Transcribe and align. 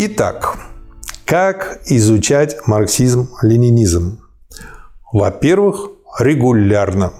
Итак, 0.00 0.56
как 1.24 1.80
изучать 1.86 2.56
марксизм-ленинизм? 2.68 4.20
Во-первых, 5.12 5.90
регулярно. 6.20 7.14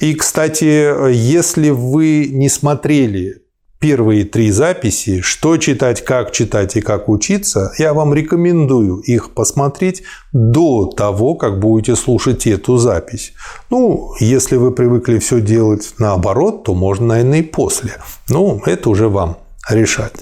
И, 0.00 0.12
кстати, 0.12 1.10
если 1.10 1.70
вы 1.70 2.28
не 2.30 2.50
смотрели 2.50 3.44
первые 3.78 4.26
три 4.26 4.50
записи, 4.50 5.22
что 5.22 5.56
читать, 5.56 6.04
как 6.04 6.32
читать 6.32 6.76
и 6.76 6.82
как 6.82 7.08
учиться, 7.08 7.72
я 7.78 7.94
вам 7.94 8.12
рекомендую 8.12 8.98
их 8.98 9.30
посмотреть 9.30 10.02
до 10.34 10.88
того, 10.88 11.34
как 11.34 11.60
будете 11.60 11.96
слушать 11.96 12.46
эту 12.46 12.76
запись. 12.76 13.32
Ну, 13.70 14.12
если 14.20 14.56
вы 14.56 14.72
привыкли 14.72 15.18
все 15.18 15.40
делать 15.40 15.94
наоборот, 15.96 16.64
то 16.64 16.74
можно, 16.74 17.06
наверное, 17.06 17.38
и 17.38 17.42
после. 17.42 17.92
Ну, 18.28 18.60
это 18.66 18.90
уже 18.90 19.08
вам 19.08 19.38
решать. 19.68 20.14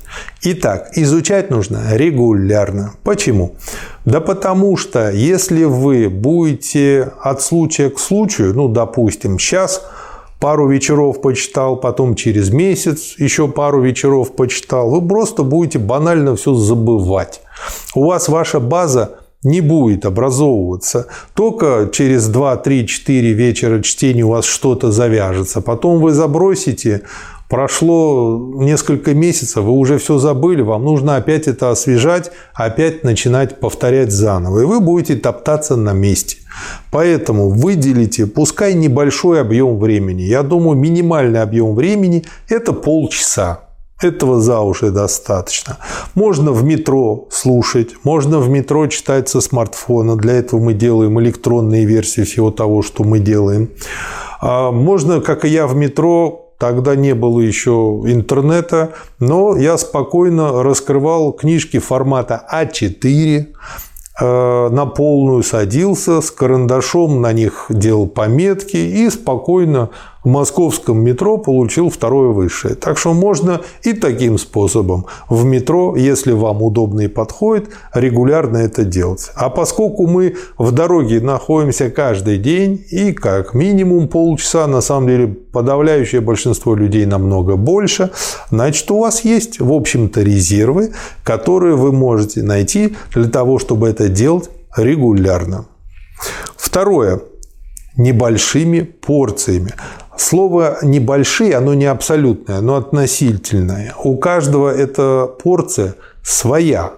Итак, 0.43 0.91
изучать 0.97 1.51
нужно 1.51 1.97
регулярно. 1.97 2.95
Почему? 3.05 3.57
Да 4.05 4.21
потому 4.21 4.77
что 4.77 5.11
если 5.11 5.65
вы 5.65 6.09
будете 6.09 7.13
от 7.23 7.43
случая 7.43 7.91
к 7.91 7.99
случаю, 7.99 8.55
ну, 8.55 8.69
допустим, 8.69 9.39
сейчас– 9.39 9.83
пару 10.41 10.69
вечеров 10.69 11.21
почитал, 11.21 11.77
потом 11.77 12.17
через 12.17 12.51
месяц 12.51 13.15
еще 13.19 13.47
пару 13.47 13.81
вечеров 13.83 14.35
почитал, 14.35 14.91
вы 14.91 15.07
просто 15.07 15.45
будете 15.45 15.79
банально 15.79 16.35
все 16.35 16.55
забывать. 16.55 17.43
У 17.95 18.07
вас 18.07 18.29
ваша 18.29 18.59
база 18.59 19.19
не 19.43 19.61
будет 19.61 20.05
образовываться. 20.05 21.07
Только 21.35 21.89
через 21.93 22.29
2, 22.29 22.57
3, 22.57 22.87
4 22.87 23.33
вечера 23.33 23.81
чтения 23.83 24.25
у 24.25 24.31
вас 24.31 24.45
что-то 24.45 24.91
завяжется. 24.91 25.61
Потом 25.61 26.01
вы 26.01 26.13
забросите, 26.13 27.03
прошло 27.51 28.39
несколько 28.55 29.13
месяцев, 29.13 29.65
вы 29.65 29.73
уже 29.73 29.99
все 29.99 30.19
забыли, 30.19 30.63
вам 30.63 30.85
нужно 30.85 31.17
опять 31.17 31.49
это 31.49 31.71
освежать, 31.71 32.31
опять 32.55 33.05
начинать 33.05 33.59
повторять 33.59 34.13
заново. 34.13 34.61
И 34.61 34.65
вы 34.65 34.81
будете 34.81 35.17
топтаться 35.17 35.77
на 35.77 35.93
месте. 35.93 36.37
Поэтому 36.93 37.51
выделите, 37.51 38.27
пускай 38.27 38.75
небольшой 38.75 39.41
объем 39.41 39.79
времени. 39.79 40.23
Я 40.23 40.43
думаю, 40.43 40.79
минимальный 40.79 41.43
объем 41.43 41.75
времени– 41.75 42.25
это 42.49 42.73
полчаса. 42.73 43.61
Этого 44.01 44.41
за 44.41 44.61
уши 44.61 44.91
достаточно. 44.91 45.77
Можно 46.15 46.53
в 46.53 46.65
метро 46.65 47.27
слушать, 47.31 47.91
можно 48.03 48.39
в 48.39 48.49
метро 48.49 48.87
читать 48.87 49.29
со 49.29 49.41
смартфона. 49.41 50.17
Для 50.17 50.35
этого 50.35 50.61
мы 50.61 50.73
делаем 50.73 51.21
электронные 51.21 51.85
версии 51.85 52.23
всего 52.23 52.51
того, 52.51 52.81
что 52.83 53.05
мы 53.05 53.19
делаем. 53.19 53.69
А 54.41 54.71
можно, 54.71 55.21
как 55.21 55.45
и 55.45 55.49
я, 55.49 55.67
в 55.67 55.75
метро 55.75 56.40
Тогда 56.61 56.95
не 56.95 57.15
было 57.15 57.41
еще 57.41 58.03
интернета, 58.05 58.91
но 59.19 59.57
я 59.57 59.79
спокойно 59.79 60.63
раскрывал 60.63 61.33
книжки 61.33 61.79
формата 61.79 62.47
А4, 62.53 63.47
Э, 64.21 64.69
на 64.71 64.85
полную 64.85 65.43
садился, 65.43 66.21
с 66.21 66.31
карандашом 66.31 67.23
на 67.23 67.33
них 67.33 67.67
делал 67.71 68.07
пометки 68.07 68.77
и 68.77 69.09
спокойно 69.09 69.91
в 70.25 70.29
московском 70.29 70.99
метро 70.99 71.39
получил 71.39 71.91
второе 71.91 72.29
высшее. 72.29 72.75
Так 72.75 72.99
что 72.99 73.13
можно 73.13 73.61
и 73.83 73.93
таким 73.93 74.39
способом 74.39 75.07
в 75.29 75.45
метро, 75.45 75.97
если 75.97 76.33
вам 76.33 76.63
удобно 76.63 77.03
и 77.03 77.09
подходит, 77.09 77.71
регулярно 77.95 78.59
это 78.59 78.85
делать. 78.85 79.31
А 79.35 79.51
поскольку 79.51 80.07
мы 80.07 80.37
в 80.59 80.73
дороге 80.73 81.21
находимся 81.21 81.91
каждый 81.91 82.39
день 82.39 82.85
и 82.91 83.13
как 83.13 83.55
минимум 83.55 84.09
полчаса, 84.09 84.67
на 84.67 84.81
самом 84.81 85.09
деле 85.09 85.27
подавляющее 85.29 86.21
большинство 86.21 86.75
людей 86.75 87.07
намного 87.07 87.57
больше, 87.57 88.11
значит 88.51 88.91
у 88.91 89.01
вас 89.01 89.25
есть 89.25 89.61
в 89.61 89.73
общем-то 89.73 90.23
резервы, 90.23 90.93
которые 91.25 91.77
вы 91.77 91.93
можете 91.93 92.43
найти 92.43 92.97
для 93.15 93.29
того, 93.29 93.59
чтобы 93.59 93.89
это 93.89 94.09
делать 94.09 94.51
регулярно. 94.77 95.67
Второе 96.57 97.21
небольшими 97.97 98.81
порциями. 98.81 99.73
Слово 100.21 100.77
«небольшие» 100.83 101.57
оно 101.57 101.73
не 101.73 101.87
абсолютное, 101.87 102.59
оно 102.59 102.77
относительное. 102.77 103.95
У 104.05 104.19
каждого 104.19 104.69
эта 104.69 105.27
порция 105.27 105.95
своя. 106.23 106.93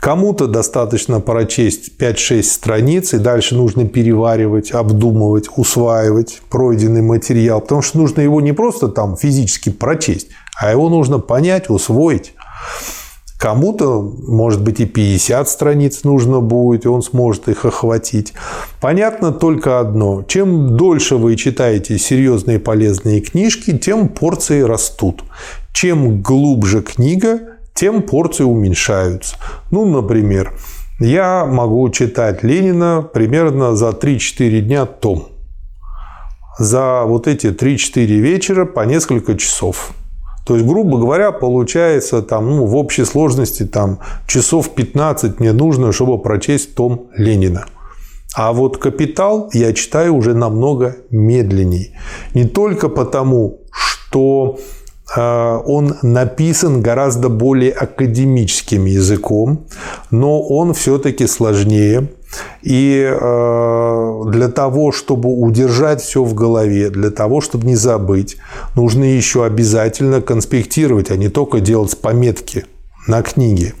Кому-то 0.00 0.48
достаточно 0.48 1.20
прочесть 1.20 1.92
5-6 2.00 2.42
страниц, 2.42 3.14
и 3.14 3.18
дальше 3.18 3.54
нужно 3.54 3.86
переваривать, 3.86 4.72
обдумывать, 4.72 5.48
усваивать 5.54 6.42
пройденный 6.50 7.02
материал, 7.02 7.60
потому 7.60 7.80
что 7.80 7.98
нужно 7.98 8.22
его 8.22 8.40
не 8.40 8.52
просто 8.52 8.88
там 8.88 9.16
физически 9.16 9.70
прочесть, 9.70 10.30
а 10.60 10.72
его 10.72 10.88
нужно 10.88 11.20
понять, 11.20 11.70
усвоить. 11.70 12.34
Кому-то, 13.44 14.00
может 14.26 14.62
быть, 14.62 14.80
и 14.80 14.86
50 14.86 15.46
страниц 15.50 16.04
нужно 16.04 16.40
будет, 16.40 16.86
и 16.86 16.88
он 16.88 17.02
сможет 17.02 17.46
их 17.50 17.66
охватить. 17.66 18.32
Понятно 18.80 19.32
только 19.32 19.80
одно. 19.80 20.24
Чем 20.26 20.78
дольше 20.78 21.16
вы 21.16 21.36
читаете 21.36 21.98
серьезные 21.98 22.58
полезные 22.58 23.20
книжки, 23.20 23.76
тем 23.76 24.08
порции 24.08 24.62
растут. 24.62 25.24
Чем 25.74 26.22
глубже 26.22 26.80
книга, 26.80 27.40
тем 27.74 28.00
порции 28.00 28.44
уменьшаются. 28.44 29.36
Ну, 29.70 29.84
например, 29.84 30.54
я 30.98 31.44
могу 31.44 31.86
читать 31.90 32.42
Ленина 32.42 33.02
примерно 33.02 33.76
за 33.76 33.90
3-4 33.90 34.60
дня 34.60 34.86
том. 34.86 35.28
За 36.58 37.02
вот 37.04 37.26
эти 37.26 37.48
3-4 37.48 38.06
вечера 38.06 38.64
по 38.64 38.86
несколько 38.86 39.36
часов. 39.36 39.92
То 40.44 40.54
есть, 40.54 40.66
грубо 40.66 40.98
говоря, 40.98 41.32
получается 41.32 42.22
там, 42.22 42.50
ну, 42.50 42.66
в 42.66 42.76
общей 42.76 43.04
сложности 43.04 43.64
там, 43.64 43.98
часов 44.26 44.70
15 44.74 45.40
мне 45.40 45.52
нужно, 45.52 45.92
чтобы 45.92 46.18
прочесть 46.22 46.74
том 46.74 47.08
Ленина. 47.16 47.64
А 48.34 48.52
вот 48.52 48.78
«Капитал» 48.78 49.48
я 49.52 49.72
читаю 49.72 50.14
уже 50.16 50.34
намного 50.34 50.96
медленней. 51.10 51.96
Не 52.34 52.44
только 52.44 52.88
потому, 52.88 53.60
что 53.70 54.58
э, 55.16 55.60
он 55.66 55.94
написан 56.02 56.82
гораздо 56.82 57.28
более 57.28 57.70
академическим 57.70 58.86
языком, 58.86 59.66
но 60.10 60.42
он 60.42 60.74
все-таки 60.74 61.28
сложнее. 61.28 62.08
И 62.62 63.04
э, 63.04 64.22
для 64.28 64.48
того, 64.48 64.92
чтобы 64.92 65.28
удержать 65.28 66.00
все 66.02 66.24
в 66.24 66.34
голове, 66.34 66.90
для 66.90 67.10
того, 67.10 67.40
чтобы 67.40 67.66
не 67.66 67.76
забыть, 67.76 68.36
нужно 68.74 69.04
еще 69.04 69.44
обязательно 69.44 70.20
конспектировать, 70.20 71.10
а 71.10 71.16
не 71.16 71.28
только 71.28 71.60
делать 71.60 71.96
пометки 71.98 72.66
на 73.06 73.22
книге. 73.22 73.74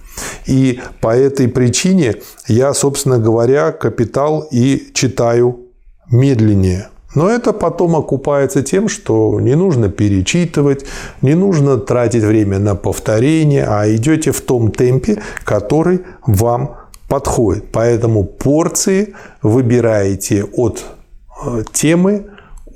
И 0.46 0.80
по 1.00 1.16
этой 1.16 1.48
причине 1.48 2.16
я, 2.46 2.74
собственно 2.74 3.18
говоря, 3.18 3.72
«Капитал» 3.72 4.46
и 4.50 4.90
читаю 4.92 5.60
медленнее. 6.10 6.88
Но 7.14 7.30
это 7.30 7.52
потом 7.52 7.94
окупается 7.96 8.62
тем, 8.62 8.88
что 8.88 9.40
не 9.40 9.54
нужно 9.54 9.88
перечитывать, 9.88 10.84
не 11.22 11.34
нужно 11.34 11.78
тратить 11.78 12.24
время 12.24 12.58
на 12.58 12.74
повторение, 12.74 13.64
а 13.66 13.88
идете 13.94 14.32
в 14.32 14.40
том 14.40 14.72
темпе, 14.72 15.22
который 15.44 16.00
вам 16.26 16.76
подходит. 17.08 17.66
Поэтому 17.72 18.24
порции 18.24 19.14
выбираете 19.42 20.44
от 20.44 20.84
э, 21.44 21.62
темы, 21.72 22.26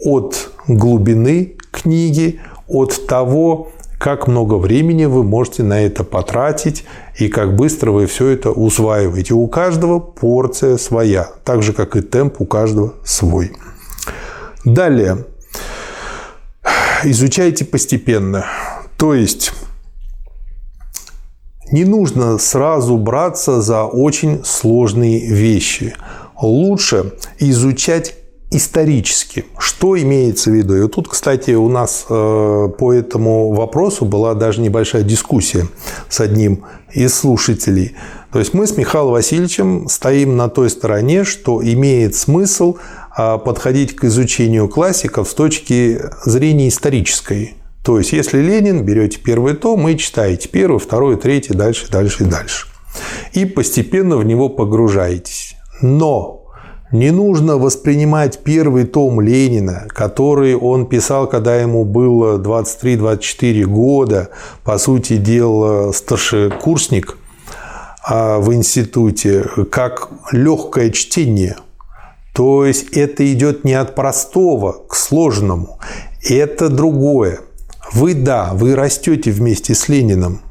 от 0.04 0.50
глубины 0.66 1.56
книги, 1.70 2.40
от 2.68 3.06
того, 3.06 3.68
как 3.98 4.28
много 4.28 4.54
времени 4.54 5.06
вы 5.06 5.24
можете 5.24 5.64
на 5.64 5.84
это 5.84 6.04
потратить 6.04 6.84
и 7.18 7.28
как 7.28 7.56
быстро 7.56 7.90
вы 7.90 8.06
все 8.06 8.28
это 8.28 8.50
усваиваете. 8.50 9.34
У 9.34 9.46
каждого 9.48 9.98
порция 9.98 10.76
своя, 10.76 11.28
так 11.44 11.62
же 11.62 11.72
как 11.72 11.96
и 11.96 12.00
темп 12.00 12.40
у 12.40 12.46
каждого 12.46 12.94
свой. 13.04 13.52
Далее. 14.64 15.24
Изучайте 17.04 17.64
постепенно. 17.64 18.46
То 18.96 19.14
есть 19.14 19.52
не 21.72 21.84
нужно 21.84 22.38
сразу 22.38 22.96
браться 22.96 23.60
за 23.60 23.84
очень 23.84 24.44
сложные 24.44 25.26
вещи. 25.32 25.94
Лучше 26.40 27.12
изучать 27.38 28.14
исторически. 28.50 29.44
Что 29.58 30.00
имеется 30.00 30.50
в 30.50 30.54
виду? 30.54 30.76
И 30.76 30.80
вот 30.80 30.92
тут, 30.92 31.08
кстати, 31.08 31.50
у 31.50 31.68
нас 31.68 32.06
э, 32.08 32.68
по 32.78 32.92
этому 32.92 33.52
вопросу 33.52 34.04
была 34.06 34.34
даже 34.34 34.60
небольшая 34.60 35.02
дискуссия 35.02 35.66
с 36.08 36.20
одним 36.20 36.64
из 36.92 37.14
слушателей. 37.14 37.94
То 38.32 38.38
есть 38.38 38.54
мы 38.54 38.66
с 38.66 38.76
Михаилом 38.76 39.12
Васильевичем 39.12 39.88
стоим 39.88 40.36
на 40.36 40.48
той 40.48 40.70
стороне, 40.70 41.24
что 41.24 41.62
имеет 41.62 42.14
смысл 42.14 42.76
э, 43.16 43.38
подходить 43.38 43.94
к 43.96 44.04
изучению 44.04 44.68
классиков 44.68 45.28
с 45.28 45.34
точки 45.34 46.00
зрения 46.24 46.68
исторической. 46.68 47.57
То 47.82 47.98
есть, 47.98 48.12
если 48.12 48.38
Ленин, 48.38 48.84
берете 48.84 49.18
первый 49.18 49.54
том 49.54 49.88
и 49.88 49.96
читаете 49.96 50.48
первый, 50.48 50.78
второй, 50.78 51.16
третий, 51.16 51.54
дальше, 51.54 51.90
дальше 51.90 52.24
и 52.24 52.26
дальше. 52.26 52.66
И 53.32 53.44
постепенно 53.44 54.16
в 54.16 54.24
него 54.24 54.48
погружаетесь. 54.48 55.56
Но 55.80 56.38
не 56.90 57.10
нужно 57.10 57.58
воспринимать 57.58 58.42
первый 58.42 58.84
том 58.84 59.20
Ленина, 59.20 59.86
который 59.88 60.56
он 60.56 60.86
писал, 60.86 61.28
когда 61.28 61.56
ему 61.56 61.84
было 61.84 62.38
23-24 62.38 63.64
года, 63.64 64.30
по 64.64 64.78
сути 64.78 65.18
дела 65.18 65.92
старшекурсник, 65.92 67.18
а, 68.06 68.38
в 68.38 68.54
институте 68.54 69.44
как 69.70 70.08
легкое 70.32 70.90
чтение. 70.90 71.56
То 72.32 72.64
есть 72.64 72.96
это 72.96 73.30
идет 73.32 73.64
не 73.64 73.74
от 73.74 73.94
простого 73.94 74.84
к 74.88 74.94
сложному. 74.94 75.80
Это 76.22 76.70
другое. 76.70 77.40
Вы, 77.92 78.14
да, 78.14 78.50
вы 78.52 78.74
растете 78.74 79.30
вместе 79.30 79.74
с 79.74 79.88
Лениным, 79.88 80.42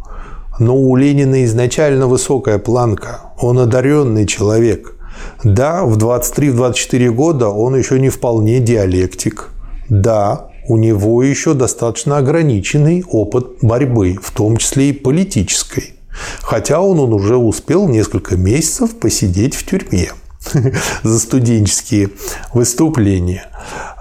но 0.59 0.75
у 0.75 0.95
Ленина 0.95 1.45
изначально 1.45 2.07
высокая 2.07 2.57
планка. 2.57 3.31
Он 3.39 3.59
одаренный 3.59 4.25
человек. 4.25 4.95
Да, 5.43 5.83
в 5.85 5.97
23-24 5.97 7.09
года 7.09 7.49
он 7.49 7.75
еще 7.75 7.99
не 7.99 8.09
вполне 8.09 8.59
диалектик. 8.59 9.49
Да, 9.89 10.49
у 10.67 10.77
него 10.77 11.21
еще 11.23 11.53
достаточно 11.53 12.17
ограниченный 12.17 13.03
опыт 13.07 13.59
борьбы, 13.61 14.17
в 14.21 14.31
том 14.31 14.57
числе 14.57 14.89
и 14.89 14.93
политической. 14.93 15.93
Хотя 16.41 16.81
он, 16.81 16.99
он 16.99 17.13
уже 17.13 17.37
успел 17.37 17.87
несколько 17.87 18.35
месяцев 18.35 18.95
посидеть 18.95 19.55
в 19.55 19.63
тюрьме 19.63 20.09
за 21.03 21.19
студенческие 21.19 22.09
выступления. 22.53 23.47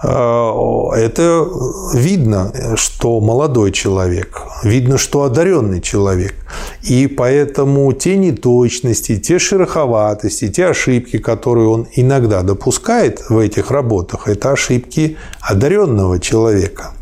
А, 0.02 0.90
это 0.94 1.46
видно, 1.94 2.52
что 2.76 3.20
молодой 3.20 3.72
человек, 3.72 4.42
видно, 4.62 4.98
что 4.98 5.22
одаренный 5.22 5.80
человек. 5.80 6.34
И 6.82 7.06
поэтому 7.06 7.92
те 7.92 8.16
неточности, 8.16 9.18
те 9.18 9.38
шероховатости, 9.38 10.48
те 10.48 10.66
ошибки, 10.66 11.18
которые 11.18 11.68
он 11.68 11.88
иногда 11.94 12.42
допускает 12.42 13.28
в 13.28 13.38
этих 13.38 13.70
работах, 13.70 14.28
это 14.28 14.52
ошибки 14.52 15.16
одаренного 15.40 16.20
человека. 16.20 16.92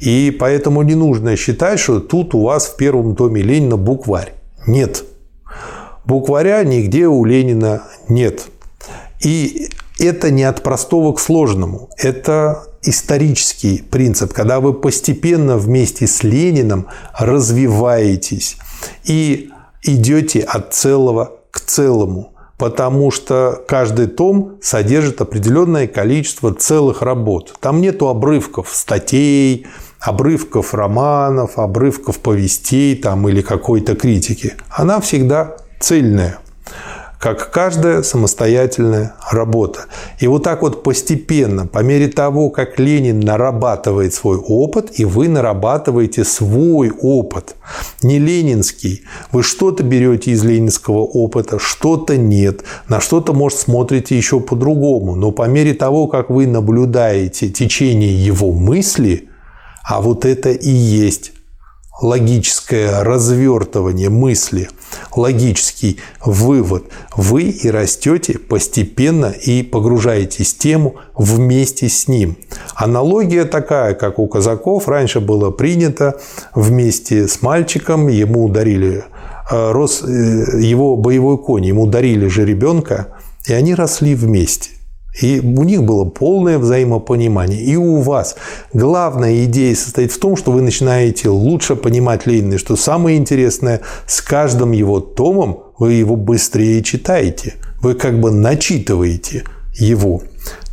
И 0.00 0.36
поэтому 0.38 0.82
не 0.82 0.94
нужно 0.94 1.36
считать, 1.36 1.80
что 1.80 2.00
тут 2.00 2.34
у 2.34 2.42
вас 2.42 2.66
в 2.66 2.76
первом 2.76 3.16
томе 3.16 3.42
Ленина 3.42 3.76
букварь. 3.76 4.34
Нет. 4.66 5.04
Букваря 6.04 6.62
нигде 6.64 7.06
у 7.06 7.24
Ленина 7.24 7.84
нет. 8.08 8.48
И 9.20 9.70
это 9.98 10.30
не 10.30 10.44
от 10.44 10.62
простого 10.62 11.12
к 11.12 11.20
сложному. 11.20 11.90
Это 11.96 12.64
исторический 12.82 13.82
принцип, 13.82 14.32
когда 14.32 14.60
вы 14.60 14.74
постепенно 14.74 15.56
вместе 15.56 16.06
с 16.06 16.22
Лениным 16.22 16.86
развиваетесь 17.18 18.56
и 19.04 19.50
идете 19.82 20.40
от 20.40 20.74
целого 20.74 21.32
к 21.50 21.60
целому, 21.60 22.34
потому 22.58 23.10
что 23.10 23.62
каждый 23.66 24.06
том 24.06 24.58
содержит 24.62 25.20
определенное 25.20 25.86
количество 25.86 26.52
целых 26.54 27.02
работ. 27.02 27.54
Там 27.60 27.80
нету 27.80 28.08
обрывков 28.08 28.70
статей, 28.72 29.66
обрывков 30.00 30.74
романов, 30.74 31.58
обрывков 31.58 32.18
повестей 32.18 32.96
там, 32.96 33.28
или 33.28 33.40
какой-то 33.40 33.96
критики. 33.96 34.54
Она 34.70 35.00
всегда 35.00 35.56
цельная 35.80 36.38
как 37.26 37.50
каждая 37.50 38.04
самостоятельная 38.04 39.16
работа. 39.32 39.86
И 40.20 40.28
вот 40.28 40.44
так 40.44 40.62
вот 40.62 40.84
постепенно, 40.84 41.66
по 41.66 41.80
мере 41.80 42.06
того, 42.06 42.50
как 42.50 42.78
Ленин 42.78 43.18
нарабатывает 43.18 44.14
свой 44.14 44.36
опыт, 44.38 45.00
и 45.00 45.04
вы 45.04 45.26
нарабатываете 45.26 46.22
свой 46.22 46.92
опыт, 46.92 47.56
не 48.00 48.20
ленинский. 48.20 49.02
Вы 49.32 49.42
что-то 49.42 49.82
берете 49.82 50.30
из 50.30 50.44
ленинского 50.44 50.98
опыта, 50.98 51.58
что-то 51.58 52.16
нет, 52.16 52.62
на 52.88 53.00
что-то, 53.00 53.32
может, 53.32 53.58
смотрите 53.58 54.16
еще 54.16 54.38
по-другому. 54.38 55.16
Но 55.16 55.32
по 55.32 55.48
мере 55.48 55.74
того, 55.74 56.06
как 56.06 56.30
вы 56.30 56.46
наблюдаете 56.46 57.48
течение 57.48 58.24
его 58.24 58.52
мысли, 58.52 59.28
а 59.82 60.00
вот 60.00 60.24
это 60.24 60.50
и 60.50 60.70
есть 60.70 61.32
логическое 62.00 63.02
развертывание 63.02 64.10
мысли, 64.10 64.68
логический 65.14 65.98
вывод, 66.24 66.84
вы 67.16 67.44
и 67.44 67.70
растете 67.70 68.38
постепенно 68.38 69.26
и 69.26 69.62
погружаетесь 69.62 70.54
в 70.54 70.58
тему 70.58 70.96
вместе 71.14 71.88
с 71.88 72.08
ним. 72.08 72.36
Аналогия 72.74 73.44
такая, 73.44 73.94
как 73.94 74.18
у 74.18 74.26
казаков, 74.26 74.88
раньше 74.88 75.20
было 75.20 75.50
принято 75.50 76.20
вместе 76.54 77.28
с 77.28 77.42
мальчиком, 77.42 78.08
ему 78.08 78.48
дарили 78.48 79.04
э, 79.50 79.72
рос 79.72 80.02
э, 80.02 80.06
его 80.06 80.96
боевой 80.96 81.38
конь, 81.38 81.64
ему 81.64 81.86
дарили 81.86 82.28
же 82.28 82.44
ребенка, 82.44 83.08
и 83.46 83.52
они 83.52 83.74
росли 83.74 84.14
вместе. 84.14 84.75
И 85.20 85.40
у 85.40 85.62
них 85.62 85.82
было 85.82 86.04
полное 86.04 86.58
взаимопонимание. 86.58 87.60
И 87.60 87.76
у 87.76 88.00
вас 88.00 88.36
главная 88.72 89.44
идея 89.44 89.74
состоит 89.74 90.12
в 90.12 90.18
том, 90.18 90.36
что 90.36 90.52
вы 90.52 90.62
начинаете 90.62 91.30
лучше 91.30 91.74
понимать 91.76 92.26
Ленина. 92.26 92.58
Что 92.58 92.76
самое 92.76 93.16
интересное, 93.16 93.80
с 94.06 94.20
каждым 94.20 94.72
его 94.72 95.00
томом 95.00 95.60
вы 95.78 95.94
его 95.94 96.16
быстрее 96.16 96.82
читаете. 96.82 97.54
Вы 97.80 97.94
как 97.94 98.20
бы 98.20 98.30
начитываете 98.30 99.44
его. 99.78 100.22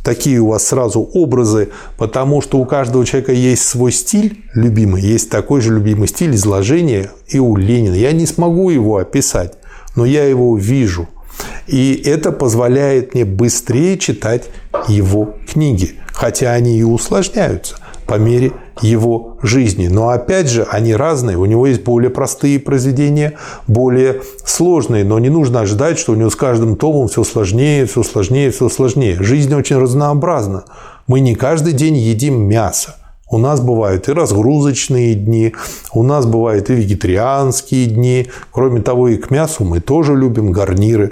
Такие 0.02 0.38
у 0.38 0.48
вас 0.48 0.66
сразу 0.66 1.00
образы, 1.00 1.70
потому 1.96 2.42
что 2.42 2.58
у 2.58 2.66
каждого 2.66 3.06
человека 3.06 3.32
есть 3.32 3.62
свой 3.62 3.90
стиль 3.90 4.44
любимый, 4.52 5.00
есть 5.00 5.30
такой 5.30 5.62
же 5.62 5.74
любимый 5.74 6.08
стиль 6.08 6.34
изложения 6.34 7.10
и 7.26 7.38
у 7.38 7.56
Ленина. 7.56 7.94
Я 7.94 8.12
не 8.12 8.26
смогу 8.26 8.68
его 8.68 8.98
описать, 8.98 9.54
но 9.96 10.04
я 10.04 10.24
его 10.26 10.58
вижу. 10.58 11.08
И 11.66 12.02
это 12.04 12.32
позволяет 12.32 13.14
мне 13.14 13.24
быстрее 13.24 13.98
читать 13.98 14.50
его 14.88 15.34
книги, 15.50 15.94
хотя 16.12 16.52
они 16.52 16.78
и 16.78 16.82
усложняются 16.82 17.76
по 18.06 18.14
мере 18.14 18.52
его 18.82 19.38
жизни. 19.42 19.88
Но 19.88 20.10
опять 20.10 20.48
же, 20.48 20.66
они 20.70 20.94
разные. 20.94 21.38
У 21.38 21.44
него 21.44 21.66
есть 21.66 21.82
более 21.84 22.10
простые 22.10 22.58
произведения, 22.58 23.34
более 23.66 24.20
сложные. 24.44 25.04
Но 25.04 25.18
не 25.18 25.30
нужно 25.30 25.60
ожидать, 25.60 25.98
что 25.98 26.12
у 26.12 26.16
него 26.16 26.30
с 26.30 26.36
каждым 26.36 26.76
томом 26.76 27.08
все 27.08 27.24
сложнее, 27.24 27.86
все 27.86 28.02
сложнее, 28.02 28.50
все 28.50 28.68
сложнее. 28.68 29.16
Жизнь 29.20 29.54
очень 29.54 29.78
разнообразна. 29.78 30.64
Мы 31.06 31.20
не 31.20 31.34
каждый 31.34 31.72
день 31.72 31.96
едим 31.96 32.42
мясо. 32.42 32.96
У 33.34 33.38
нас 33.38 33.60
бывают 33.60 34.08
и 34.08 34.12
разгрузочные 34.12 35.16
дни, 35.16 35.54
у 35.92 36.04
нас 36.04 36.24
бывают 36.24 36.70
и 36.70 36.74
вегетарианские 36.74 37.86
дни. 37.86 38.28
Кроме 38.52 38.80
того, 38.80 39.08
и 39.08 39.16
к 39.16 39.32
мясу 39.32 39.64
мы 39.64 39.80
тоже 39.80 40.14
любим 40.14 40.52
гарниры. 40.52 41.10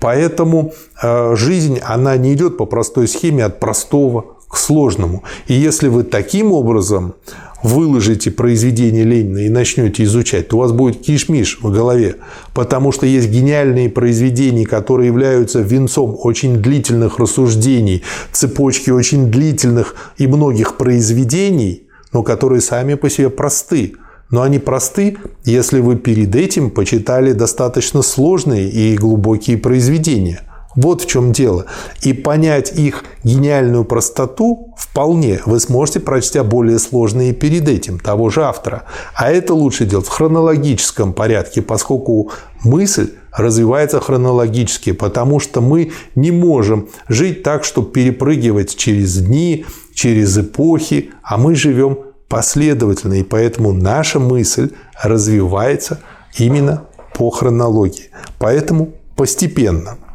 Поэтому 0.00 0.72
э, 1.02 1.36
жизнь, 1.36 1.78
она 1.82 2.16
не 2.16 2.32
идет 2.32 2.56
по 2.56 2.64
простой 2.64 3.06
схеме 3.08 3.44
от 3.44 3.60
простого 3.60 4.38
к 4.50 4.56
сложному. 4.56 5.22
И 5.46 5.54
если 5.54 5.86
вы 5.88 6.02
таким 6.02 6.52
образом 6.52 7.14
выложите 7.62 8.30
произведение 8.32 9.04
Ленина 9.04 9.38
и 9.38 9.48
начнете 9.48 10.02
изучать, 10.04 10.48
то 10.48 10.56
у 10.56 10.60
вас 10.60 10.72
будет 10.72 11.00
кишмиш 11.02 11.60
в 11.62 11.70
голове, 11.70 12.16
потому 12.52 12.90
что 12.90 13.06
есть 13.06 13.28
гениальные 13.28 13.90
произведения, 13.90 14.66
которые 14.66 15.06
являются 15.06 15.60
венцом 15.60 16.16
очень 16.18 16.56
длительных 16.56 17.18
рассуждений, 17.18 18.02
цепочки 18.32 18.90
очень 18.90 19.30
длительных 19.30 19.94
и 20.18 20.26
многих 20.26 20.76
произведений, 20.76 21.84
но 22.12 22.22
которые 22.22 22.60
сами 22.60 22.94
по 22.94 23.08
себе 23.08 23.30
просты. 23.30 23.94
Но 24.30 24.42
они 24.42 24.58
просты, 24.58 25.16
если 25.44 25.80
вы 25.80 25.96
перед 25.96 26.34
этим 26.34 26.70
почитали 26.70 27.32
достаточно 27.32 28.02
сложные 28.02 28.68
и 28.68 28.96
глубокие 28.96 29.58
произведения– 29.58 30.42
вот 30.76 31.02
в 31.02 31.06
чем 31.06 31.32
дело. 31.32 31.66
И 32.02 32.12
понять 32.12 32.72
их 32.78 33.04
гениальную 33.24 33.84
простоту 33.84 34.74
вполне 34.76 35.40
вы 35.46 35.58
сможете, 35.60 36.00
прочтя 36.00 36.44
более 36.44 36.78
сложные 36.78 37.32
перед 37.32 37.68
этим 37.68 37.98
того 37.98 38.30
же 38.30 38.44
автора. 38.44 38.84
А 39.14 39.30
это 39.30 39.54
лучше 39.54 39.84
делать 39.84 40.06
в 40.06 40.10
хронологическом 40.10 41.12
порядке, 41.12 41.62
поскольку 41.62 42.30
мысль 42.62 43.10
развивается 43.32 44.00
хронологически, 44.00 44.92
потому 44.92 45.40
что 45.40 45.60
мы 45.60 45.92
не 46.14 46.30
можем 46.30 46.88
жить 47.08 47.42
так, 47.42 47.64
чтобы 47.64 47.90
перепрыгивать 47.90 48.76
через 48.76 49.16
дни, 49.18 49.64
через 49.94 50.36
эпохи, 50.38 51.10
а 51.22 51.36
мы 51.36 51.54
живем 51.54 51.98
последовательно, 52.28 53.14
и 53.14 53.22
поэтому 53.22 53.72
наша 53.72 54.20
мысль 54.20 54.70
развивается 55.00 56.00
именно 56.38 56.84
по 57.14 57.30
хронологии. 57.30 58.10
Поэтому 58.38 58.92
постепенно– 59.16 59.98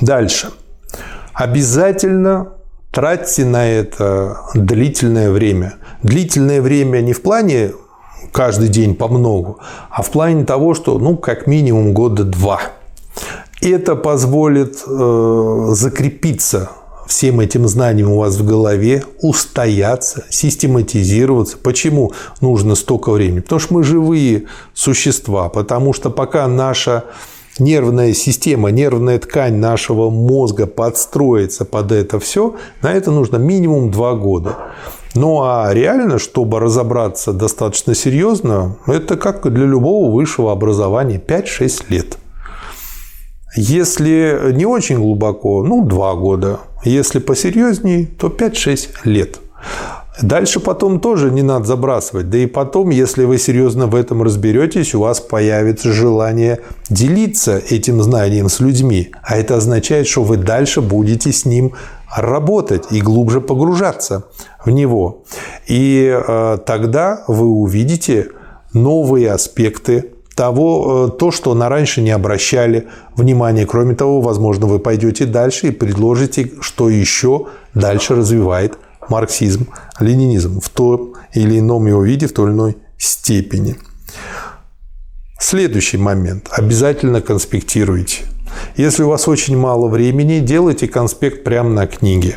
Дальше. 0.00 0.50
Обязательно 1.32 2.48
тратьте 2.90 3.44
на 3.44 3.66
это 3.66 4.38
длительное 4.54 5.30
время. 5.30 5.74
Длительное 6.02 6.60
время 6.62 7.00
не 7.00 7.12
в 7.12 7.22
плане 7.22 7.72
каждый 8.32 8.68
день 8.68 8.94
по 8.94 9.08
многу, 9.08 9.58
а 9.90 10.02
в 10.02 10.10
плане 10.10 10.44
того, 10.44 10.74
что 10.74 10.98
ну 10.98 11.16
как 11.16 11.46
минимум 11.46 11.92
года 11.92 12.24
два. 12.24 12.60
Это 13.60 13.96
позволит 13.96 14.82
э, 14.86 15.66
закрепиться 15.70 16.70
всем 17.06 17.40
этим 17.40 17.68
знаниям 17.68 18.10
у 18.10 18.18
вас 18.18 18.36
в 18.36 18.44
голове, 18.44 19.04
устояться, 19.20 20.24
систематизироваться. 20.30 21.56
Почему 21.58 22.12
нужно 22.40 22.74
столько 22.74 23.10
времени? 23.12 23.40
Потому 23.40 23.60
что 23.60 23.74
мы 23.74 23.84
живые 23.84 24.44
существа, 24.74 25.48
потому 25.48 25.92
что 25.92 26.10
пока 26.10 26.46
наша 26.48 27.04
нервная 27.58 28.14
система, 28.14 28.70
нервная 28.70 29.18
ткань 29.18 29.56
нашего 29.56 30.10
мозга 30.10 30.66
подстроится 30.66 31.64
под 31.64 31.92
это 31.92 32.18
все, 32.18 32.56
на 32.82 32.92
это 32.92 33.10
нужно 33.10 33.36
минимум 33.36 33.90
два 33.90 34.14
года. 34.14 34.56
Ну 35.14 35.42
а 35.42 35.72
реально, 35.72 36.18
чтобы 36.18 36.58
разобраться 36.58 37.32
достаточно 37.32 37.94
серьезно, 37.94 38.78
это 38.86 39.16
как 39.16 39.52
для 39.52 39.64
любого 39.64 40.12
высшего 40.12 40.50
образования 40.50 41.22
5-6 41.24 41.84
лет. 41.88 42.18
Если 43.56 44.52
не 44.52 44.66
очень 44.66 44.96
глубоко, 44.96 45.62
ну, 45.62 45.84
2 45.84 46.14
года. 46.16 46.58
Если 46.84 47.20
посерьезней, 47.20 48.06
то 48.06 48.26
5-6 48.26 48.88
лет. 49.04 49.38
Дальше 50.22 50.60
потом 50.60 51.00
тоже 51.00 51.30
не 51.30 51.42
надо 51.42 51.64
забрасывать. 51.64 52.30
Да 52.30 52.38
и 52.38 52.46
потом, 52.46 52.90
если 52.90 53.24
вы 53.24 53.38
серьезно 53.38 53.88
в 53.88 53.96
этом 53.96 54.22
разберетесь, 54.22 54.94
у 54.94 55.00
вас 55.00 55.20
появится 55.20 55.92
желание 55.92 56.60
делиться 56.88 57.60
этим 57.70 58.00
знанием 58.00 58.48
с 58.48 58.60
людьми. 58.60 59.10
А 59.24 59.36
это 59.36 59.56
означает, 59.56 60.06
что 60.06 60.22
вы 60.22 60.36
дальше 60.36 60.80
будете 60.80 61.32
с 61.32 61.44
ним 61.44 61.72
работать 62.14 62.84
и 62.92 63.00
глубже 63.00 63.40
погружаться 63.40 64.24
в 64.64 64.70
него. 64.70 65.24
И 65.66 66.16
э, 66.16 66.58
тогда 66.64 67.24
вы 67.26 67.48
увидите 67.48 68.28
новые 68.72 69.32
аспекты 69.32 70.12
того, 70.36 71.08
э, 71.08 71.18
то, 71.18 71.32
что 71.32 71.54
на 71.54 71.68
раньше 71.68 72.02
не 72.02 72.12
обращали 72.12 72.86
внимания. 73.16 73.66
Кроме 73.66 73.96
того, 73.96 74.20
возможно, 74.20 74.66
вы 74.66 74.78
пойдете 74.78 75.26
дальше 75.26 75.68
и 75.68 75.70
предложите, 75.72 76.52
что 76.60 76.88
еще 76.88 77.46
дальше 77.74 78.14
развивает 78.14 78.78
марксизм, 79.10 79.68
ленинизм 80.00 80.60
в 80.60 80.68
том 80.68 81.14
или 81.32 81.58
ином 81.58 81.86
его 81.86 82.02
виде, 82.02 82.26
в 82.26 82.32
той 82.32 82.46
или 82.46 82.54
иной 82.54 82.76
степени. 82.98 83.76
Следующий 85.38 85.98
момент. 85.98 86.48
Обязательно 86.50 87.20
конспектируйте. 87.20 88.24
Если 88.76 89.02
у 89.02 89.08
вас 89.08 89.28
очень 89.28 89.56
мало 89.56 89.88
времени, 89.88 90.38
делайте 90.38 90.88
конспект 90.88 91.44
прямо 91.44 91.70
на 91.70 91.86
книге. 91.86 92.36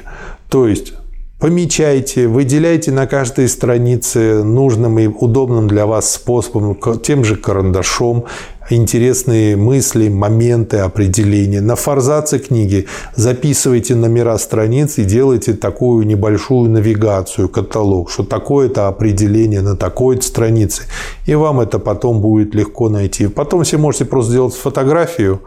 То 0.49 0.67
есть 0.67 0.93
Помечайте, 1.39 2.27
выделяйте 2.27 2.91
на 2.91 3.05
каждой 3.05 3.47
странице 3.47 4.43
нужным 4.43 4.97
и 4.97 5.05
удобным 5.05 5.67
для 5.67 5.85
вас 5.85 6.11
способом, 6.11 6.75
тем 7.03 7.23
же 7.23 7.35
карандашом, 7.35 8.25
интересные 8.69 9.55
мысли, 9.55 10.09
моменты, 10.09 10.77
определения. 10.77 11.61
На 11.61 11.75
форзаце 11.75 12.39
книги 12.39 12.87
записывайте 13.15 13.95
номера 13.95 14.37
страниц 14.37 14.97
и 14.97 15.03
делайте 15.03 15.53
такую 15.53 16.05
небольшую 16.05 16.69
навигацию, 16.69 17.49
каталог, 17.49 18.11
что 18.11 18.23
такое-то 18.23 18.87
определение 18.87 19.61
на 19.61 19.75
такой-то 19.75 20.23
странице. 20.23 20.83
И 21.25 21.35
вам 21.35 21.59
это 21.59 21.79
потом 21.79 22.21
будет 22.21 22.53
легко 22.55 22.89
найти. 22.89 23.27
Потом 23.27 23.63
все 23.63 23.77
можете 23.77 24.05
просто 24.05 24.31
сделать 24.31 24.53
фотографию 24.53 25.41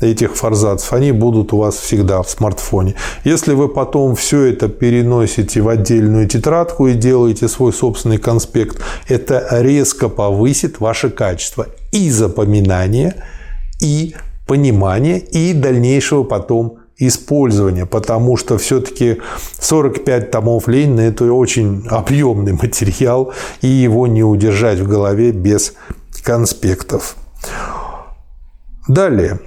этих 0.00 0.34
форзацев, 0.34 0.92
они 0.92 1.12
будут 1.12 1.52
у 1.52 1.58
вас 1.58 1.76
всегда 1.76 2.22
в 2.22 2.30
смартфоне. 2.30 2.96
Если 3.24 3.54
вы 3.54 3.68
потом 3.68 4.16
все 4.16 4.46
это 4.46 4.68
переносите 4.68 5.60
в 5.60 5.68
отдельную 5.68 6.26
тетрадку 6.26 6.88
и 6.88 6.94
делаете 6.94 7.46
свой 7.46 7.72
собственный 7.72 8.18
конспект, 8.18 8.80
это 9.06 9.46
резко 9.50 10.08
повысит 10.08 10.80
ваше 10.80 11.08
качество 11.08 11.66
и 11.92 12.10
запоминания, 12.10 13.14
и 13.80 14.14
понимания, 14.46 15.18
и 15.18 15.52
дальнейшего 15.52 16.24
потом 16.24 16.78
использования, 16.98 17.86
потому 17.86 18.36
что 18.36 18.58
все-таки 18.58 19.18
45 19.60 20.30
томов 20.30 20.68
Ленина– 20.68 21.00
это 21.02 21.32
очень 21.32 21.86
объемный 21.88 22.52
материал, 22.52 23.32
и 23.60 23.68
его 23.68 24.06
не 24.06 24.24
удержать 24.24 24.78
в 24.78 24.88
голове 24.88 25.32
без 25.32 25.74
конспектов. 26.22 27.16
Далее. 28.88 29.40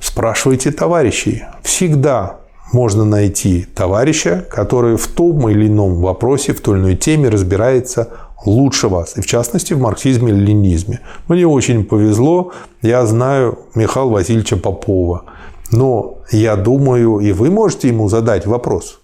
Спрашивайте 0.00 0.70
товарищей. 0.70 1.44
Всегда 1.62 2.40
можно 2.72 3.04
найти 3.04 3.66
товарища, 3.74 4.44
который 4.50 4.96
в 4.96 5.06
том 5.08 5.48
или 5.48 5.66
ином 5.68 5.96
вопросе, 5.96 6.52
в 6.52 6.60
той 6.60 6.76
или 6.76 6.82
иной 6.84 6.96
теме 6.96 7.28
разбирается 7.28 8.10
лучше 8.46 8.88
вас, 8.88 9.16
и 9.16 9.20
в 9.20 9.26
частности 9.26 9.74
в 9.74 9.80
марксизме 9.80 10.32
и 10.32 10.34
ленинизме. 10.34 11.00
Мне 11.28 11.46
очень 11.46 11.84
повезло, 11.84 12.52
я 12.82 13.04
знаю 13.06 13.58
Михаила 13.74 14.10
Васильевича 14.10 14.56
Попова, 14.56 15.24
но 15.72 16.18
я 16.30 16.56
думаю, 16.56 17.18
и 17.18 17.32
вы 17.32 17.50
можете 17.50 17.88
ему 17.88 18.08
задать 18.08 18.46
вопрос. 18.46 19.00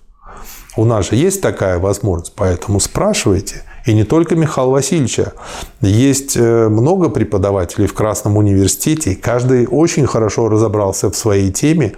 У 0.76 0.84
нас 0.84 1.10
же 1.10 1.16
есть 1.16 1.42
такая 1.42 1.78
возможность, 1.78 2.32
поэтому 2.34 2.80
спрашивайте– 2.80 3.62
и 3.86 3.94
не 3.94 4.04
только 4.04 4.36
Михаила 4.36 4.70
Васильевича. 4.70 5.32
Есть 5.80 6.36
э, 6.36 6.68
много 6.68 7.08
преподавателей 7.08 7.86
в 7.86 7.94
Красном 7.94 8.36
университете. 8.36 9.16
Каждый 9.16 9.66
очень 9.66 10.06
хорошо 10.06 10.48
разобрался 10.48 11.10
в 11.10 11.16
своей 11.16 11.50
теме. 11.50 11.94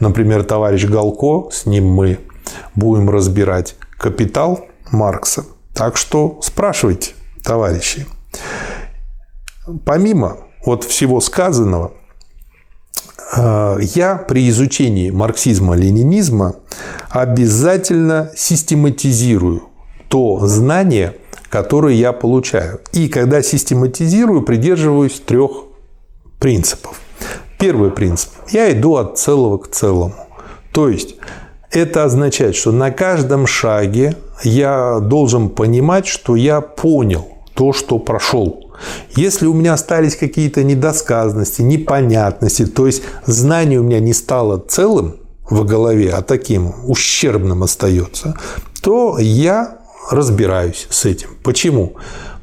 Например, 0.00 0.42
товарищ 0.42 0.86
Галко, 0.86 1.50
с 1.50 1.66
ним 1.66 1.86
мы 1.88 2.18
будем 2.74 3.10
разбирать 3.10 3.76
«Капитал» 3.96 4.66
Маркса. 4.90 5.44
Так 5.80 5.96
что 5.96 6.38
спрашивайте, 6.42 7.12
товарищи. 7.42 8.06
Помимо 9.86 10.36
вот 10.66 10.84
всего 10.84 11.22
сказанного, 11.22 11.92
э, 13.34 13.78
я 13.94 14.16
при 14.16 14.50
изучении 14.50 15.08
марксизма-ленинизма 15.08 16.56
обязательно 17.08 18.30
систематизирую 18.36 19.70
то 20.08 20.46
знание, 20.46 21.16
которое 21.48 21.94
я 21.94 22.12
получаю. 22.12 22.82
И 22.92 23.08
когда 23.08 23.40
систематизирую, 23.40 24.42
придерживаюсь 24.42 25.18
трех 25.20 25.50
принципов. 26.38 27.00
Первый 27.58 27.90
принцип. 27.90 28.28
Я 28.50 28.70
иду 28.70 28.96
от 28.96 29.18
целого 29.18 29.56
к 29.56 29.70
целому. 29.70 30.28
То 30.72 30.90
есть 30.90 31.16
это 31.70 32.04
означает, 32.04 32.54
что 32.54 32.70
на 32.70 32.90
каждом 32.90 33.46
шаге 33.46 34.14
я 34.42 35.00
должен 35.00 35.48
понимать, 35.48 36.06
что 36.06 36.36
я 36.36 36.60
понял 36.60 37.26
то, 37.54 37.72
что 37.72 37.98
прошел. 37.98 38.70
Если 39.14 39.46
у 39.46 39.52
меня 39.52 39.74
остались 39.74 40.16
какие-то 40.16 40.62
недосказанности, 40.62 41.62
непонятности, 41.62 42.66
то 42.66 42.86
есть 42.86 43.02
знание 43.26 43.80
у 43.80 43.82
меня 43.82 44.00
не 44.00 44.14
стало 44.14 44.58
целым 44.58 45.16
в 45.48 45.64
голове, 45.64 46.10
а 46.12 46.22
таким 46.22 46.72
ущербным 46.86 47.62
остается, 47.62 48.36
то 48.82 49.18
я 49.18 49.78
разбираюсь 50.10 50.86
с 50.90 51.04
этим. 51.04 51.28
Почему? 51.42 51.94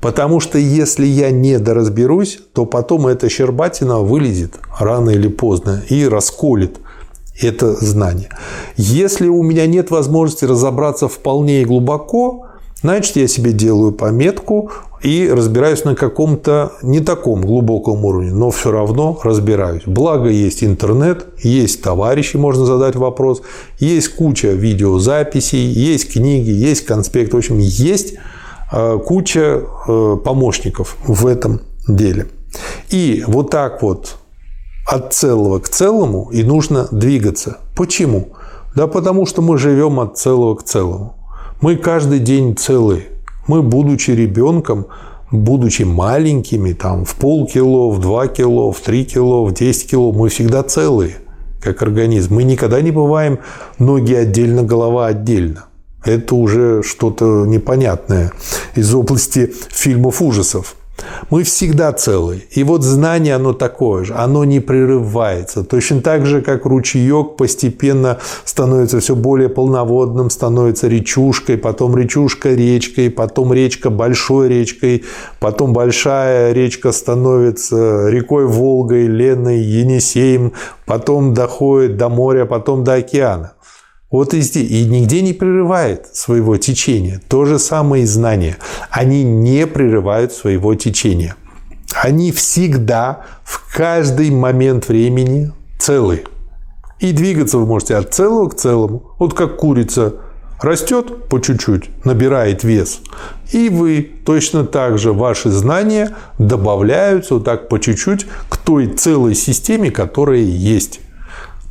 Потому 0.02 0.40
что 0.40 0.58
если 0.60 1.06
я 1.06 1.32
не 1.32 1.58
доразберусь, 1.58 2.40
то 2.54 2.66
потом 2.66 3.08
эта 3.08 3.30
щербатина 3.30 4.00
вылезет 4.00 4.60
рано 4.80 5.10
или 5.10 5.28
поздно 5.28 5.84
и 5.90 6.08
расколет 6.08 6.78
это 7.40 7.74
знание. 7.74 8.30
Если 8.76 9.28
у 9.28 9.44
меня 9.44 9.68
нет 9.68 9.92
возможности 9.92 10.46
разобраться 10.46 11.08
вполне 11.08 11.62
и 11.62 11.66
глубоко, 11.66 12.48
значит, 12.82 13.16
я 13.16 13.28
себе 13.28 13.52
делаю 13.52 13.92
пометку 13.92 14.72
и 15.02 15.30
разбираюсь 15.32 15.84
на 15.84 15.96
каком-то 15.96 16.74
не 16.82 17.00
таком 17.00 17.42
глубоком 17.42 18.04
уровне, 18.04 18.32
но 18.32 18.50
все 18.50 18.72
равно 18.72 19.20
разбираюсь. 19.24 19.84
Благо 19.86 20.30
есть 20.30 20.64
интернет, 20.64 21.28
есть 21.44 21.82
товарищи, 21.82 22.38
можно 22.38 22.66
задать 22.66 22.96
вопрос, 22.96 23.42
есть 23.80 24.16
куча 24.16 24.50
видеозаписей, 24.50 25.66
есть 25.68 26.12
книги, 26.12 26.50
есть 26.50 26.86
конспект, 26.86 27.34
в 27.34 27.38
общем, 27.38 27.60
есть 27.60 28.16
э, 28.72 29.00
куча 29.06 29.62
э, 29.88 30.18
помощников 30.24 30.98
в 31.06 31.28
этом 31.28 31.62
деле. 31.88 32.28
И 32.90 33.24
вот 33.28 33.52
так 33.52 33.84
вот 33.84 34.18
от 34.88 35.14
целого 35.14 35.60
к 35.60 35.68
целому 35.68 36.30
и 36.32 36.44
нужно 36.44 36.88
двигаться. 36.92 37.58
Почему? 37.76 38.30
Да 38.74 38.88
потому 38.88 39.26
что 39.26 39.42
мы 39.42 39.58
живем 39.58 40.00
от 40.00 40.18
целого 40.18 40.56
к 40.56 40.64
целому. 40.64 41.16
Мы 41.62 41.76
каждый 41.76 42.20
день 42.20 42.56
целые. 42.56 43.08
Мы, 43.48 43.62
будучи 43.62 44.12
ребенком, 44.12 44.88
будучи 45.32 45.84
маленькими, 45.84 46.74
там, 46.74 47.04
в 47.04 47.16
полкило, 47.16 47.92
в 47.92 48.00
два 48.00 48.28
кило, 48.28 48.72
в 48.72 48.80
три 48.80 49.04
кило, 49.04 49.46
в 49.46 49.54
10 49.54 49.92
кило, 49.92 50.12
мы 50.14 50.30
всегда 50.30 50.64
целые, 50.64 51.18
как 51.62 51.82
организм. 51.82 52.36
Мы 52.36 52.44
никогда 52.44 52.82
не 52.82 52.92
бываем 52.92 53.40
ноги 53.80 54.14
отдельно, 54.14 54.64
голова 54.64 55.08
отдельно. 55.08 55.66
Это 56.06 56.36
уже 56.36 56.84
что-то 56.84 57.46
непонятное 57.46 58.32
из 58.76 58.94
области 58.94 59.52
фильмов 59.70 60.22
ужасов. 60.22 60.76
Мы 61.30 61.44
всегда 61.44 61.92
целы. 61.94 62.44
И 62.52 62.64
вот 62.64 62.84
знание, 62.84 63.36
оно 63.36 63.54
такое 63.54 64.04
же, 64.04 64.14
оно 64.14 64.46
не 64.46 64.60
прерывается. 64.60 65.64
Точно 65.64 66.02
так 66.02 66.26
же, 66.26 66.42
как 66.42 66.66
ручеек 66.66 67.36
постепенно 67.38 68.18
становится 68.46 69.00
все 69.00 69.16
более 69.16 69.50
полноводным, 69.50 70.30
становится 70.30 70.88
речушкой, 70.88 71.58
потом 71.58 71.98
речушка 71.98 72.54
речкой, 72.54 73.10
потом 73.10 73.54
речка 73.54 73.90
большой 73.90 74.50
речкой, 74.50 75.04
потом 75.40 75.74
большая 75.74 76.54
речка 76.54 76.92
становится 76.92 78.10
рекой 78.10 78.46
Волгой, 78.46 79.08
Леной, 79.08 79.60
Енисеем, 79.60 80.54
потом 80.86 81.34
доходит 81.34 81.98
до 81.98 82.10
моря, 82.10 82.46
потом 82.46 82.84
до 82.84 82.96
океана. 82.96 83.54
Вот 84.10 84.34
и 84.34 84.42
здесь. 84.42 84.72
И 84.72 84.86
нигде 84.86 85.22
не 85.22 85.34
прерывает 85.34 86.16
своего 86.16 86.58
течения. 86.58 87.22
То 87.28 87.46
же 87.46 87.60
самое 87.60 88.04
и 88.04 88.08
знания. 88.08 88.58
Они 88.90 89.24
не 89.24 89.68
прерывают 89.68 90.32
своего 90.32 90.76
течения. 90.76 91.36
Они 91.94 92.32
всегда, 92.32 93.26
в 93.44 93.76
каждый 93.76 94.32
момент 94.32 94.88
времени 94.88 95.52
целые. 95.80 96.24
И 97.00 97.12
двигаться 97.12 97.58
вы 97.58 97.66
можете 97.66 97.96
от 97.96 98.14
целого 98.14 98.50
к 98.50 98.56
целому. 98.56 99.12
Вот 99.20 99.34
как 99.34 99.58
курица 99.58 100.16
растет 100.62 101.28
по 101.30 101.40
чуть-чуть, 101.40 101.90
набирает 102.06 102.64
вес. 102.64 103.02
И 103.52 103.70
вы 103.70 104.10
точно 104.26 104.66
так 104.66 104.98
же, 104.98 105.14
ваши 105.14 105.50
знания 105.50 106.16
добавляются 106.40 107.36
вот 107.36 107.44
так 107.44 107.70
по 107.70 107.80
чуть-чуть 107.80 108.26
к 108.50 108.58
той 108.58 108.88
целой 108.88 109.36
системе, 109.36 109.92
которая 109.92 110.40
есть. 110.40 111.02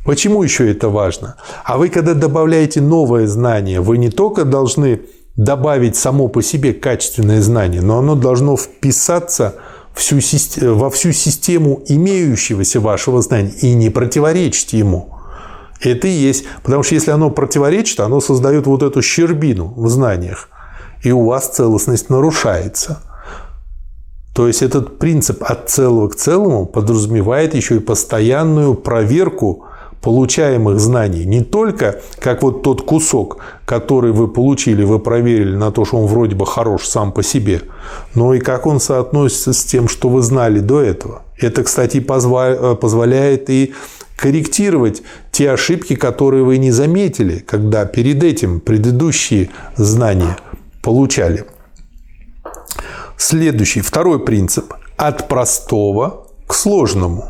Почему 0.07 0.41
еще 0.41 0.71
это 0.71 0.87
важно? 0.87 1.35
А 1.65 1.77
вы, 1.77 1.89
когда 1.89 2.13
добавляете 2.13 2.79
новое 2.79 3.27
знание, 3.27 3.81
вы 3.81 3.97
не 3.97 4.09
только 4.09 4.45
должны 4.45 5.01
добавить 5.35 5.97
само 5.97 6.29
по 6.29 6.41
себе 6.41 6.71
качественное 6.71 7.41
знание, 7.41 7.81
но 7.81 7.99
оно 7.99 8.15
должно 8.15 8.55
вписаться 8.55 9.55
всю, 9.93 10.21
во 10.75 10.89
всю 10.91 11.11
систему 11.11 11.83
имеющегося 11.89 12.79
вашего 12.79 13.21
знания 13.21 13.51
и 13.61 13.73
не 13.73 13.89
противоречить 13.89 14.71
ему. 14.71 15.13
Это 15.81 16.07
и 16.07 16.11
есть. 16.11 16.45
Потому 16.63 16.83
что 16.83 16.95
если 16.95 17.11
оно 17.11 17.29
противоречит, 17.29 17.99
оно 17.99 18.21
создает 18.21 18.65
вот 18.65 18.83
эту 18.83 19.01
щербину 19.01 19.73
в 19.75 19.89
знаниях. 19.89 20.47
И 21.03 21.11
у 21.11 21.25
вас 21.25 21.49
целостность 21.49 22.09
нарушается. 22.09 23.01
То 24.33 24.47
есть 24.47 24.61
этот 24.61 24.99
принцип 24.99 25.43
от 25.43 25.69
целого 25.69 26.07
к 26.07 26.15
целому 26.15 26.65
подразумевает 26.65 27.53
еще 27.53 27.75
и 27.75 27.79
постоянную 27.79 28.73
проверку 28.73 29.66
получаемых 30.07 30.79
знаний. 30.79 31.25
Не 31.25 31.41
только 31.41 31.99
как 32.19 32.41
вот 32.41 32.63
тот 32.63 32.81
кусок, 32.83 33.39
который 33.65 34.13
вы 34.13 34.29
получили, 34.29 34.85
вы 34.85 34.99
проверили 34.99 35.53
на 35.53 35.69
то, 35.69 35.83
что 35.83 35.97
он 35.97 36.05
вроде 36.05 36.33
бы 36.33 36.45
хорош 36.45 36.85
сам 36.85 37.11
по 37.11 37.23
себе, 37.23 37.63
но 38.15 38.33
и 38.33 38.39
как 38.39 38.65
он 38.67 38.79
соотносится 38.79 39.51
с 39.51 39.65
тем, 39.65 39.89
что 39.89 40.07
вы 40.07 40.21
знали 40.21 40.61
до 40.61 40.79
этого. 40.79 41.23
Это, 41.37 41.61
кстати, 41.61 41.99
позволяет 41.99 43.49
и 43.49 43.73
корректировать 44.15 45.01
те 45.33 45.51
ошибки, 45.51 45.97
которые 45.97 46.45
вы 46.45 46.57
не 46.57 46.71
заметили, 46.71 47.39
когда 47.39 47.83
перед 47.83 48.23
этим 48.23 48.61
предыдущие 48.61 49.49
знания 49.75 50.37
получали. 50.81 51.43
Следующий, 53.17 53.81
второй 53.81 54.23
принцип. 54.23 54.73
От 54.95 55.27
простого 55.27 56.27
к 56.47 56.53
сложному. 56.53 57.25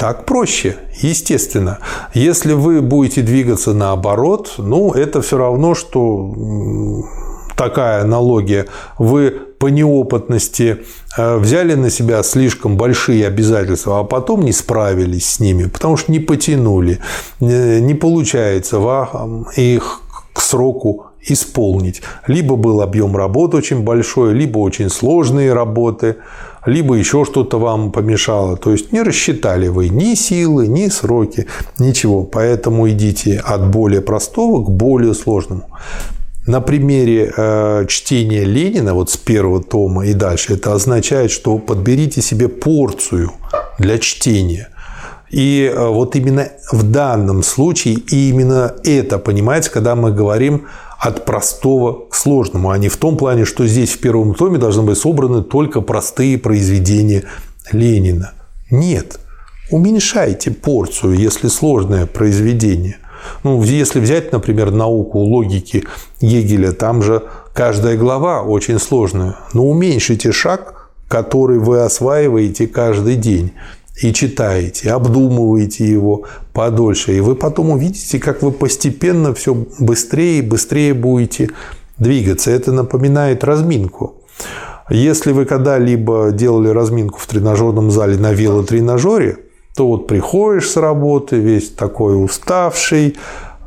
Так 0.00 0.24
проще, 0.24 0.76
естественно. 1.02 1.78
Если 2.14 2.54
вы 2.54 2.80
будете 2.80 3.20
двигаться 3.20 3.74
наоборот, 3.74 4.54
ну, 4.56 4.92
это 4.92 5.20
все 5.20 5.36
равно, 5.36 5.74
что 5.74 7.04
такая 7.54 8.00
аналогия. 8.00 8.64
Вы 8.98 9.30
по 9.30 9.66
неопытности 9.66 10.78
э, 11.18 11.36
взяли 11.36 11.74
на 11.74 11.90
себя 11.90 12.22
слишком 12.22 12.78
большие 12.78 13.26
обязательства, 13.26 14.00
а 14.00 14.04
потом 14.04 14.42
не 14.42 14.52
справились 14.52 15.34
с 15.34 15.38
ними, 15.38 15.64
потому 15.64 15.98
что 15.98 16.10
не 16.10 16.18
потянули. 16.18 16.98
Не 17.40 17.92
получается 17.92 18.78
вам 18.78 19.48
их 19.54 20.00
к 20.32 20.40
сроку 20.40 21.09
исполнить. 21.22 22.02
Либо 22.26 22.56
был 22.56 22.80
объем 22.80 23.16
работы 23.16 23.56
очень 23.56 23.82
большой, 23.82 24.34
либо 24.34 24.58
очень 24.58 24.88
сложные 24.88 25.52
работы, 25.52 26.16
либо 26.66 26.94
еще 26.94 27.24
что-то 27.24 27.58
вам 27.58 27.92
помешало. 27.92 28.56
То 28.56 28.72
есть 28.72 28.92
не 28.92 29.02
рассчитали 29.02 29.68
вы 29.68 29.88
ни 29.88 30.14
силы, 30.14 30.66
ни 30.68 30.88
сроки, 30.88 31.46
ничего. 31.78 32.24
Поэтому 32.24 32.88
идите 32.90 33.38
от 33.38 33.70
более 33.70 34.00
простого 34.00 34.64
к 34.64 34.70
более 34.70 35.14
сложному. 35.14 35.68
На 36.46 36.60
примере 36.60 37.32
э, 37.36 37.84
чтения 37.88 38.44
Ленина, 38.44 38.94
вот 38.94 39.10
с 39.10 39.16
первого 39.16 39.62
тома 39.62 40.06
и 40.06 40.14
дальше, 40.14 40.54
это 40.54 40.72
означает, 40.72 41.30
что 41.30 41.58
подберите 41.58 42.22
себе 42.22 42.48
порцию 42.48 43.32
для 43.78 43.98
чтения. 43.98 44.68
И 45.30 45.70
э, 45.72 45.86
вот 45.86 46.16
именно 46.16 46.48
в 46.72 46.82
данном 46.90 47.42
случае, 47.42 47.94
и 47.94 48.30
именно 48.30 48.74
это 48.84 49.18
понимаете, 49.18 49.70
когда 49.70 49.94
мы 49.94 50.12
говорим 50.12 50.66
от 51.00 51.24
простого 51.24 52.06
к 52.10 52.14
сложному, 52.14 52.70
а 52.70 52.76
не 52.76 52.88
в 52.88 52.98
том 52.98 53.16
плане, 53.16 53.46
что 53.46 53.66
здесь 53.66 53.92
в 53.92 54.00
первом 54.00 54.34
томе 54.34 54.58
должны 54.58 54.82
быть 54.82 54.98
собраны 54.98 55.42
только 55.42 55.80
простые 55.80 56.36
произведения 56.36 57.24
Ленина. 57.72 58.34
Нет. 58.70 59.18
Уменьшайте 59.70 60.50
порцию, 60.50 61.14
если 61.14 61.48
сложное 61.48 62.04
произведение. 62.04 62.98
Ну, 63.44 63.62
если 63.62 63.98
взять, 63.98 64.32
например, 64.32 64.70
науку 64.72 65.20
логики 65.20 65.84
Гегеля, 66.20 66.72
там 66.72 67.02
же 67.02 67.22
каждая 67.54 67.96
глава 67.96 68.42
очень 68.42 68.78
сложная. 68.78 69.36
Но 69.54 69.66
уменьшите 69.66 70.32
шаг, 70.32 70.90
который 71.08 71.58
вы 71.58 71.80
осваиваете 71.80 72.66
каждый 72.66 73.16
день 73.16 73.52
и 74.00 74.12
читаете, 74.12 74.92
обдумываете 74.92 75.84
его 75.88 76.24
подольше. 76.52 77.16
И 77.16 77.20
вы 77.20 77.34
потом 77.34 77.70
увидите, 77.70 78.18
как 78.18 78.42
вы 78.42 78.50
постепенно 78.50 79.34
все 79.34 79.54
быстрее 79.78 80.38
и 80.38 80.42
быстрее 80.42 80.94
будете 80.94 81.50
двигаться. 81.98 82.50
Это 82.50 82.72
напоминает 82.72 83.44
разминку. 83.44 84.14
Если 84.88 85.32
вы 85.32 85.44
когда-либо 85.44 86.32
делали 86.32 86.68
разминку 86.68 87.18
в 87.20 87.26
тренажерном 87.26 87.90
зале 87.90 88.16
на 88.16 88.32
велотренажере, 88.32 89.38
то 89.76 89.86
вот 89.86 90.08
приходишь 90.08 90.70
с 90.70 90.76
работы 90.76 91.36
весь 91.36 91.70
такой 91.70 92.22
уставший, 92.22 93.16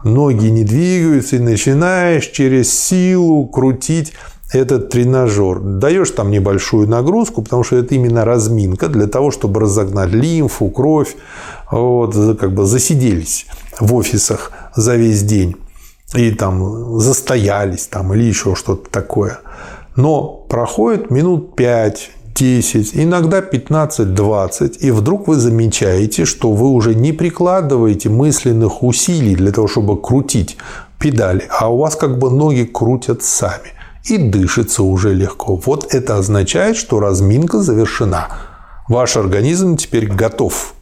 ноги 0.04 0.48
не 0.48 0.66
двигаются, 0.66 1.38
и 1.38 1.40
начинаешь 1.40 2.28
через 2.28 2.78
силу 2.78 3.48
крутить 3.48 4.14
этот 4.54 4.90
тренажер. 4.90 5.60
Даешь 5.60 6.12
там 6.12 6.32
небольшую 6.32 6.88
нагрузку, 6.88 7.42
потому 7.42 7.64
что 7.64 7.76
это 7.76 7.96
именно 7.96 8.24
разминка 8.24 8.88
для 8.88 9.08
того, 9.08 9.32
чтобы 9.32 9.60
разогнать 9.60 10.12
лимфу, 10.12 10.70
кровь. 10.70 11.16
Вот, 11.72 12.16
как 12.38 12.54
бы 12.54 12.66
засиделись 12.66 13.48
в 13.80 13.94
офисах 13.96 14.52
за 14.76 14.96
весь 14.96 15.24
день. 15.24 15.56
И 16.14 16.32
там 16.32 17.00
застоялись 17.00 17.88
там, 17.88 18.14
или 18.14 18.24
еще 18.24 18.56
что-то 18.56 18.90
такое. 18.90 19.40
Но 19.96 20.46
проходит 20.50 21.10
минут 21.10 21.56
5, 21.56 22.12
10, 22.36 22.92
иногда 22.96 23.40
15-20, 23.42 24.78
и 24.80 24.92
вдруг 24.92 25.28
вы 25.28 25.36
замечаете, 25.36 26.26
что 26.26 26.52
вы 26.52 26.70
уже 26.70 26.96
не 26.96 27.12
прикладываете 27.12 28.10
мысленных 28.10 28.84
усилий 28.84 29.36
для 29.36 29.52
того, 29.52 29.68
чтобы 29.68 30.00
крутить 30.00 30.58
педали, 31.00 31.48
а 31.50 31.72
у 31.72 31.78
вас 31.78 31.96
как 31.96 32.18
бы 32.18 32.30
ноги 32.30 32.64
крутят 32.64 33.24
сами 33.24 33.74
и 34.06 34.18
дышится 34.18 34.84
уже 34.84 35.14
легко. 35.14 35.56
Вот 35.56 35.94
это 35.94 36.18
означает, 36.18 36.78
что 36.78 37.00
разминка 37.00 37.62
завершена. 37.62 38.28
Ваш 38.90 39.18
организм 39.18 39.78
теперь 39.78 40.08
готов. 40.08 40.74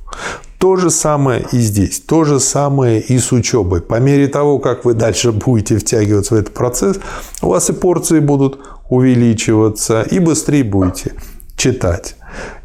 То 0.57 0.75
же 0.75 0.91
самое 0.91 1.45
и 1.51 1.57
здесь, 1.57 1.99
то 2.01 2.23
же 2.23 2.39
самое 2.39 3.01
и 3.01 3.17
с 3.17 3.31
учебой. 3.31 3.81
По 3.81 3.99
мере 3.99 4.27
того, 4.27 4.59
как 4.59 4.85
вы 4.85 4.93
дальше 4.93 5.31
будете 5.31 5.77
втягиваться 5.77 6.35
в 6.35 6.37
этот 6.37 6.53
процесс, 6.53 6.99
у 7.41 7.49
вас 7.49 7.69
и 7.69 7.73
порции 7.73 8.19
будут 8.19 8.59
увеличиваться, 8.89 10.03
и 10.03 10.19
быстрее 10.19 10.63
будете 10.63 11.13
читать. 11.55 12.15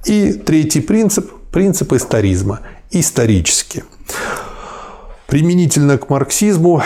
И 0.04 0.32
третий 0.32 0.80
принцип– 0.80 1.30
принцип 1.52 1.92
историзма. 1.94 2.60
Исторически. 2.90 3.84
Применительно 5.26 5.98
к 5.98 6.10
марксизму 6.10 6.82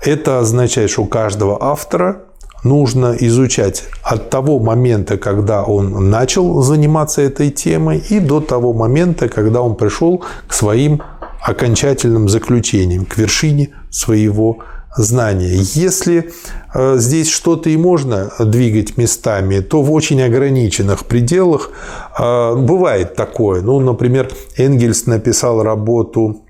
это 0.00 0.38
означает, 0.38 0.90
что 0.90 1.02
у 1.02 1.06
каждого 1.06 1.58
автора 1.60 2.22
нужно 2.64 3.16
изучать 3.20 3.84
от 4.02 4.30
того 4.30 4.58
момента, 4.58 5.16
когда 5.16 5.62
он 5.62 6.10
начал 6.10 6.62
заниматься 6.62 7.22
этой 7.22 7.50
темой, 7.50 8.02
и 8.10 8.18
до 8.20 8.40
того 8.40 8.72
момента, 8.72 9.28
когда 9.28 9.60
он 9.62 9.76
пришел 9.76 10.24
к 10.48 10.52
своим 10.52 11.02
окончательным 11.42 12.28
заключениям, 12.28 13.04
к 13.04 13.18
вершине 13.18 13.70
своего 13.90 14.58
знания. 14.96 15.58
Если 15.74 16.30
э, 16.72 16.96
здесь 16.98 17.28
что-то 17.28 17.68
и 17.68 17.76
можно 17.76 18.30
двигать 18.38 18.96
местами, 18.96 19.60
то 19.60 19.82
в 19.82 19.92
очень 19.92 20.22
ограниченных 20.22 21.04
пределах 21.04 21.70
э, 22.18 22.54
бывает 22.54 23.14
такое. 23.14 23.60
Ну, 23.60 23.80
например, 23.80 24.30
Энгельс 24.56 25.06
написал 25.06 25.62
работу 25.62 26.43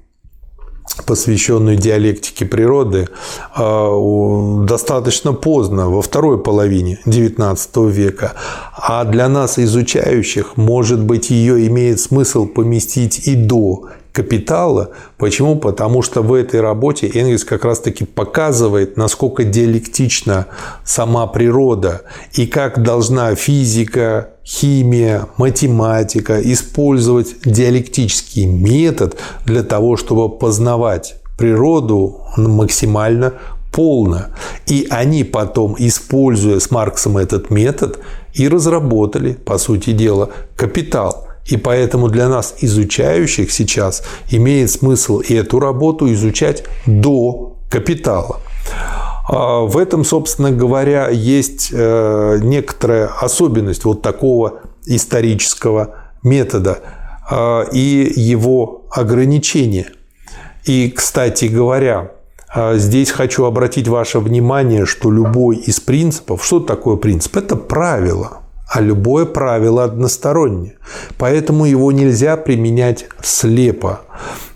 посвященную 1.06 1.76
диалектике 1.76 2.46
природы, 2.46 3.08
э, 3.56 4.64
достаточно 4.64 5.32
поздно, 5.32 5.90
во 5.90 6.02
второй 6.02 6.38
половине 6.38 7.00
XIX 7.06 7.90
века. 7.90 8.32
А 8.76 9.04
для 9.04 9.28
нас, 9.28 9.58
изучающих, 9.58 10.56
может 10.56 11.02
быть, 11.02 11.30
ее 11.30 11.66
имеет 11.66 12.00
смысл 12.00 12.46
поместить 12.46 13.26
и 13.26 13.34
до 13.34 13.88
капитала. 14.12 14.90
Почему? 15.18 15.56
Потому 15.56 16.00
что 16.02 16.22
в 16.22 16.32
этой 16.32 16.60
работе 16.60 17.08
Энгельс 17.08 17.44
как 17.44 17.64
раз-таки 17.64 18.04
показывает, 18.04 18.96
насколько 18.96 19.42
диалектична 19.42 20.46
сама 20.84 21.26
природа 21.26 22.02
и 22.32 22.46
как 22.46 22.82
должна 22.82 23.34
физика, 23.34 24.33
химия, 24.44 25.26
математика 25.36 26.40
использовать 26.40 27.36
диалектический 27.44 28.46
метод 28.46 29.16
для 29.46 29.62
того, 29.62 29.96
чтобы 29.96 30.28
познавать 30.28 31.16
природу 31.38 32.20
максимально 32.36 33.34
полно. 33.72 34.26
И 34.66 34.86
они 34.90 35.24
потом, 35.24 35.74
используя 35.78 36.60
с 36.60 36.70
Марксом 36.70 37.16
этот 37.16 37.50
метод, 37.50 37.98
и 38.34 38.48
разработали, 38.48 39.32
по 39.32 39.58
сути 39.58 39.92
дела, 39.92 40.30
капитал– 40.56 41.28
и 41.46 41.56
поэтому 41.56 42.08
для 42.08 42.28
нас, 42.28 42.54
изучающих 42.60 43.52
сейчас, 43.52 44.02
имеет 44.30 44.70
смысл 44.70 45.18
и 45.18 45.34
эту 45.34 45.60
работу 45.60 46.12
изучать 46.12 46.64
до 46.86 47.56
капитала. 47.70 48.40
А 49.26 49.60
в 49.60 49.78
этом, 49.78 50.04
собственно 50.04 50.50
говоря, 50.50 51.08
есть 51.08 51.70
э, 51.72 52.38
некоторая 52.42 53.06
особенность 53.06 53.84
вот 53.84 54.02
такого 54.02 54.60
исторического 54.86 55.96
метода 56.22 56.80
а, 57.30 57.62
и 57.72 58.12
его 58.14 58.86
ограничения. 58.90 59.88
И, 60.64 60.90
кстати 60.90 61.46
говоря, 61.46 62.12
а, 62.54 62.76
здесь 62.76 63.10
хочу 63.10 63.44
обратить 63.44 63.88
ваше 63.88 64.18
внимание, 64.18 64.84
что 64.84 65.10
любой 65.10 65.56
из 65.56 65.80
принципов, 65.80 66.44
что 66.44 66.60
такое 66.60 66.96
принцип? 66.96 67.36
Это 67.36 67.56
правило– 67.56 68.40
а 68.74 68.80
любое 68.80 69.24
правило 69.24 69.84
одностороннее. 69.84 70.74
Поэтому 71.16 71.64
его 71.64 71.92
нельзя 71.92 72.36
применять 72.36 73.06
слепо. 73.22 74.00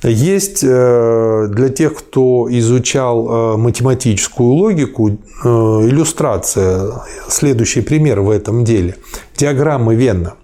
Есть 0.02 0.64
э, 0.64 1.46
для 1.48 1.68
тех, 1.68 1.94
кто 1.94 2.48
изучал 2.50 3.28
э, 3.28 3.56
математическую 3.58 4.48
логику, 4.48 5.10
э, 5.10 5.14
иллюстрация, 5.44 6.94
следующий 7.28 7.80
пример 7.80 8.20
в 8.22 8.30
этом 8.30 8.64
деле. 8.64 8.96
Диаграммы 9.36 9.94
Венна. 9.94 10.34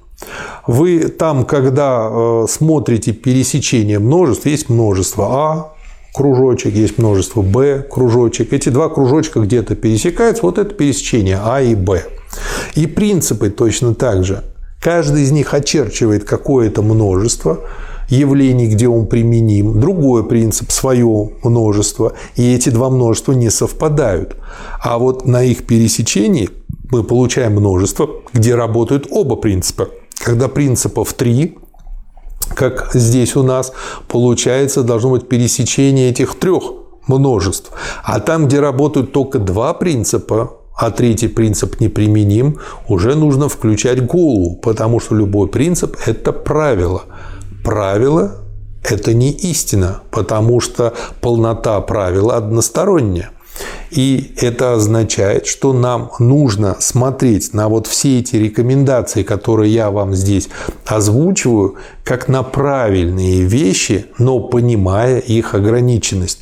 Вы 0.69 1.09
там, 1.09 1.45
когда 1.45 2.47
смотрите 2.49 3.13
пересечение 3.13 3.99
множеств, 3.99 4.47
есть 4.47 4.69
множество 4.69 5.27
А, 5.31 5.74
кружочек, 6.15 6.75
есть 6.75 6.97
множество 6.97 7.43
Б, 7.43 7.85
кружочек. 7.91 8.53
Эти 8.53 8.69
два 8.69 8.89
кружочка 8.89 9.41
где-то 9.41 9.75
пересекаются, 9.75 10.45
вот 10.45 10.59
это 10.59 10.73
пересечение 10.73 11.41
А 11.43 11.61
и 11.61 11.75
Б. 11.75 12.05
И 12.77 12.87
принципы 12.87 13.51
точно 13.51 13.95
так 13.95 14.25
же. 14.25 14.45
Каждый 14.81 15.25
из 15.25 15.33
них 15.33 15.53
очерчивает 15.53 16.25
какое-то 16.25 16.83
множество 16.83 17.61
явлений, 18.09 18.69
где 18.69 18.87
он 18.87 19.07
применим, 19.07 19.81
другой 19.81 20.29
принцип– 20.29 20.71
свое 20.73 21.31
множество, 21.43 22.13
и 22.37 22.55
эти 22.55 22.69
два 22.69 22.91
множества 22.91 23.33
не 23.33 23.51
совпадают. 23.51 24.37
А 24.81 24.99
вот 24.99 25.27
на 25.27 25.43
их 25.43 25.67
пересечении 25.67 26.51
мы 26.91 27.03
получаем 27.03 27.55
множество, 27.55 28.09
где 28.33 28.55
работают 28.55 29.09
оба 29.11 29.37
принципа. 29.37 29.89
Когда 30.23 30.49
принципов 30.49 31.13
три, 31.15 31.57
как 32.55 32.91
здесь 32.95 33.37
у 33.37 33.43
нас, 33.43 33.73
получается, 34.09 34.83
должно 34.83 35.11
быть 35.11 35.29
пересечение 35.29 36.11
этих 36.11 36.39
трех 36.39 36.65
множеств. 37.07 37.71
А 38.03 38.21
там, 38.21 38.47
где 38.47 38.61
работают 38.61 39.13
только 39.13 39.39
два 39.39 39.75
принципа, 39.75 40.55
а 40.77 40.91
третий 40.91 41.29
принцип 41.29 41.81
неприменим, 41.81 42.59
уже 42.89 43.15
нужно 43.15 43.49
включать 43.49 44.05
голову, 44.05 44.57
потому 44.57 45.01
что 45.01 45.15
любой 45.15 45.49
принцип– 45.49 45.97
это 46.07 46.33
правило. 46.33 47.05
Правило– 47.63 48.37
это 48.83 49.15
не 49.15 49.31
истина, 49.31 50.03
потому 50.11 50.61
что 50.61 50.93
полнота 51.21 51.81
правила 51.81 52.37
односторонняя. 52.37 53.31
И 53.91 54.35
это 54.41 54.75
означает, 54.75 55.47
что 55.47 55.73
нам 55.73 56.11
нужно 56.19 56.77
смотреть 56.81 57.55
на 57.55 57.69
вот 57.69 57.87
все 57.87 58.19
эти 58.19 58.37
рекомендации, 58.37 59.23
которые 59.23 59.73
я 59.73 59.91
вам 59.91 60.15
здесь 60.15 60.49
озвучиваю, 60.85 61.77
как 62.03 62.29
на 62.29 62.43
правильные 62.43 63.43
вещи, 63.43 64.07
но 64.19 64.41
понимая 64.41 65.19
их 65.19 65.55
ограниченность. 65.55 66.41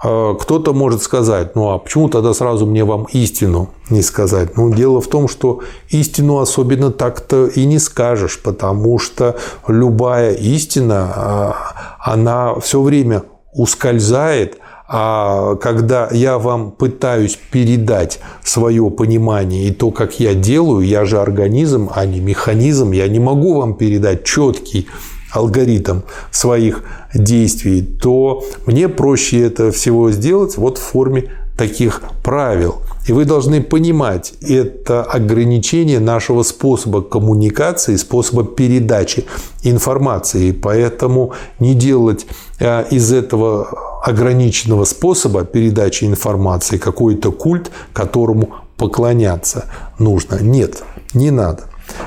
А 0.00 0.34
кто-то 0.34 0.72
может 0.72 1.02
сказать, 1.02 1.56
ну 1.56 1.70
а 1.70 1.78
почему 1.78 2.08
тогда 2.08 2.32
сразу 2.32 2.66
мне 2.66 2.84
вам 2.84 3.08
истину 3.12 3.70
не 3.90 4.02
сказать? 4.02 4.56
Ну, 4.56 4.72
дело 4.72 5.00
в 5.00 5.08
том, 5.08 5.26
что 5.26 5.60
истину 5.88 6.38
особенно 6.38 6.92
так-то 6.92 7.46
и 7.46 7.64
не 7.64 7.80
скажешь, 7.80 8.40
потому 8.40 8.98
что 8.98 9.36
любая 9.66 10.34
истина, 10.34 11.12
а, 11.14 11.56
она 11.98 12.54
все 12.60 12.80
время 12.80 13.24
ускользает, 13.52 14.58
а 14.88 15.56
когда 15.56 16.08
я 16.10 16.38
вам 16.38 16.70
пытаюсь 16.70 17.38
передать 17.50 18.20
свое 18.42 18.90
понимание 18.90 19.68
и 19.68 19.70
то, 19.70 19.90
как 19.90 20.18
я 20.18 20.32
делаю, 20.32 20.86
я 20.86 21.04
же 21.04 21.20
организм, 21.20 21.90
а 21.94 22.06
не 22.06 22.20
механизм, 22.20 22.92
я 22.92 23.06
не 23.08 23.18
могу 23.18 23.54
вам 23.54 23.74
передать 23.74 24.24
четкий 24.24 24.88
алгоритм 25.30 26.00
своих 26.30 26.84
действий, 27.12 27.82
то 27.82 28.42
мне 28.64 28.88
проще 28.88 29.42
это 29.42 29.72
всего 29.72 30.10
сделать 30.10 30.56
вот 30.56 30.78
в 30.78 30.82
форме 30.82 31.30
таких 31.58 32.02
правил. 32.22 32.76
И 33.08 33.12
вы 33.12 33.24
должны 33.24 33.62
понимать, 33.62 34.34
это 34.42 35.02
ограничение 35.02 35.98
нашего 35.98 36.42
способа 36.42 37.02
коммуникации, 37.02 37.96
способа 37.96 38.44
передачи 38.44 39.24
информации. 39.62 40.52
Поэтому 40.52 41.32
не 41.58 41.74
делать 41.74 42.26
э, 42.60 42.84
из 42.90 43.12
этого 43.12 43.87
ограниченного 44.02 44.84
способа 44.84 45.44
передачи 45.44 46.04
информации 46.04 46.78
какой-то 46.78 47.32
культ, 47.32 47.70
которому 47.92 48.50
поклоняться 48.76 49.66
нужно. 49.98 50.38
Нет, 50.40 50.82
не 51.14 51.30
надо. 51.30 51.64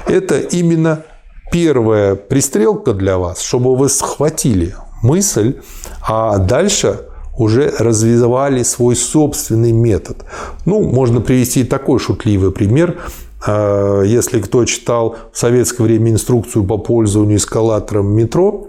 Это 0.08 0.40
именно 0.40 1.04
первая 1.52 2.16
пристрелка 2.16 2.94
для 2.94 3.18
вас, 3.18 3.42
чтобы 3.42 3.76
вы 3.76 3.90
схватили 3.90 4.76
мысль, 5.04 5.60
а 6.02 6.38
дальше 6.38 7.02
уже 7.38 7.74
развивали 7.80 8.64
свой 8.64 8.96
собственный 8.96 9.72
метод. 9.72 10.18
Ну, 10.66 10.82
можно 10.82 11.22
привести 11.22 11.64
такой 11.64 12.00
шутливый 12.00 12.52
пример. 12.52 13.00
А, 13.46 14.02
если 14.04 14.40
кто 14.40 14.66
читал 14.66 15.16
в 15.32 15.38
советское 15.38 15.84
время 15.84 16.12
инструкцию 16.12 16.64
по 16.66 16.78
пользованию 16.78 17.38
эскалатором 17.38 18.14
метро, 18.14 18.68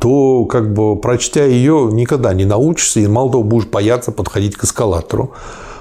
то, 0.00 0.46
как 0.46 0.72
бы, 0.72 0.96
прочтя 0.96 1.44
ее, 1.44 1.90
никогда 1.92 2.32
не 2.32 2.46
научишься, 2.46 3.00
и 3.00 3.06
мало 3.06 3.30
того, 3.30 3.44
будешь 3.44 3.66
бояться 3.66 4.12
подходить 4.12 4.56
к 4.56 4.64
эскалатору. 4.64 5.32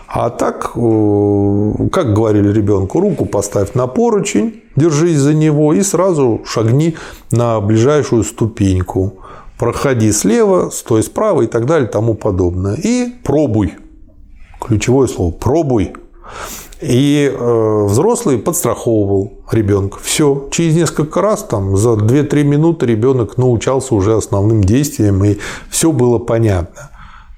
А 0.07 0.29
так, 0.29 0.71
э, 0.75 1.73
как 1.91 2.13
говорили 2.13 2.51
ребенку, 2.51 2.99
руку 2.99 3.25
поставь 3.25 3.75
на 3.75 3.87
поручень, 3.87 4.61
держись 4.75 5.17
за 5.17 5.33
него 5.33 5.73
и 5.73 5.81
сразу 5.83 6.41
шагни 6.45 6.95
на 7.31 7.61
ближайшую 7.61 8.23
ступеньку. 8.23 9.13
Проходи 9.57 10.11
слева, 10.11 10.69
стой 10.69 11.03
справа 11.03 11.43
и 11.43 11.47
так 11.47 11.65
далее 11.65 11.87
тому 11.87 12.13
подобное. 12.13 12.75
И 12.75 13.13
пробуй. 13.23 13.75
Ключевое 14.59 15.07
слово– 15.07 15.31
пробуй. 15.39 15.93
И 16.81 17.29
э, 17.33 17.83
взрослый 17.85 18.37
подстраховывал 18.37 19.33
ребенка. 19.51 19.99
Все. 20.01 20.47
Через 20.51 20.75
несколько 20.75 21.21
раз, 21.21 21.43
там, 21.43 21.75
за 21.75 21.89
2-3 21.89 22.43
минуты 22.43 22.85
ребенок 22.85 23.37
научался 23.37 23.95
уже 23.95 24.15
основным 24.15 24.63
действиям, 24.63 25.23
и 25.23 25.37
все 25.69 25.91
было 25.91 26.19
понятно 26.19 26.89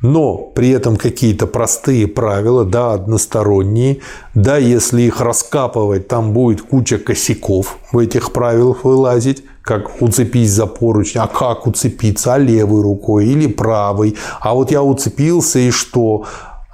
но 0.02 0.36
при 0.38 0.70
этом 0.70 0.98
какие-то 0.98 1.48
простые 1.48 2.08
правила, 2.08 2.66
да, 2.66 2.94
односторонние, 2.94 4.00
да, 4.34 4.58
если 4.58 5.04
их 5.04 5.22
раскапывать, 5.22 6.08
там 6.08 6.34
будет 6.34 6.64
куча 6.64 6.98
косяков 6.98 7.78
в 7.92 7.98
этих 8.00 8.32
правилах 8.32 8.84
вылазить, 8.84 9.44
как 9.62 10.02
уцепись 10.02 10.52
за 10.52 10.66
поручень, 10.66 11.22
а 11.22 11.28
как 11.28 11.68
уцепиться, 11.68 12.34
а 12.34 12.40
левой 12.40 12.82
рукой 12.82 13.28
или 13.28 13.48
правой, 13.48 14.16
а 14.40 14.56
вот 14.56 14.72
я 14.72 14.82
уцепился 14.82 15.60
и 15.60 15.70
что, 15.70 16.26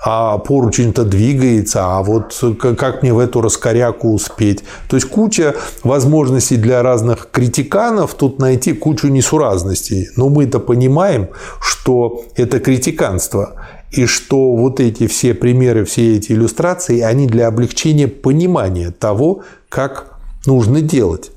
а 0.03 0.37
поручень-то 0.37 1.03
двигается, 1.03 1.97
а 1.97 2.03
вот 2.03 2.39
как 2.77 3.01
мне 3.01 3.13
в 3.13 3.19
эту 3.19 3.41
раскоряку 3.41 4.13
успеть? 4.13 4.63
То 4.89 4.95
есть 4.95 5.09
куча 5.09 5.55
возможностей 5.83 6.57
для 6.57 6.83
разных 6.83 7.29
критиканов 7.31 8.13
тут 8.13 8.39
найти 8.39 8.73
кучу 8.73 9.07
несуразностей. 9.07 10.09
Но 10.15 10.29
мы-то 10.29 10.59
понимаем, 10.59 11.29
что 11.59 12.23
это 12.35 12.59
критиканство, 12.59 13.55
и 13.91 14.05
что 14.05 14.55
вот 14.55 14.79
эти 14.79 15.07
все 15.07 15.33
примеры, 15.33 15.85
все 15.85 16.17
эти 16.17 16.33
иллюстрации, 16.33 17.01
они 17.01 17.25
для 17.25 17.47
облегчения 17.47 18.07
понимания 18.07 18.91
того, 18.91 19.43
как 19.69 20.17
нужно 20.45 20.81
делать, 20.81 21.31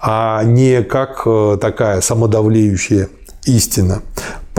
а 0.00 0.42
не 0.44 0.82
как 0.82 1.22
э, 1.26 1.58
такая 1.60 2.00
самодавлеющая 2.00 3.08
истина. 3.44 4.02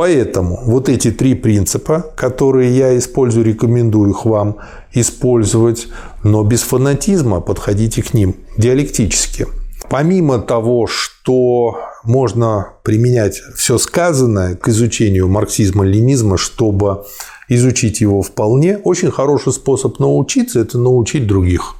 Поэтому 0.01 0.59
вот 0.65 0.89
эти 0.89 1.11
три 1.11 1.35
принципа, 1.35 2.03
которые 2.15 2.75
я 2.75 2.97
использую, 2.97 3.45
рекомендую 3.45 4.09
их 4.09 4.25
вам 4.25 4.57
использовать, 4.93 5.89
но 6.23 6.43
без 6.43 6.63
фанатизма 6.63 7.39
подходите 7.39 8.01
к 8.01 8.15
ним 8.15 8.35
диалектически. 8.57 9.45
Помимо 9.91 10.39
того, 10.39 10.87
что 10.87 11.77
можно 12.03 12.69
применять 12.81 13.43
все 13.55 13.77
сказанное 13.77 14.55
к 14.55 14.69
изучению 14.69 15.27
марксизма-ленизма, 15.27 16.37
чтобы 16.37 17.03
изучить 17.47 18.01
его 18.01 18.23
вполне, 18.23 18.79
очень 18.79 19.11
хороший 19.11 19.53
способ 19.53 19.99
научиться– 19.99 20.59
это 20.61 20.79
научить 20.79 21.27
других. 21.27 21.75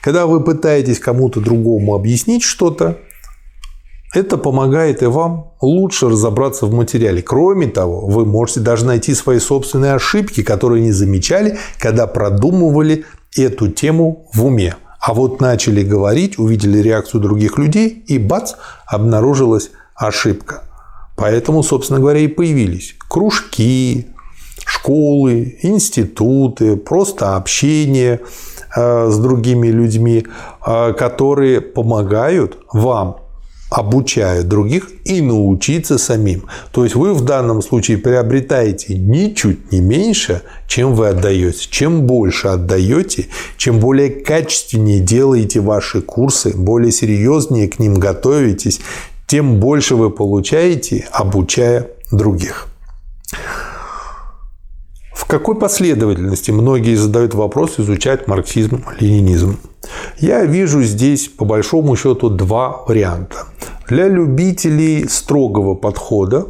Когда 0.00 0.26
вы 0.26 0.44
пытаетесь 0.44 1.00
кому-то 1.00 1.40
другому 1.40 1.96
объяснить 1.96 2.44
что-то, 2.44 2.98
это 4.14 4.38
помогает 4.38 5.02
и 5.02 5.06
вам 5.06 5.52
лучше 5.60 6.08
разобраться 6.08 6.66
в 6.66 6.72
материале. 6.72 7.20
Кроме 7.20 7.66
того, 7.66 8.06
вы 8.06 8.24
можете 8.24 8.60
даже 8.60 8.86
найти 8.86 9.12
свои 9.14 9.40
собственные 9.40 9.94
ошибки, 9.94 10.42
которые 10.42 10.82
не 10.82 10.92
замечали, 10.92 11.58
когда 11.78 12.06
продумывали 12.06 13.04
эту 13.36 13.68
тему 13.68 14.28
в 14.32 14.44
уме. 14.44 14.76
А 15.00 15.12
вот 15.12 15.40
начали 15.40 15.82
говорить, 15.82 16.38
увидели 16.38 16.78
реакцию 16.78 17.20
других 17.20 17.58
людей, 17.58 18.04
и 18.06 18.18
бац, 18.18 18.54
обнаружилась 18.86 19.70
ошибка. 19.96 20.62
Поэтому, 21.16 21.62
собственно 21.62 22.00
говоря, 22.00 22.20
и 22.20 22.28
появились 22.28 22.94
кружки, 23.08 24.06
школы, 24.64 25.58
институты, 25.62 26.76
просто 26.76 27.36
общение 27.36 28.20
э, 28.76 29.10
с 29.10 29.18
другими 29.18 29.68
людьми, 29.68 30.26
э, 30.66 30.92
которые 30.94 31.60
помогают 31.60 32.58
вам 32.72 33.23
обучая 33.74 34.44
других 34.44 34.88
и 35.04 35.20
научиться 35.20 35.98
самим. 35.98 36.44
То 36.70 36.84
есть 36.84 36.94
вы 36.94 37.12
в 37.12 37.22
данном 37.22 37.60
случае 37.60 37.98
приобретаете 37.98 38.94
ничуть 38.94 39.72
не 39.72 39.80
меньше, 39.80 40.42
чем 40.68 40.94
вы 40.94 41.08
отдаете. 41.08 41.66
Чем 41.68 42.02
больше 42.02 42.48
отдаете, 42.48 43.26
чем 43.56 43.80
более 43.80 44.10
качественнее 44.10 45.00
делаете 45.00 45.58
ваши 45.60 46.00
курсы, 46.00 46.56
более 46.56 46.92
серьезнее 46.92 47.68
к 47.68 47.80
ним 47.80 47.94
готовитесь, 47.94 48.80
тем 49.26 49.58
больше 49.58 49.96
вы 49.96 50.10
получаете, 50.10 51.08
обучая 51.10 51.88
других. 52.12 52.68
В 55.24 55.26
какой 55.26 55.54
последовательности 55.54 56.50
многие 56.50 56.96
задают 56.96 57.32
вопрос 57.32 57.80
изучать 57.80 58.28
марксизм, 58.28 58.84
ленинизм? 59.00 59.58
Я 60.18 60.44
вижу 60.44 60.82
здесь, 60.82 61.28
по 61.28 61.46
большому 61.46 61.96
счету, 61.96 62.28
два 62.28 62.84
варианта. 62.86 63.46
Для 63.88 64.06
любителей 64.06 65.08
строгого 65.08 65.76
подхода 65.76 66.48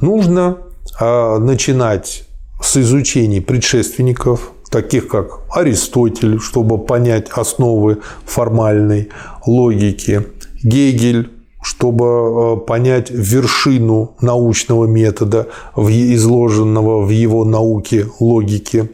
нужно 0.00 0.56
а, 0.98 1.38
начинать 1.38 2.24
с 2.62 2.78
изучения 2.78 3.42
предшественников, 3.42 4.52
таких 4.70 5.08
как 5.08 5.40
Аристотель, 5.50 6.40
чтобы 6.40 6.78
понять 6.78 7.28
основы 7.28 7.98
формальной 8.24 9.10
логики, 9.46 10.26
Гегель, 10.62 11.35
чтобы 11.66 12.06
а, 12.06 12.56
понять 12.56 13.10
вершину 13.10 14.14
научного 14.20 14.84
метода, 14.84 15.48
изложенного 15.76 17.04
в 17.04 17.08
его 17.10 17.44
науке 17.44 18.06
логики. 18.20 18.88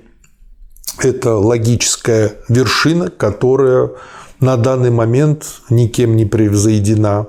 Это 0.99 1.37
логическая 1.37 2.33
вершина, 2.49 3.11
которая 3.11 3.91
на 4.41 4.57
данный 4.57 4.91
момент 4.91 5.45
никем 5.69 6.17
не 6.17 6.25
превзойдена. 6.25 7.27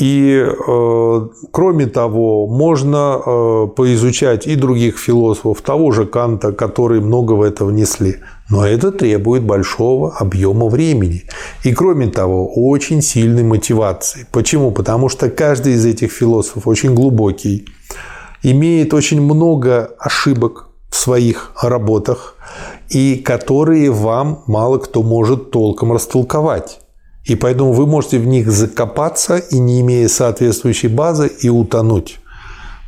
И, 0.00 0.44
э, 0.44 1.28
кроме 1.52 1.86
того, 1.86 2.48
можно 2.48 3.20
э, 3.24 3.66
поизучать 3.76 4.48
и 4.48 4.56
других 4.56 4.98
философов, 4.98 5.62
того 5.62 5.92
же 5.92 6.06
Канта, 6.06 6.50
которые 6.52 7.00
много 7.00 7.32
в 7.34 7.42
это 7.42 7.64
внесли. 7.64 8.16
Но 8.50 8.66
это 8.66 8.90
требует 8.90 9.44
большого 9.44 10.12
объема 10.16 10.66
времени. 10.66 11.22
И, 11.62 11.72
кроме 11.72 12.08
того, 12.08 12.52
очень 12.52 13.00
сильной 13.00 13.44
мотивации. 13.44 14.26
Почему? 14.32 14.72
Потому 14.72 15.08
что 15.08 15.30
каждый 15.30 15.74
из 15.74 15.86
этих 15.86 16.10
философов 16.10 16.66
очень 16.66 16.94
глубокий, 16.94 17.66
имеет 18.42 18.92
очень 18.92 19.20
много 19.20 19.94
ошибок 19.98 20.68
в 20.90 20.96
своих 20.96 21.52
работах, 21.62 22.34
и 22.88 23.16
которые 23.16 23.90
вам 23.90 24.42
мало 24.46 24.78
кто 24.78 25.02
может 25.02 25.52
толком 25.52 25.92
растолковать. 25.92 26.80
И 27.24 27.36
поэтому 27.36 27.72
вы 27.72 27.86
можете 27.86 28.18
в 28.18 28.26
них 28.26 28.50
закопаться 28.50 29.36
и 29.36 29.58
не 29.58 29.80
имея 29.82 30.08
соответствующей 30.08 30.88
базы 30.88 31.28
и 31.28 31.48
утонуть. 31.48 32.19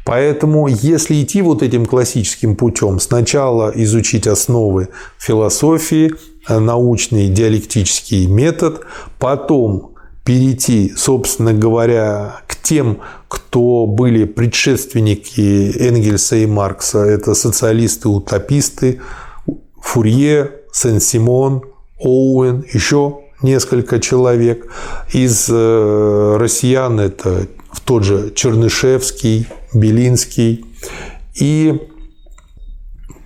Поэтому, 0.05 0.67
если 0.67 1.23
идти 1.23 1.43
вот 1.43 1.63
этим 1.63 1.87
классическим 1.87 2.57
путем, 2.57 2.99
сначала 2.99 3.73
изучить 3.75 4.27
основы 4.27 4.89
философии, 5.19 6.13
научный 6.49 7.29
диалектический 7.29 8.27
метод, 8.27 8.81
потом 9.19 9.93
перейти, 10.25 10.93
собственно 10.97 11.53
говоря, 11.53 12.43
к 12.47 12.57
тем, 12.57 12.99
кто 13.29 13.87
были 13.87 14.25
предшественники 14.25 15.73
Энгельса 15.79 16.37
и 16.37 16.47
Маркса, 16.47 17.01
это 17.01 17.35
социалисты-утописты, 17.35 19.01
Фурье, 19.81 20.53
Сен-Симон, 20.73 21.63
Оуэн, 21.99 22.65
еще 22.73 23.21
несколько 23.43 24.01
человек. 24.01 24.71
Из 25.13 25.49
э, 25.51 26.37
россиян 26.39 27.01
это 27.01 27.47
тот 27.81 28.05
же 28.05 28.33
Чернышевский, 28.35 29.47
Белинский. 29.73 30.65
И 31.35 31.81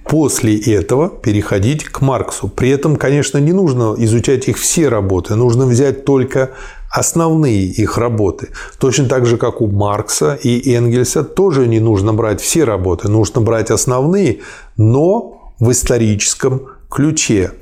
после 0.08 0.58
этого 0.58 1.08
переходить 1.08 1.84
к 1.84 2.00
Марксу. 2.00 2.48
При 2.48 2.70
этом, 2.70 2.96
конечно, 2.96 3.38
не 3.38 3.52
нужно 3.52 3.94
изучать 3.98 4.48
их 4.48 4.58
все 4.58 4.88
работы, 4.88 5.34
нужно 5.34 5.66
взять 5.66 6.04
только 6.04 6.50
основные 6.90 7.64
их 7.64 7.98
работы. 7.98 8.50
Точно 8.78 9.06
так 9.06 9.26
же, 9.26 9.36
как 9.36 9.60
у 9.60 9.66
Маркса 9.66 10.38
и 10.40 10.72
Энгельса, 10.72 11.24
тоже 11.24 11.66
не 11.66 11.80
нужно 11.80 12.14
брать 12.14 12.40
все 12.40 12.64
работы, 12.64 13.08
нужно 13.08 13.40
брать 13.40 13.70
основные, 13.70 14.40
но 14.76 15.52
в 15.58 15.70
историческом 15.70 16.68
ключе 16.90 17.52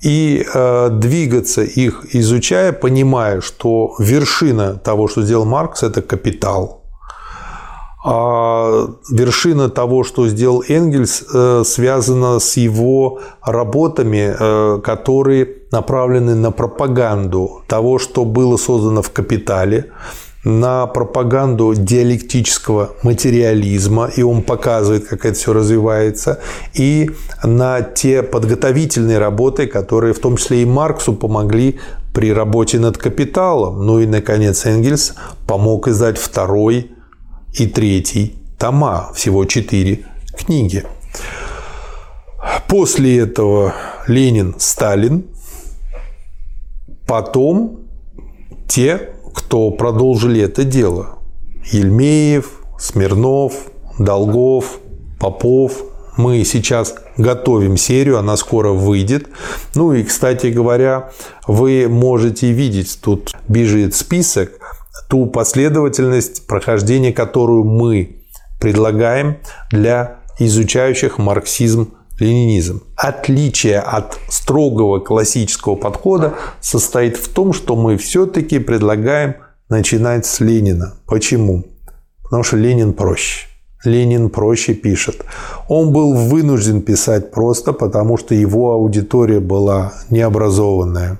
и 0.00 0.44
э, 0.54 0.88
двигаться 0.90 1.62
их, 1.62 2.14
изучая, 2.14 2.72
понимая, 2.72 3.40
что 3.40 3.94
вершина 3.98 4.74
того, 4.74 5.08
что 5.08 5.22
сделал 5.22 5.44
Маркс, 5.44 5.82
это 5.82 6.02
капитал. 6.02 6.82
А 8.04 8.86
вершина 9.10 9.68
того, 9.68 10.04
что 10.04 10.28
сделал 10.28 10.62
Энгельс, 10.68 11.24
э, 11.34 11.62
связана 11.64 12.38
с 12.38 12.56
его 12.56 13.20
работами, 13.42 14.34
э, 14.38 14.80
которые 14.82 15.48
направлены 15.72 16.34
на 16.34 16.52
пропаганду 16.52 17.62
того, 17.66 17.98
что 17.98 18.24
было 18.24 18.56
создано 18.56 19.02
в 19.02 19.10
«Капитале», 19.10 19.90
на 20.44 20.86
пропаганду 20.86 21.74
диалектического 21.74 22.94
материализма, 23.02 24.10
и 24.14 24.22
он 24.22 24.42
показывает, 24.42 25.06
как 25.06 25.24
это 25.24 25.34
все 25.34 25.52
развивается, 25.52 26.40
и 26.74 27.10
на 27.42 27.82
те 27.82 28.22
подготовительные 28.22 29.18
работы, 29.18 29.66
которые 29.66 30.14
в 30.14 30.20
том 30.20 30.36
числе 30.36 30.62
и 30.62 30.64
Марксу 30.64 31.12
помогли 31.14 31.80
при 32.14 32.32
работе 32.32 32.78
над 32.78 32.98
капиталом. 32.98 33.84
Ну 33.84 34.00
и, 34.00 34.06
наконец, 34.06 34.64
Энгельс 34.64 35.14
помог 35.46 35.88
издать 35.88 36.18
второй 36.18 36.92
и 37.54 37.66
третий 37.66 38.36
тома, 38.58 39.10
всего 39.14 39.44
четыре 39.44 40.04
книги. 40.36 40.84
После 42.68 43.18
этого 43.18 43.74
Ленин, 44.06 44.54
Сталин, 44.58 45.24
потом 47.06 47.80
те, 48.68 49.10
кто 49.34 49.70
продолжили 49.70 50.40
это 50.40 50.64
дело. 50.64 51.18
Ельмеев, 51.70 52.60
Смирнов, 52.78 53.54
Долгов, 53.98 54.80
Попов. 55.18 55.84
Мы 56.16 56.44
сейчас 56.44 56.96
готовим 57.16 57.76
серию, 57.76 58.18
она 58.18 58.36
скоро 58.36 58.70
выйдет. 58.70 59.28
Ну 59.74 59.92
и, 59.92 60.02
кстати 60.02 60.48
говоря, 60.48 61.10
вы 61.46 61.86
можете 61.88 62.50
видеть, 62.50 62.98
тут 63.00 63.32
бежит 63.48 63.94
список, 63.94 64.52
ту 65.08 65.26
последовательность 65.26 66.46
прохождения, 66.46 67.12
которую 67.12 67.64
мы 67.64 68.16
предлагаем 68.60 69.38
для 69.70 70.18
изучающих 70.38 71.18
марксизм 71.18 71.94
ленинизм. 72.20 72.82
Отличие 72.96 73.80
от 73.80 74.18
строгого 74.28 74.98
классического 74.98 75.76
подхода 75.76 76.34
состоит 76.60 77.16
в 77.16 77.28
том, 77.28 77.52
что 77.52 77.76
мы 77.76 77.96
все-таки 77.96 78.58
предлагаем 78.58 79.36
начинать 79.68 80.26
с 80.26 80.40
Ленина. 80.40 80.94
Почему? 81.06 81.64
Потому 82.22 82.42
что 82.42 82.56
Ленин 82.56 82.92
проще. 82.92 83.46
Ленин 83.84 84.28
проще 84.28 84.74
пишет. 84.74 85.24
Он 85.68 85.92
был 85.92 86.14
вынужден 86.14 86.82
писать 86.82 87.30
просто, 87.30 87.72
потому 87.72 88.16
что 88.16 88.34
его 88.34 88.72
аудитория 88.72 89.40
была 89.40 89.92
необразованная. 90.10 91.18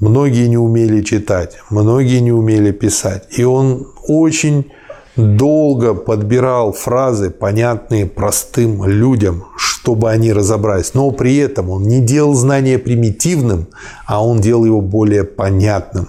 Многие 0.00 0.48
не 0.48 0.56
умели 0.56 1.02
читать, 1.02 1.58
многие 1.70 2.20
не 2.20 2.32
умели 2.32 2.72
писать. 2.72 3.24
И 3.38 3.44
он 3.44 3.86
очень 4.08 4.72
долго 5.16 5.94
подбирал 5.94 6.72
фразы, 6.72 7.30
понятные 7.30 8.06
простым 8.06 8.84
людям, 8.84 9.46
чтобы 9.56 10.10
они 10.10 10.32
разобрались. 10.32 10.94
Но 10.94 11.10
при 11.10 11.36
этом 11.36 11.70
он 11.70 11.82
не 11.84 12.00
делал 12.00 12.34
знания 12.34 12.78
примитивным, 12.78 13.68
а 14.06 14.24
он 14.24 14.40
делал 14.40 14.64
его 14.64 14.80
более 14.80 15.24
понятным. 15.24 16.08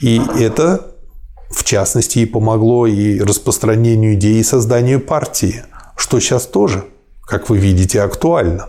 И 0.00 0.20
это, 0.38 0.94
в 1.50 1.64
частности, 1.64 2.20
и 2.20 2.26
помогло 2.26 2.86
и 2.86 3.20
распространению 3.20 4.14
идеи 4.14 4.38
и 4.38 4.44
созданию 4.44 5.00
партии, 5.00 5.64
что 5.96 6.20
сейчас 6.20 6.46
тоже, 6.46 6.84
как 7.22 7.50
вы 7.50 7.58
видите, 7.58 8.00
актуально. 8.00 8.68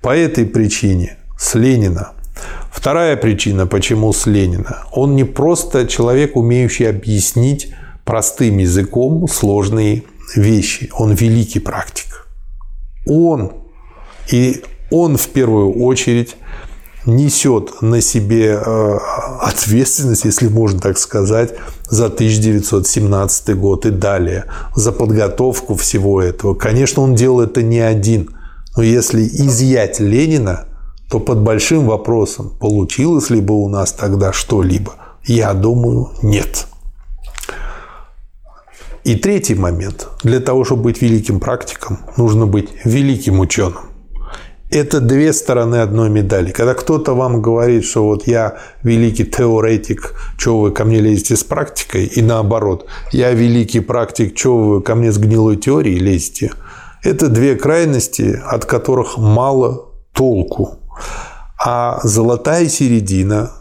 По 0.00 0.16
этой 0.16 0.44
причине 0.44 1.16
с 1.38 1.54
Ленина. 1.54 2.12
Вторая 2.70 3.16
причина, 3.16 3.66
почему 3.66 4.12
с 4.12 4.26
Ленина. 4.26 4.84
Он 4.92 5.16
не 5.16 5.24
просто 5.24 5.86
человек, 5.86 6.36
умеющий 6.36 6.88
объяснить 6.88 7.72
простым 8.04 8.58
языком 8.58 9.26
сложные 9.28 10.04
вещи. 10.36 10.90
Он 10.96 11.12
великий 11.12 11.60
практик. 11.60 12.26
Он 13.06 13.52
и 14.30 14.62
он 14.90 15.16
в 15.16 15.28
первую 15.28 15.82
очередь 15.82 16.36
несет 17.06 17.82
на 17.82 18.00
себе 18.00 18.58
э, 18.64 18.98
ответственность, 19.40 20.24
если 20.24 20.48
можно 20.48 20.80
так 20.80 20.96
сказать, 20.98 21.54
за 21.88 22.06
1917 22.06 23.56
год 23.56 23.84
и 23.86 23.90
далее, 23.90 24.46
за 24.74 24.92
подготовку 24.92 25.74
всего 25.74 26.22
этого. 26.22 26.54
Конечно, 26.54 27.02
он 27.02 27.14
делал 27.14 27.42
это 27.42 27.62
не 27.62 27.80
один, 27.80 28.30
но 28.76 28.82
если 28.82 29.22
изъять 29.22 30.00
Ленина, 30.00 30.66
то 31.10 31.20
под 31.20 31.42
большим 31.42 31.86
вопросом, 31.86 32.50
получилось 32.58 33.28
ли 33.28 33.40
бы 33.40 33.54
у 33.54 33.68
нас 33.68 33.92
тогда 33.92 34.32
что-либо, 34.32 34.94
я 35.24 35.52
думаю, 35.52 36.10
нет. 36.22 36.66
И 39.04 39.16
третий 39.16 39.54
момент. 39.54 40.08
Для 40.22 40.40
того, 40.40 40.64
чтобы 40.64 40.84
быть 40.84 41.02
великим 41.02 41.38
практиком, 41.38 41.98
нужно 42.16 42.46
быть 42.46 42.70
великим 42.84 43.38
ученым. 43.40 43.90
Это 44.70 45.00
две 45.00 45.34
стороны 45.34 45.76
одной 45.76 46.08
медали. 46.08 46.50
Когда 46.50 46.72
кто-то 46.72 47.14
вам 47.14 47.42
говорит, 47.42 47.84
что 47.84 48.04
вот 48.06 48.26
я 48.26 48.56
великий 48.82 49.24
теоретик, 49.24 50.14
что 50.38 50.58
вы 50.58 50.72
ко 50.72 50.84
мне 50.84 51.00
лезете 51.00 51.36
с 51.36 51.44
практикой, 51.44 52.06
и 52.06 52.22
наоборот, 52.22 52.86
я 53.12 53.32
великий 53.32 53.80
практик, 53.80 54.36
что 54.36 54.56
вы 54.56 54.82
ко 54.82 54.94
мне 54.94 55.12
с 55.12 55.18
гнилой 55.18 55.56
теорией 55.56 55.98
лезете, 55.98 56.52
это 57.02 57.28
две 57.28 57.56
крайности, 57.56 58.40
от 58.46 58.64
которых 58.64 59.18
мало 59.18 59.92
толку. 60.14 60.78
А 61.62 62.00
золотая 62.02 62.68
середина 62.68 63.52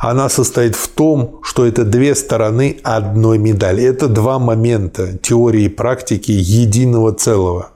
она 0.00 0.30
состоит 0.30 0.76
в 0.76 0.88
том, 0.88 1.40
что 1.42 1.66
это 1.66 1.84
две 1.84 2.14
стороны 2.14 2.78
одной 2.82 3.36
медали. 3.36 3.84
Это 3.84 4.08
два 4.08 4.38
момента 4.38 5.18
теории 5.18 5.64
и 5.64 5.68
практики 5.68 6.32
единого 6.32 7.12
целого. 7.12 7.72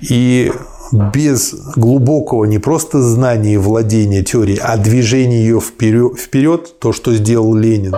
И 0.00 0.52
без 0.92 1.54
глубокого 1.74 2.44
не 2.44 2.58
просто 2.58 3.02
знания 3.02 3.54
и 3.54 3.56
владения 3.56 4.22
теорией, 4.22 4.60
а 4.62 4.76
движения 4.76 5.40
ее 5.40 5.60
вперед, 5.60 6.18
вперед, 6.20 6.78
то, 6.78 6.92
что 6.92 7.12
сделал 7.14 7.52
Ленин 7.54 7.96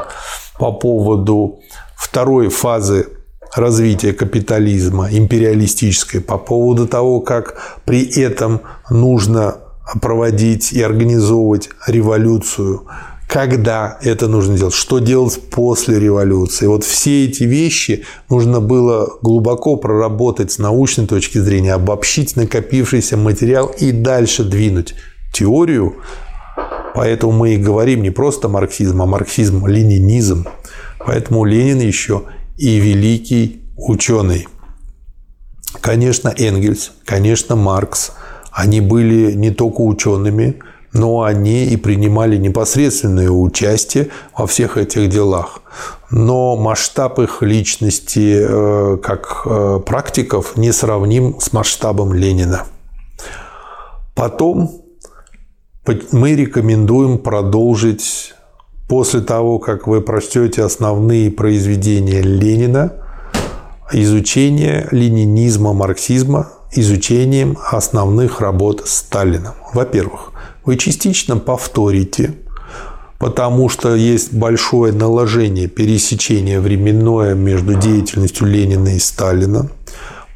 по 0.59 0.73
поводу 0.73 1.61
второй 1.95 2.49
фазы 2.49 3.09
развития 3.55 4.15
капитализма, 4.15 5.09
империалистической, 5.11 6.23
по 6.23 6.39
поводу 6.39 6.87
того, 6.87 7.21
как 7.21 7.81
при 7.85 8.03
этом 8.19 8.63
нужно 8.89 9.57
проводить 10.01 10.73
и 10.73 10.81
организовывать 10.81 11.69
революцию, 11.87 12.87
когда 13.29 13.99
это 14.03 14.29
нужно 14.29 14.57
делать, 14.57 14.75
что 14.75 14.99
делать 14.99 15.41
после 15.51 15.99
революции. 15.99 16.67
Вот 16.67 16.85
все 16.85 17.27
эти 17.27 17.45
вещи 17.45 18.05
нужно 18.31 18.61
было 18.61 19.19
глубоко 19.21 19.77
проработать 19.77 20.53
с 20.53 20.59
научной 20.59 21.07
точки 21.07 21.39
зрения, 21.39 21.75
обобщить 21.75 22.37
накопившийся 22.37 23.17
материал 23.17 23.67
и 23.67 23.91
дальше 23.93 24.45
двинуть 24.45 24.95
теорию. 25.33 25.97
Поэтому 26.95 27.33
мы 27.33 27.55
и 27.55 27.59
говорим 27.59 28.03
не 28.03 28.11
просто 28.11 28.49
марксизм, 28.49 29.03
а 29.03 29.07
марксизм-ленинизм. 29.07 30.47
Поэтому 31.05 31.45
Ленин 31.45 31.81
еще 31.81 32.23
и 32.57 32.79
великий 32.79 33.63
ученый. 33.77 34.49
Конечно, 35.81 36.33
Энгельс, 36.37 36.93
конечно, 37.05 37.55
Маркс, 37.55 38.13
они 38.51 38.81
были 38.81 39.33
не 39.33 39.51
только 39.51 39.83
учеными, 39.83 40.61
но 40.97 41.23
они 41.23 41.67
и 41.67 41.77
принимали 41.77 42.37
непосредственное 42.37 43.31
участие 43.31 44.09
во 44.37 44.47
всех 44.47 44.77
этих 44.77 45.09
делах. 45.09 45.61
Но 46.11 46.57
масштаб 46.57 47.19
их 47.19 47.43
личности 47.43 48.39
э, 48.41 48.97
как 49.03 49.43
э, 49.45 49.81
практиков 49.85 50.57
не 50.57 50.73
сравним 50.73 51.39
с 51.41 51.53
масштабом 51.53 52.15
Ленина. 52.15 52.65
Потом 54.15 54.83
мы 56.13 56.35
рекомендуем 56.35 57.19
продолжить 57.19 58.35
после 58.89 59.21
того, 59.21 59.59
как 59.59 59.87
вы 59.87 60.01
прочтете 60.01 60.63
основные 60.63 61.31
произведения 61.31 62.23
Ленина, 62.23 62.93
изучение 63.93 64.89
ленинизма, 64.91 65.73
марксизма 65.73 66.53
изучением 66.73 67.59
основных 67.71 68.41
работ 68.41 68.83
Сталина. 68.87 69.55
Во-первых, 69.73 70.33
вы 70.67 70.77
частично 70.77 71.37
повторите, 71.39 72.35
потому 73.19 73.69
что 73.69 73.95
есть 73.95 74.35
большое 74.35 74.93
наложение, 74.93 75.69
пересечение 75.69 76.61
временное 76.61 77.35
между 77.35 77.75
деятельностью 77.75 78.47
Ленина 78.47 78.97
и 78.97 78.99
Сталина, 78.99 79.71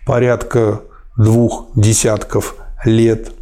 порядка 0.06 0.80
двух 1.16 1.66
десятков 1.74 2.54
лет. 2.84 3.32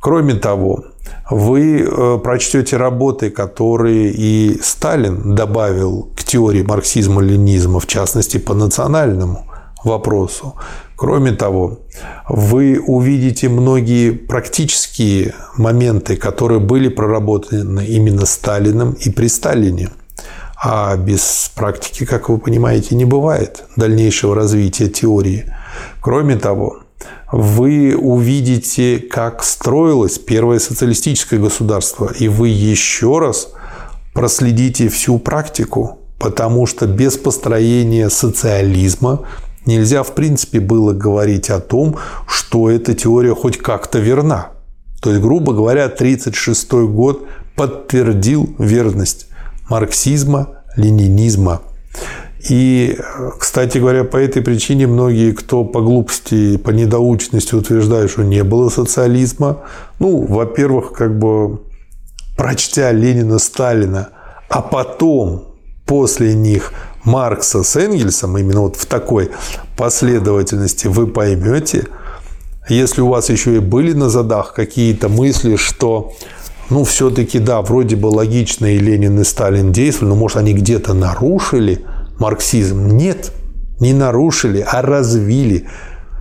Кроме 0.00 0.34
того, 0.34 0.86
вы 1.30 1.80
э, 1.80 2.18
прочтете 2.18 2.76
работы, 2.76 3.30
которые 3.30 4.10
и 4.10 4.58
Сталин 4.60 5.34
добавил 5.34 6.10
к 6.16 6.24
теории 6.24 6.62
марксизма-ленизма, 6.62 7.78
в 7.78 7.86
частности, 7.86 8.38
по 8.38 8.54
национальному 8.54 9.46
вопросу. 9.84 10.54
Кроме 10.96 11.32
того, 11.32 11.80
вы 12.28 12.78
увидите 12.78 13.48
многие 13.48 14.12
практические 14.12 15.34
моменты, 15.56 16.16
которые 16.16 16.60
были 16.60 16.88
проработаны 16.88 17.84
именно 17.86 18.26
Сталиным 18.26 18.92
и 18.92 19.10
при 19.10 19.28
Сталине. 19.28 19.90
А 20.64 20.96
без 20.96 21.50
практики, 21.56 22.04
как 22.04 22.28
вы 22.28 22.38
понимаете, 22.38 22.94
не 22.94 23.04
бывает 23.04 23.64
дальнейшего 23.76 24.36
развития 24.36 24.88
теории. 24.88 25.52
Кроме 26.00 26.36
того, 26.36 26.82
вы 27.32 27.96
увидите, 27.96 28.98
как 28.98 29.42
строилось 29.42 30.18
первое 30.18 30.60
социалистическое 30.60 31.40
государство, 31.40 32.12
и 32.16 32.28
вы 32.28 32.48
еще 32.48 33.18
раз 33.18 33.48
проследите 34.12 34.88
всю 34.88 35.18
практику, 35.18 35.98
потому 36.18 36.66
что 36.66 36.86
без 36.86 37.16
построения 37.16 38.10
социализма 38.10 39.26
Нельзя, 39.66 40.02
в 40.02 40.14
принципе, 40.14 40.60
было 40.60 40.92
говорить 40.92 41.50
о 41.50 41.60
том, 41.60 41.96
что 42.26 42.68
эта 42.68 42.94
теория 42.94 43.34
хоть 43.34 43.58
как-то 43.58 43.98
верна. 43.98 44.48
То 45.00 45.10
есть, 45.10 45.22
грубо 45.22 45.52
говоря, 45.52 45.84
1936 45.84 46.72
год 46.90 47.26
подтвердил 47.56 48.54
верность 48.58 49.26
марксизма, 49.68 50.48
ленинизма. 50.76 51.62
И, 52.48 52.98
кстати 53.38 53.78
говоря, 53.78 54.02
по 54.02 54.16
этой 54.16 54.42
причине 54.42 54.88
многие, 54.88 55.32
кто 55.32 55.64
по 55.64 55.80
глупости, 55.80 56.56
по 56.56 56.70
недоученности 56.70 57.54
утверждают, 57.54 58.10
что 58.10 58.24
не 58.24 58.42
было 58.42 58.68
социализма, 58.68 59.60
ну, 60.00 60.26
во-первых, 60.26 60.92
как 60.92 61.18
бы 61.18 61.60
прочтя 62.36 62.90
Ленина, 62.90 63.38
Сталина, 63.38 64.08
а 64.48 64.60
потом 64.60 65.54
после 65.86 66.34
них 66.34 66.72
Маркса 67.04 67.62
с 67.62 67.76
Энгельсом, 67.76 68.38
именно 68.38 68.60
вот 68.60 68.76
в 68.76 68.86
такой 68.86 69.30
последовательности, 69.76 70.86
вы 70.86 71.06
поймете, 71.06 71.86
если 72.68 73.00
у 73.00 73.08
вас 73.08 73.28
еще 73.28 73.56
и 73.56 73.58
были 73.58 73.92
на 73.92 74.08
задах 74.08 74.54
какие-то 74.54 75.08
мысли, 75.08 75.56
что 75.56 76.12
ну, 76.70 76.84
все-таки, 76.84 77.38
да, 77.38 77.60
вроде 77.60 77.96
бы 77.96 78.06
логично 78.06 78.66
и 78.66 78.78
Ленин, 78.78 79.20
и 79.20 79.24
Сталин 79.24 79.72
действовали, 79.72 80.10
но, 80.10 80.16
может, 80.16 80.38
они 80.38 80.54
где-то 80.54 80.94
нарушили 80.94 81.84
марксизм. 82.18 82.96
Нет, 82.96 83.32
не 83.80 83.92
нарушили, 83.92 84.64
а 84.66 84.80
развили. 84.80 85.68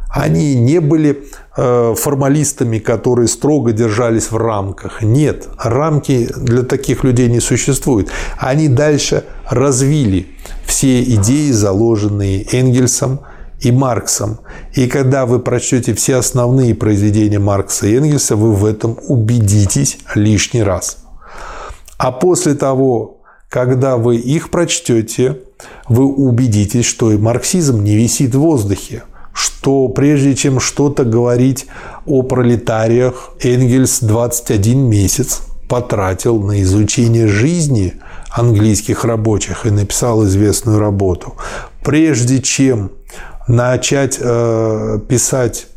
Они 0.10 0.56
не 0.56 0.82
были 0.82 1.24
формалистами, 1.56 2.80
которые 2.80 3.28
строго 3.28 3.74
держались 3.74 4.32
в 4.32 4.38
рамках. 4.38 5.02
Нет, 5.02 5.50
рамки 5.58 6.30
для 6.38 6.64
таких 6.64 7.04
людей 7.04 7.28
не 7.28 7.42
существуют. 7.42 8.10
Они 8.38 8.70
дальше 8.70 9.26
развили 9.50 10.28
все 10.66 11.04
идеи, 11.04 11.52
заложенные 11.52 12.48
Энгельсом 12.52 13.20
и 13.60 13.72
Марксом. 13.72 14.40
И 14.74 14.88
когда 14.88 15.26
вы 15.26 15.40
прочтете 15.40 15.94
все 15.94 16.16
основные 16.16 16.74
произведения 16.74 17.40
Маркса 17.40 17.88
и 17.88 17.96
Энгельса, 17.96 18.38
вы 18.38 18.54
в 18.54 18.66
этом 18.66 18.98
убедитесь 19.08 20.00
лишний 20.16 20.64
раз. 20.64 21.00
А 21.98 22.12
после 22.12 22.56
того, 22.56 23.22
когда 23.50 23.98
вы 23.98 24.16
их 24.16 24.50
прочтете, 24.52 25.40
вы 25.90 26.06
убедитесь, 26.06 26.86
что 26.86 27.12
и 27.12 27.18
марксизм 27.18 27.84
не 27.84 27.96
висит 27.96 28.34
в 28.34 28.40
воздухе 28.40 29.04
что 29.34 29.88
прежде 29.88 30.36
чем 30.36 30.60
что-то 30.60 31.04
говорить 31.04 31.68
о 32.06 32.24
пролетариях, 32.24 33.32
Энгельс 33.42 34.00
21 34.02 34.90
месяц 34.90 35.42
потратил 35.68 36.42
на 36.42 36.62
изучение 36.62 37.28
жизни 37.28 37.94
английских 38.30 39.06
рабочих 39.06 39.66
и 39.66 39.72
написал 39.72 40.26
известную 40.26 40.80
работу. 40.80 41.36
Прежде 41.84 42.42
чем 42.42 42.92
начать 43.48 44.18
э, 44.20 45.00
писать 45.08 45.68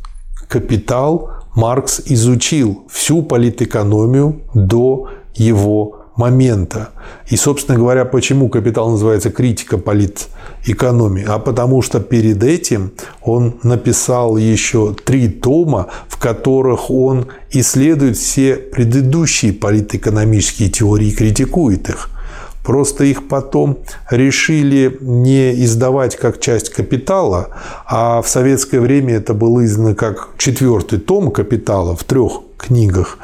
«Капитал», 0.49 1.31
Маркс 1.55 2.03
изучил 2.07 2.85
всю 2.91 3.23
политэкономию 3.23 4.41
до 4.55 5.09
его 5.35 6.04
момента. 6.17 6.91
И, 7.29 7.37
собственно 7.37 7.79
говоря, 7.79 8.05
почему 8.05 8.49
«Капитал» 8.49 8.91
называется 8.91 9.31
«Критика 9.31 9.79
политэкономии», 9.79 11.25
а 11.27 11.39
потому 11.39 11.83
что 11.83 12.01
перед 12.01 12.43
этим 12.43 12.93
он 13.23 13.57
написал 13.63 14.37
еще 14.37 14.95
три 15.05 15.29
тома, 15.29 15.89
в 16.09 16.19
которых 16.19 16.91
он 16.91 17.27
исследует 17.51 18.17
все 18.17 18.55
предыдущие 18.57 19.53
политэкономические 19.53 20.69
теории 20.69 21.09
и 21.09 21.15
критикует 21.15 21.89
их. 21.89 22.11
Просто 22.65 23.05
их 23.05 23.29
потом 23.29 23.79
решили 24.11 24.97
не 25.03 25.53
издавать 25.65 26.17
как 26.17 26.41
часть 26.41 26.71
«Капитала», 26.71 27.49
а 27.87 28.23
в 28.23 28.29
советское 28.29 28.81
время 28.81 29.17
это 29.17 29.35
было 29.35 29.65
издано 29.67 29.95
как 29.95 30.31
четвертый 30.39 30.99
том 30.99 31.31
«Капитала» 31.31 31.95
в 31.95 32.05
трех 32.05 32.41
книгах. 32.57 33.19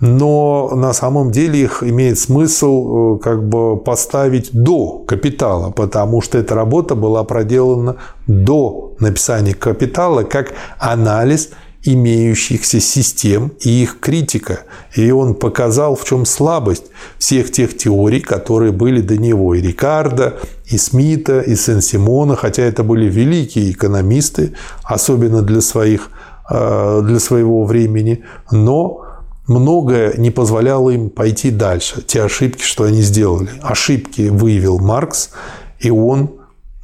Но 0.00 0.70
на 0.74 0.94
самом 0.94 1.30
деле 1.30 1.60
их 1.60 1.82
имеет 1.82 2.18
смысл 2.18 3.16
э, 3.16 3.18
как 3.18 3.46
бы 3.46 3.76
поставить 3.76 4.50
до 4.52 5.04
«Капитала», 5.06 5.70
потому 5.70 6.22
что 6.22 6.38
эта 6.38 6.54
работа 6.54 6.94
была 6.94 7.22
проделана 7.24 7.96
до 8.26 8.94
написания 8.98 9.54
«Капитала» 9.54 10.22
как 10.22 10.52
анализ– 10.78 11.50
имеющихся 11.86 12.80
систем 12.80 13.52
и 13.60 13.82
их 13.82 14.00
критика. 14.00 14.60
И 14.94 15.10
он 15.10 15.34
показал, 15.34 15.96
в 15.96 16.04
чем 16.04 16.24
слабость 16.24 16.84
всех 17.18 17.52
тех 17.52 17.76
теорий, 17.76 18.20
которые 18.20 18.72
были 18.72 19.00
до 19.00 19.16
него. 19.16 19.54
И 19.54 19.60
Рикардо, 19.60 20.38
и 20.66 20.78
Смита, 20.78 21.40
и 21.40 21.54
Сен-Симона, 21.54 22.36
хотя 22.36 22.62
это 22.62 22.82
были 22.82 23.08
великие 23.08 23.70
экономисты, 23.70 24.54
особенно 24.82 25.42
для, 25.42 25.60
своих, 25.60 26.10
э, 26.50 27.02
для 27.04 27.20
своего 27.20 27.64
времени, 27.64 28.24
но 28.50 29.02
многое 29.46 30.14
не 30.16 30.30
позволяло 30.30 30.90
им 30.90 31.10
пойти 31.10 31.50
дальше. 31.50 32.02
Те 32.02 32.22
ошибки, 32.22 32.62
что 32.62 32.84
они 32.84 33.02
сделали. 33.02 33.50
Ошибки 33.62 34.28
выявил 34.28 34.78
Маркс, 34.78 35.30
и 35.78 35.90
он 35.90 36.30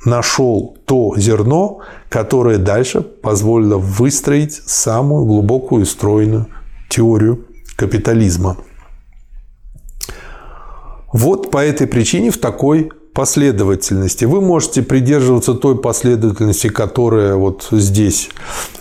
нашел 0.04 0.76
то 0.84 1.14
зерно, 1.16 1.80
которое 2.12 2.58
дальше 2.58 3.00
позволило 3.00 3.78
выстроить 3.78 4.52
самую 4.66 5.24
глубокую 5.24 5.82
и 5.82 5.86
стройную 5.86 6.46
теорию 6.90 7.46
капитализма. 7.74 8.58
Вот 11.10 11.50
по 11.50 11.64
этой 11.64 11.86
причине 11.86 12.30
в 12.30 12.36
такой 12.36 12.92
последовательности. 13.14 14.26
Вы 14.26 14.42
можете 14.42 14.82
придерживаться 14.82 15.54
той 15.54 15.80
последовательности, 15.80 16.68
которая 16.68 17.34
вот 17.36 17.68
здесь 17.70 18.28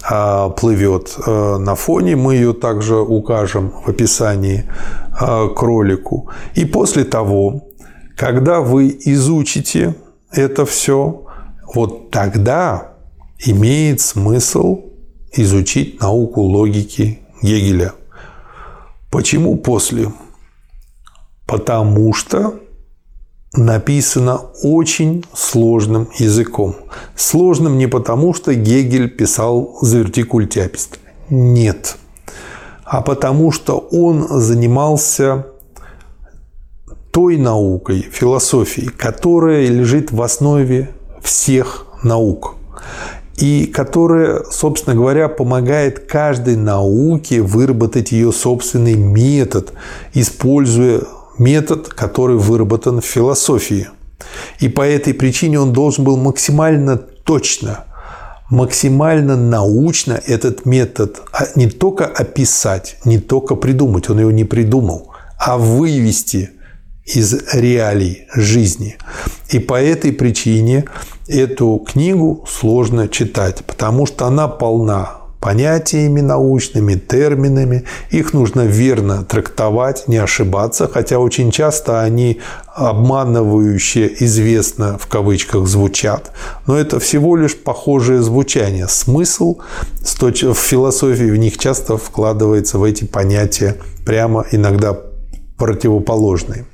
а, 0.04 0.50
плывет 0.50 1.16
а, 1.26 1.58
на 1.58 1.76
фоне. 1.76 2.18
Мы 2.18 2.36
ее 2.36 2.52
также 2.52 2.98
укажем 2.98 3.72
в 3.86 3.88
описании 3.88 4.70
а, 5.18 5.48
к 5.48 5.62
ролику. 5.62 6.30
И 6.56 6.66
после 6.66 7.06
того, 7.06 7.70
когда 8.18 8.60
вы 8.60 8.94
изучите 9.06 9.96
это 10.34 10.66
все, 10.66 11.26
вот 11.74 12.12
тогда 12.12 12.91
имеет 13.44 14.02
смысл 14.02 14.82
изучить 15.34 16.00
науку 16.00 16.42
логики 16.42 17.20
Гегеля. 17.42 17.94
Почему 19.10 19.58
после? 19.58 20.12
Потому 21.48 22.14
что 22.14 22.60
написано 23.54 24.38
очень 24.64 25.26
сложным 25.34 26.08
языком. 26.18 26.76
Сложным 27.16 27.78
не 27.78 27.88
потому, 27.88 28.34
что 28.34 28.54
Гегель 28.54 29.10
писал 29.10 29.78
завертикультяпист. 29.82 31.00
Нет. 31.30 31.98
А 32.86 33.02
потому 33.02 33.52
что 33.52 33.78
он 33.92 34.28
занимался 34.30 35.48
той 37.12 37.38
наукой, 37.38 38.02
философией, 38.02 38.88
которая 38.88 39.68
лежит 39.68 40.12
в 40.12 40.22
основе 40.22 40.92
всех 41.22 41.88
наук 42.04 42.56
и 43.42 43.66
которая, 43.66 44.44
собственно 44.52 44.96
говоря, 44.96 45.28
помогает 45.28 46.00
каждой 46.00 46.56
науке 46.56 47.42
выработать 47.42 48.12
ее 48.12 48.32
собственный 48.32 48.94
метод, 48.94 49.74
используя 50.14 51.02
метод, 51.40 51.88
который 51.88 52.38
выработан 52.38 53.02
в 53.02 53.06
философии. 53.06 53.90
И 54.60 54.70
по 54.70 54.82
этой 54.82 55.16
причине 55.16 55.60
он 55.60 55.74
должен 55.74 56.04
был 56.04 56.18
максимально 56.18 56.98
точно, 56.98 57.86
максимально 58.52 59.36
научно 59.36 60.22
этот 60.28 60.68
метод 60.68 61.24
не 61.56 61.68
только 61.68 62.06
описать, 62.06 62.98
не 63.06 63.18
только 63.18 63.56
придумать, 63.56 64.08
он 64.12 64.20
его 64.20 64.32
не 64.32 64.46
придумал, 64.46 65.10
а 65.40 65.58
вывести– 65.58 66.52
из 67.06 67.34
реалий 67.54 68.28
жизни. 68.36 68.98
И 69.50 69.60
по 69.60 69.82
этой 69.82 70.12
причине 70.12 70.86
эту 71.28 71.84
книгу 71.86 72.46
сложно 72.48 73.08
читать, 73.08 73.64
потому 73.66 74.06
что 74.06 74.26
она 74.26 74.48
полна 74.48 75.22
понятиями 75.42 76.22
научными, 76.22 76.94
терминами. 76.94 77.84
Их 78.12 78.34
нужно 78.34 78.62
верно 78.62 79.24
трактовать, 79.24 80.08
не 80.08 80.18
ошибаться, 80.18 80.88
хотя 80.88 81.18
очень 81.18 81.52
часто 81.52 82.02
они 82.02 82.40
обманывающе 82.68 84.16
известно 84.20 84.98
в 85.00 85.08
кавычках 85.08 85.68
звучат. 85.68 86.32
Но 86.68 86.78
это 86.78 87.00
всего 87.00 87.36
лишь 87.36 87.58
похожее 87.58 88.22
звучание. 88.22 88.88
Смысл 88.88 89.58
в 90.04 90.54
философии 90.54 91.32
в 91.32 91.38
них 91.38 91.58
часто 91.58 91.98
вкладывается 91.98 92.78
в 92.78 92.84
эти 92.84 93.04
понятия 93.04 93.78
прямо 94.06 94.46
иногда 94.52 94.96
противоположные. 95.58 96.66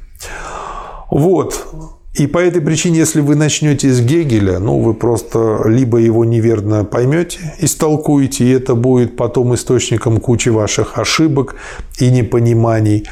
Вот. 1.09 1.67
И 2.13 2.25
по 2.25 2.39
этой 2.39 2.61
причине, 2.61 2.99
если 2.99 3.21
вы 3.21 3.35
начнете 3.35 3.91
с 3.91 4.01
Гегеля, 4.01 4.57
ну, 4.57 4.79
вы 4.79 4.95
просто 4.95 5.61
либо 5.65 5.99
его 5.99 6.25
неверно 6.25 6.83
поймете, 6.83 7.53
истолкуете, 7.59 8.45
и 8.45 8.51
это 8.51 8.73
будет 8.73 9.15
потом 9.15 9.53
источником 9.53 10.19
кучи 10.19 10.49
ваших 10.49 10.97
ошибок 10.97 11.55
и 11.99 12.09
непониманий. 12.09 13.07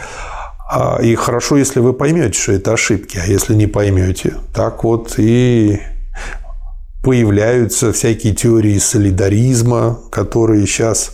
А, 0.67 0.99
и 1.03 1.13
хорошо, 1.13 1.57
если 1.57 1.81
вы 1.81 1.93
поймете, 1.93 2.39
что 2.39 2.53
это 2.53 2.73
ошибки, 2.73 3.19
а 3.23 3.27
если 3.27 3.53
не 3.53 3.67
поймете, 3.67 4.33
так 4.55 4.83
вот 4.83 5.13
и 5.19 5.79
появляются 7.03 7.93
всякие 7.93 8.33
теории 8.33 8.79
солидаризма, 8.79 9.99
которые 10.09 10.65
сейчас 10.65 11.11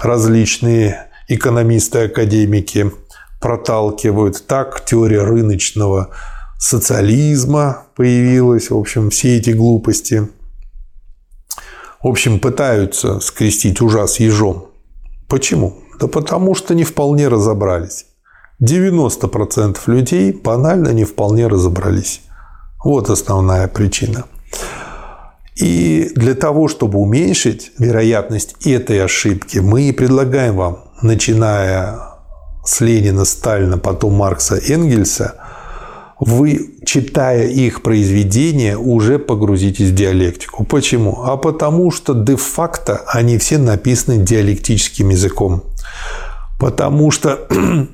различные 0.00 1.08
экономисты, 1.28 2.04
академики 2.04 2.90
проталкивают. 3.40 4.46
Так 4.46 4.84
теория 4.84 5.22
рыночного 5.22 6.10
социализма 6.58 7.86
появилась. 7.96 8.70
В 8.70 8.76
общем, 8.76 9.10
все 9.10 9.36
эти 9.36 9.50
глупости. 9.50 10.28
В 12.02 12.08
общем, 12.08 12.38
пытаются 12.38 13.20
скрестить 13.20 13.80
ужас 13.80 14.20
ежом. 14.20 14.68
Почему? 15.28 15.78
Да 15.98 16.06
потому 16.06 16.54
что 16.54 16.74
не 16.74 16.84
вполне 16.84 17.28
разобрались. 17.28 18.06
90% 18.62 19.78
людей 19.86 20.32
банально 20.32 20.90
не 20.90 21.04
вполне 21.04 21.46
разобрались. 21.46 22.22
Вот 22.84 23.10
основная 23.10 23.68
причина. 23.68 24.24
И 25.56 26.10
для 26.14 26.34
того, 26.34 26.68
чтобы 26.68 26.98
уменьшить 26.98 27.72
вероятность 27.78 28.56
этой 28.66 29.02
ошибки, 29.02 29.58
мы 29.58 29.92
предлагаем 29.92 30.56
вам, 30.56 30.84
начиная 31.02 32.15
с 32.66 32.80
Ленина, 32.80 33.24
Сталина, 33.24 33.78
потом 33.78 34.14
Маркса, 34.14 34.56
Энгельса, 34.56 35.34
вы, 36.18 36.76
читая 36.84 37.46
их 37.46 37.82
произведения, 37.82 38.76
уже 38.78 39.18
погрузитесь 39.18 39.90
в 39.90 39.94
диалектику. 39.94 40.64
Почему? 40.64 41.22
А 41.24 41.36
потому 41.36 41.90
что 41.90 42.14
де-факто 42.14 43.02
они 43.06 43.36
все 43.38 43.58
написаны 43.58 44.24
диалектическим 44.24 45.10
языком. 45.10 45.64
Потому 46.58 47.10
что 47.10 47.46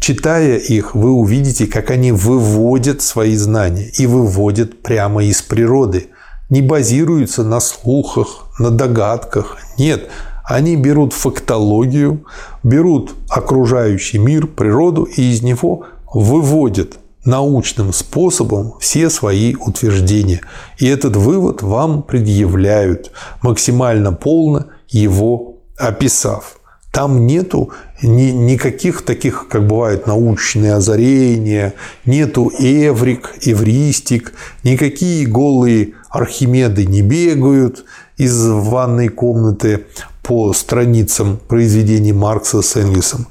читая 0.00 0.56
их, 0.58 0.94
вы 0.94 1.10
увидите, 1.10 1.66
как 1.66 1.90
они 1.90 2.12
выводят 2.12 3.02
свои 3.02 3.34
знания 3.34 3.90
и 3.98 4.06
выводят 4.06 4.82
прямо 4.82 5.24
из 5.24 5.42
природы. 5.42 6.08
Не 6.48 6.62
базируются 6.62 7.42
на 7.42 7.58
слухах, 7.58 8.46
на 8.60 8.70
догадках. 8.70 9.56
Нет, 9.78 10.08
они 10.46 10.76
берут 10.76 11.12
фактологию, 11.12 12.24
берут 12.62 13.14
окружающий 13.28 14.18
мир, 14.18 14.46
природу 14.46 15.02
и 15.02 15.22
из 15.32 15.42
него 15.42 15.86
выводят 16.14 16.98
научным 17.24 17.92
способом 17.92 18.74
все 18.80 19.10
свои 19.10 19.56
утверждения. 19.56 20.40
И 20.78 20.86
этот 20.86 21.16
вывод 21.16 21.62
вам 21.62 22.04
предъявляют, 22.04 23.10
максимально 23.42 24.12
полно 24.12 24.66
его 24.88 25.56
описав. 25.76 26.60
Там 26.92 27.26
нету 27.26 27.72
ни, 28.00 28.30
никаких 28.30 29.02
таких, 29.02 29.48
как 29.48 29.66
бывают 29.66 30.06
научные 30.06 30.74
озарения, 30.74 31.74
нету 32.06 32.50
эврик, 32.58 33.34
эвристик, 33.42 34.32
никакие 34.62 35.26
голые 35.26 35.94
Архимеды 36.16 36.86
не 36.86 37.02
бегают 37.02 37.84
из 38.16 38.46
ванной 38.46 39.08
комнаты 39.08 39.84
по 40.26 40.52
страницам 40.52 41.36
произведений 41.36 42.12
Маркса 42.12 42.60
с 42.60 42.74
Энгельсом, 42.74 43.28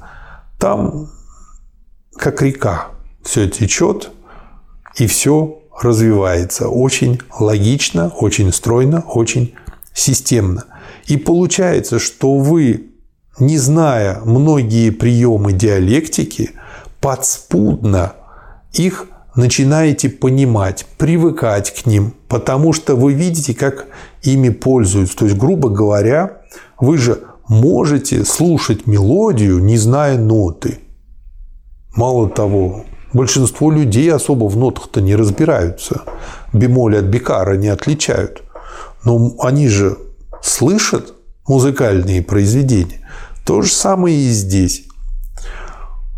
там 0.58 1.10
как 2.16 2.40
река 2.40 2.88
все 3.22 3.50
течет 3.50 4.10
и 4.96 5.06
все 5.06 5.58
развивается 5.78 6.68
очень 6.70 7.20
логично, 7.38 8.08
очень 8.08 8.50
стройно, 8.50 9.04
очень 9.06 9.54
системно. 9.92 10.64
И 11.06 11.18
получается, 11.18 11.98
что 11.98 12.38
вы, 12.38 12.86
не 13.38 13.58
зная 13.58 14.20
многие 14.24 14.88
приемы 14.88 15.52
диалектики, 15.52 16.52
подспудно 17.02 18.14
их 18.72 19.06
начинаете 19.34 20.08
понимать, 20.08 20.86
привыкать 20.96 21.74
к 21.74 21.84
ним, 21.84 22.14
потому 22.26 22.72
что 22.72 22.96
вы 22.96 23.12
видите, 23.12 23.54
как 23.54 23.86
ими 24.22 24.48
пользуются. 24.48 25.14
То 25.18 25.26
есть, 25.26 25.36
грубо 25.36 25.68
говоря, 25.68 26.40
вы 26.80 26.98
же 26.98 27.22
можете 27.48 28.24
слушать 28.24 28.86
мелодию, 28.86 29.58
не 29.58 29.76
зная 29.76 30.18
ноты. 30.18 30.78
Мало 31.94 32.28
того, 32.28 32.84
большинство 33.12 33.70
людей 33.70 34.12
особо 34.12 34.44
в 34.44 34.56
нотах-то 34.56 35.00
не 35.00 35.16
разбираются. 35.16 36.02
Бемоль 36.52 36.98
от 36.98 37.04
бикара 37.04 37.56
не 37.56 37.68
отличают. 37.68 38.42
Но 39.04 39.34
они 39.38 39.68
же 39.68 39.96
слышат 40.42 41.14
музыкальные 41.48 42.22
произведения. 42.22 43.08
То 43.44 43.62
же 43.62 43.72
самое 43.72 44.16
и 44.16 44.28
здесь. 44.30 44.84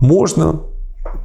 Можно 0.00 0.62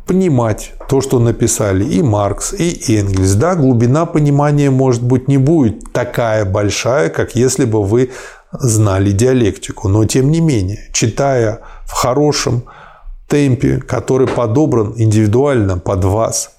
понимать 0.06 0.74
то, 0.90 1.02
что 1.02 1.20
написали 1.20 1.86
и 1.86 2.04
Маркс, 2.04 2.54
и 2.54 2.98
Энгельс. 2.98 3.34
Да, 3.36 3.56
глубина 3.56 4.06
понимания, 4.06 4.70
может 4.70 5.04
быть, 5.04 5.28
не 5.28 5.38
будет 5.38 5.92
такая 5.94 6.46
большая, 6.46 7.10
как 7.10 7.36
если 7.36 7.66
бы 7.66 7.84
вы 7.84 8.12
знали 8.54 9.12
диалектику. 9.12 9.88
Но, 9.88 10.06
тем 10.06 10.32
не 10.32 10.42
менее, 10.42 10.90
читая 10.92 11.62
в 11.86 11.92
хорошем 11.92 12.64
темпе, 13.28 13.78
который 13.78 14.28
подобран 14.28 14.94
индивидуально 14.98 15.78
под 15.78 16.04
вас, 16.06 16.52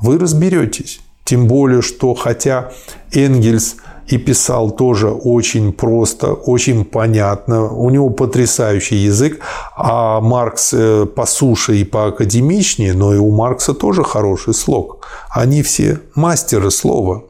вы 0.00 0.18
разберетесь. 0.18 1.00
Тем 1.24 1.46
более, 1.46 1.82
что 1.82 2.14
хотя 2.14 2.72
Энгельс– 3.12 3.76
и 4.10 4.18
писал 4.18 4.70
тоже 4.70 5.08
очень 5.08 5.72
просто, 5.72 6.32
очень 6.32 6.84
понятно. 6.84 7.68
У 7.68 7.90
него 7.90 8.10
потрясающий 8.10 8.96
язык, 8.96 9.38
а 9.76 10.20
Маркс 10.20 10.72
э, 10.72 11.06
по 11.06 11.26
суше 11.26 11.76
и 11.76 11.84
по 11.84 12.08
академичнее, 12.08 12.94
но 12.94 13.14
и 13.14 13.18
у 13.18 13.30
Маркса 13.30 13.72
тоже 13.72 14.02
хороший 14.02 14.54
слог. 14.54 15.06
Они 15.30 15.62
все 15.62 16.00
мастеры 16.14 16.70
слова. 16.70 17.22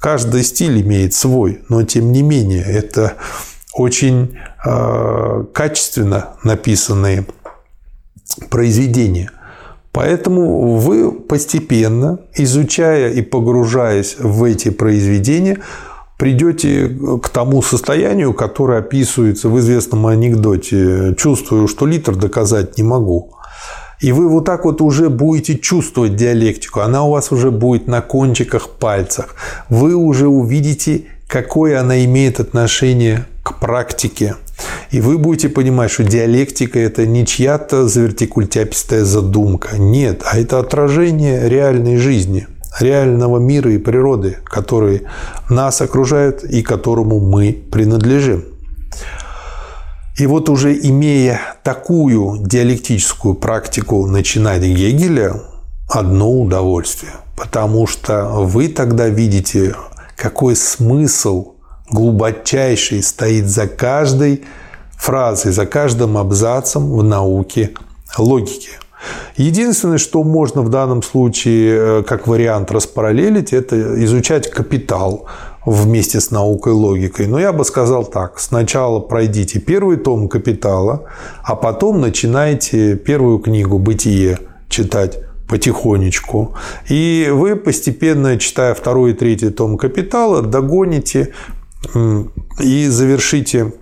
Каждый 0.00 0.44
стиль 0.44 0.80
имеет 0.80 1.12
свой, 1.12 1.60
но 1.68 1.82
тем 1.82 2.12
не 2.12 2.22
менее 2.22 2.64
это 2.64 3.14
очень 3.78 4.36
э, 4.64 5.44
качественно 5.52 6.30
написанные 6.44 7.26
произведения. 8.50 9.30
Поэтому 9.92 10.76
вы 10.76 11.12
постепенно, 11.12 12.20
изучая 12.34 13.10
и 13.10 13.22
погружаясь 13.22 14.16
в 14.18 14.44
эти 14.44 14.70
произведения, 14.70 15.58
придете 16.18 16.88
к 17.22 17.28
тому 17.28 17.62
состоянию, 17.62 18.34
которое 18.34 18.80
описывается 18.80 19.48
в 19.48 19.58
известном 19.58 20.06
анекдоте 20.06 21.14
«чувствую, 21.16 21.68
что 21.68 21.86
литр 21.86 22.16
доказать 22.16 22.76
не 22.76 22.84
могу». 22.84 23.34
И 24.00 24.12
вы 24.12 24.28
вот 24.28 24.44
так 24.44 24.64
вот 24.64 24.80
уже 24.80 25.10
будете 25.10 25.58
чувствовать 25.58 26.14
диалектику, 26.14 26.80
она 26.80 27.02
у 27.02 27.10
вас 27.10 27.32
уже 27.32 27.50
будет 27.50 27.88
на 27.88 28.00
кончиках 28.00 28.68
пальцах. 28.68 29.34
Вы 29.68 29.96
уже 29.96 30.28
увидите, 30.28 31.06
какое 31.28 31.78
она 31.78 32.04
имеет 32.04 32.40
отношение 32.40 33.26
к 33.44 33.60
практике. 33.60 34.34
И 34.90 35.00
вы 35.00 35.18
будете 35.18 35.48
понимать, 35.48 35.92
что 35.92 36.02
диалектика– 36.02 36.78
это 36.80 37.06
не 37.06 37.24
чья-то 37.24 37.86
завертикультяпистая 37.86 39.04
задумка. 39.04 39.78
Нет, 39.78 40.22
а 40.24 40.38
это 40.38 40.58
отражение 40.58 41.48
реальной 41.48 41.98
жизни– 41.98 42.48
реального 42.80 43.38
мира 43.38 43.72
и 43.72 43.78
природы, 43.78 44.38
которые 44.44 45.02
нас 45.48 45.80
окружают 45.80 46.44
и 46.44 46.62
которому 46.62 47.20
мы 47.20 47.52
принадлежим. 47.52 48.44
И 50.16 50.26
вот 50.26 50.48
уже 50.48 50.76
имея 50.76 51.40
такую 51.62 52.44
диалектическую 52.44 53.34
практику 53.34 54.06
начинать 54.06 54.62
Гегеля, 54.62 55.34
одно 55.88 56.30
удовольствие, 56.30 57.12
потому 57.36 57.86
что 57.86 58.24
вы 58.24 58.68
тогда 58.68 59.08
видите, 59.08 59.74
какой 60.18 60.56
смысл 60.56 61.54
глубочайший 61.90 63.02
стоит 63.02 63.46
за 63.46 63.66
каждой 63.66 64.44
фразой, 64.98 65.52
за 65.52 65.64
каждым 65.64 66.18
абзацем 66.18 66.92
в 66.92 67.02
науке 67.02 67.70
логики– 68.18 68.70
Единственное, 69.36 69.98
что 69.98 70.24
можно 70.24 70.62
в 70.62 70.68
данном 70.68 71.02
случае 71.02 72.00
э, 72.00 72.02
как 72.02 72.26
вариант 72.26 72.72
распараллелить, 72.72 73.52
это 73.52 74.04
изучать 74.04 74.50
капитал 74.50 75.26
вместе 75.64 76.20
с 76.20 76.30
наукой 76.30 76.72
логикой. 76.72 77.26
Но 77.26 77.38
я 77.38 77.52
бы 77.52 77.64
сказал 77.64 78.04
так. 78.04 78.40
Сначала 78.40 79.00
пройдите 79.00 79.60
первый 79.60 79.96
том 79.96 80.28
«Капитала», 80.28 81.04
а 81.44 81.54
потом 81.54 82.00
начинайте 82.00 82.96
первую 82.96 83.38
книгу 83.38 83.78
«Бытие» 83.78 84.38
читать 84.68 85.18
потихонечку. 85.48 86.54
И 86.88 87.28
вы 87.32 87.56
постепенно, 87.56 88.38
читая 88.38 88.74
второй 88.74 89.12
и 89.12 89.14
третий 89.14 89.50
том 89.50 89.76
«Капитала», 89.76 90.42
догоните 90.42 91.32
и 92.60 92.86
завершите 92.86 93.72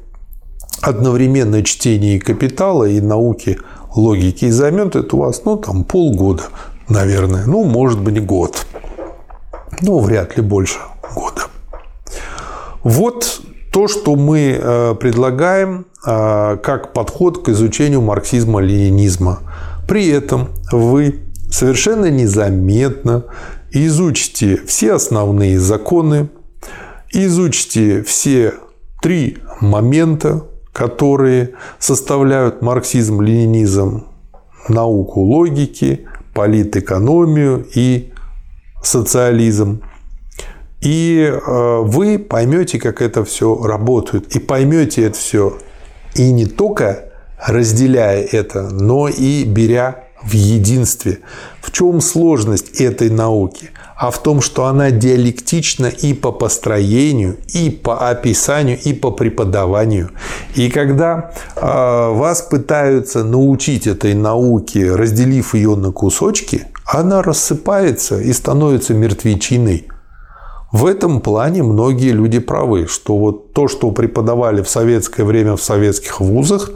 одновременно 0.81 1.63
чтение 1.63 2.21
«Капитала», 2.21 2.85
и 2.85 3.01
науки 3.01 3.59
логики. 3.95 4.47
И 4.47 4.51
займет 4.51 4.97
это 4.97 5.17
у 5.17 5.21
вас, 5.21 5.43
ну, 5.45 5.57
там, 5.57 5.85
полгода, 5.85 6.45
наверное. 6.89 7.47
Ну, 7.47 7.65
может 7.65 8.01
быть, 8.01 8.25
год. 8.25 8.67
Ну, 9.81 9.99
вряд 9.99 10.37
ли 10.37 10.43
больше 10.43 10.79
года. 11.15 11.43
Вот 12.83 13.41
то, 13.73 13.89
что 13.89 14.17
мы 14.17 14.59
э, 14.59 14.95
предлагаем 14.95 15.87
э, 16.07 16.57
как 16.63 16.93
подход 16.93 17.45
к 17.45 17.49
изучению 17.51 18.01
марксизма-ленинизма. 18.01 19.41
При 19.87 20.09
этом 20.09 20.49
вы 20.73 21.26
совершенно 21.51 22.11
незаметно 22.11 23.25
изучите 23.71 24.61
все 24.67 24.95
основные 24.95 25.59
законы, 25.59 26.29
изучите 27.13 28.03
все 28.03 28.55
три 29.03 29.39
момента, 29.61 30.45
которые 30.73 31.55
составляют 31.79 32.63
марксизм, 32.63 33.21
ленинизм, 33.21 34.07
науку 34.69 35.21
логики, 35.21 36.07
политэкономию 36.35 37.67
и 37.75 38.13
социализм. 38.83 39.83
И 40.83 41.31
э, 41.31 41.81
вы 41.83 42.19
поймете, 42.19 42.79
как 42.79 43.01
это 43.01 43.25
все 43.25 43.57
работает. 43.63 44.37
И 44.37 44.39
поймете 44.39 45.05
это 45.05 45.17
все 45.17 45.59
и 46.17 46.33
не 46.33 46.47
только 46.47 47.13
разделяя 47.39 48.23
это, 48.23 48.71
но 48.71 49.09
и 49.09 49.45
беря 49.45 50.06
в 50.23 50.33
единстве. 50.33 51.21
В 51.61 51.71
чем 51.73 52.01
сложность 52.01 52.81
этой 52.81 53.11
науки? 53.11 53.71
а 53.97 54.11
в 54.11 54.19
том, 54.23 54.43
что 54.43 54.67
она 54.67 54.91
диалектична 54.91 55.87
и 55.87 56.13
по 56.13 56.31
построению, 56.31 57.39
и 57.55 57.71
по 57.71 58.11
описанию, 58.11 58.79
и 58.79 58.93
по 58.93 59.11
преподаванию. 59.11 60.11
И 60.55 60.69
когда 60.69 61.33
э, 61.57 61.61
вас 61.61 62.43
пытаются 62.43 63.25
научить 63.25 63.87
этой 63.87 64.13
науке, 64.15 64.95
разделив 64.95 65.55
ее 65.55 65.77
на 65.77 65.93
кусочки, 65.93 66.67
она 66.85 67.23
рассыпается 67.23 68.21
и 68.21 68.33
становится 68.35 68.93
мертвечиной. 68.93 69.89
В 70.73 70.85
этом 70.85 71.21
плане 71.21 71.63
многие 71.63 72.11
люди 72.11 72.39
правы, 72.39 72.87
что 72.87 73.17
вот 73.17 73.55
то, 73.55 73.67
что 73.67 73.93
преподавали 73.93 74.61
в 74.61 74.69
советское 74.69 75.25
время 75.25 75.57
в 75.57 75.63
советских 75.63 76.21
вузах, 76.21 76.71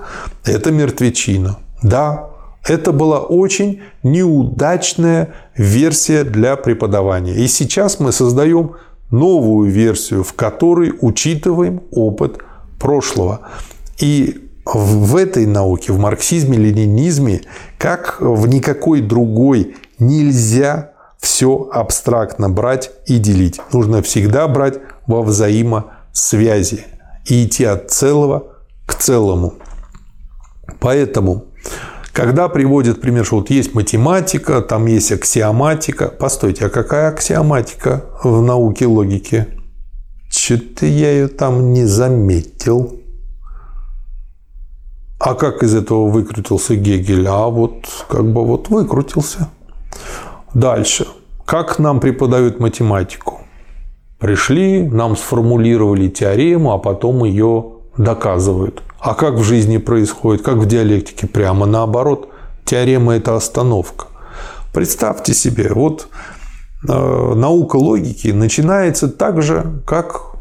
это 0.45 0.70
мертвечина. 0.70 1.59
Да, 1.82 2.29
это 2.66 2.92
была 2.92 3.20
очень 3.20 3.82
неудачная 4.02 5.30
версия 5.56 6.24
для 6.24 6.56
преподавания. 6.56 7.34
И 7.34 7.46
сейчас 7.48 8.00
мы 8.00 8.12
создаем 8.12 8.76
новую 9.11 9.70
версию, 9.70 10.24
в 10.24 10.34
которой 10.34 10.92
учитываем 11.00 11.82
опыт 11.90 12.38
прошлого. 12.78 13.40
И 13.98 14.50
в 14.64 15.16
этой 15.16 15.46
науке, 15.46 15.92
в 15.92 15.98
марксизме, 15.98 16.56
ленинизме, 16.56 17.42
как 17.78 18.18
в 18.20 18.46
никакой 18.46 19.00
другой, 19.00 19.74
нельзя 19.98 20.92
все 21.18 21.68
абстрактно 21.72 22.48
брать 22.48 22.90
и 23.06 23.18
делить. 23.18 23.61
Нужно 23.72 24.02
всегда 24.02 24.48
брать 24.48 24.78
во 25.06 25.22
взаимосвязи 25.22 26.84
и 27.26 27.44
идти 27.44 27.64
от 27.64 27.90
целого 27.90 28.54
к 28.86 28.94
целому. 28.94 29.54
Поэтому 30.78 31.44
когда 32.12 32.48
приводят 32.48 33.00
пример, 33.00 33.24
что 33.24 33.36
вот 33.36 33.50
есть 33.50 33.74
математика, 33.74 34.61
там 34.61 34.86
есть 34.86 35.12
аксиоматика. 35.12 36.08
Постойте, 36.08 36.66
а 36.66 36.68
какая 36.68 37.08
аксиоматика 37.08 38.04
в 38.22 38.42
науке 38.42 38.86
логики? 38.86 39.46
Что-то 40.28 40.86
я 40.86 41.12
ее 41.12 41.28
там 41.28 41.72
не 41.72 41.84
заметил. 41.84 43.00
А 45.18 45.34
как 45.34 45.62
из 45.62 45.74
этого 45.74 46.08
выкрутился 46.08 46.76
Гегель? 46.76 47.26
А 47.28 47.46
вот 47.46 47.86
как 48.08 48.26
бы 48.32 48.44
вот 48.44 48.68
выкрутился. 48.68 49.50
Дальше. 50.54 51.06
Как 51.44 51.78
нам 51.78 52.00
преподают 52.00 52.58
математику? 52.58 53.40
Пришли, 54.18 54.82
нам 54.82 55.16
сформулировали 55.16 56.08
теорему, 56.08 56.72
а 56.72 56.78
потом 56.78 57.24
ее 57.24 57.79
доказывают. 58.03 58.82
А 58.98 59.14
как 59.14 59.34
в 59.34 59.42
жизни 59.42 59.78
происходит, 59.78 60.42
как 60.42 60.57
в 60.57 60.66
диалектике? 60.66 61.26
Прямо 61.26 61.66
наоборот. 61.66 62.28
Теорема– 62.64 63.14
это 63.16 63.36
остановка. 63.36 64.07
Представьте 64.72 65.34
себе, 65.34 65.72
вот 65.74 66.09
э, 66.88 67.34
наука 67.34 67.76
логики 67.76 68.28
начинается 68.28 69.09
так 69.09 69.42
же, 69.42 69.82
как 69.86 70.36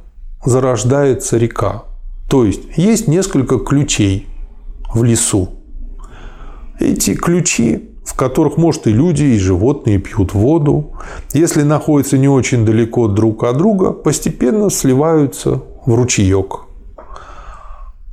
зарождается 0.45 1.37
река. 1.37 1.83
То 2.29 2.45
есть 2.45 2.61
есть 2.75 3.07
несколько 3.07 3.57
ключей 3.57 4.27
в 4.93 5.03
лесу. 5.03 5.49
Эти 6.79 7.15
ключи, 7.15 7.89
в 8.05 8.15
которых, 8.15 8.57
может, 8.57 8.87
и 8.87 8.91
люди, 8.91 9.23
и 9.23 9.39
животные 9.39 9.97
пьют 9.97 10.33
воду, 10.33 10.91
если 11.33 11.63
находятся 11.63 12.17
не 12.17 12.27
очень 12.27 12.65
далеко 12.65 13.07
друг 13.07 13.43
от 13.43 13.57
друга, 13.57 13.91
постепенно 13.91 14.69
сливаются 14.69 15.63
в 15.85 15.95
ручеек. 15.95 16.68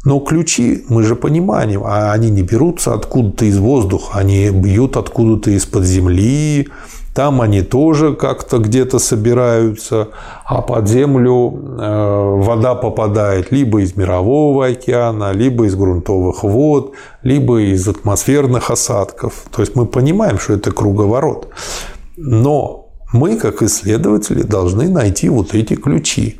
Но 0.06 0.20
ключи, 0.20 0.84
мы 0.88 1.02
же 1.02 1.16
понимаем, 1.16 1.82
а 1.84 2.12
они 2.12 2.30
не 2.30 2.42
берутся 2.42 2.94
откуда-то 2.94 3.44
из 3.44 3.58
воздуха, 3.58 4.20
они 4.20 4.50
бьют 4.50 4.96
откуда-то 4.96 5.50
из-под 5.50 5.82
земли, 5.82 6.68
там 7.12 7.40
они 7.40 7.62
тоже 7.62 8.14
как-то 8.14 8.58
где-то 8.58 9.00
собираются, 9.00 10.10
а 10.44 10.62
под 10.62 10.88
землю 10.88 11.50
э, 11.50 12.40
вода 12.40 12.76
попадает 12.76 13.50
либо 13.50 13.80
из 13.80 13.96
мирового 13.96 14.66
океана, 14.66 15.32
либо 15.32 15.66
из 15.66 15.74
грунтовых 15.74 16.44
вод, 16.44 16.92
либо 17.24 17.58
из 17.62 17.88
атмосферных 17.88 18.70
осадков. 18.70 19.46
То 19.50 19.60
есть 19.60 19.74
мы 19.74 19.86
понимаем, 19.86 20.38
что 20.38 20.52
это 20.52 20.70
круговорот. 20.70 21.48
Но 22.16 22.90
мы, 23.12 23.36
как 23.38 23.60
исследователи, 23.60 24.42
должны 24.42 24.88
найти 24.88 25.28
вот 25.28 25.52
эти 25.52 25.74
ключи. 25.74 26.38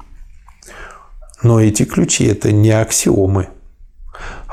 Но 1.42 1.60
эти 1.60 1.84
ключи– 1.84 2.26
это 2.26 2.52
не 2.52 2.70
аксиомы. 2.70 3.48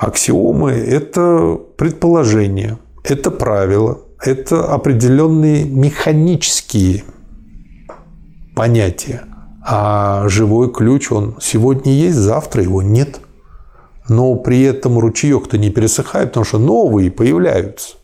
Аксиомы– 0.06 0.72
это 0.72 1.58
предположения, 1.78 2.78
это 3.04 3.32
правила, 3.32 4.00
это 4.22 4.66
определенные 4.66 5.64
механические 5.64 7.06
понятия. 8.54 9.24
А 9.66 10.28
живой 10.28 10.74
ключ, 10.74 11.10
он 11.10 11.38
сегодня 11.40 11.94
есть, 11.94 12.18
завтра 12.18 12.64
его 12.64 12.82
нет. 12.82 13.22
Но 14.10 14.36
при 14.36 14.64
этом 14.64 15.00
ручеек-то 15.00 15.58
не 15.58 15.70
пересыхает, 15.70 16.30
потому 16.30 16.44
что 16.44 16.60
новые 16.60 17.10
появляются. 17.10 17.96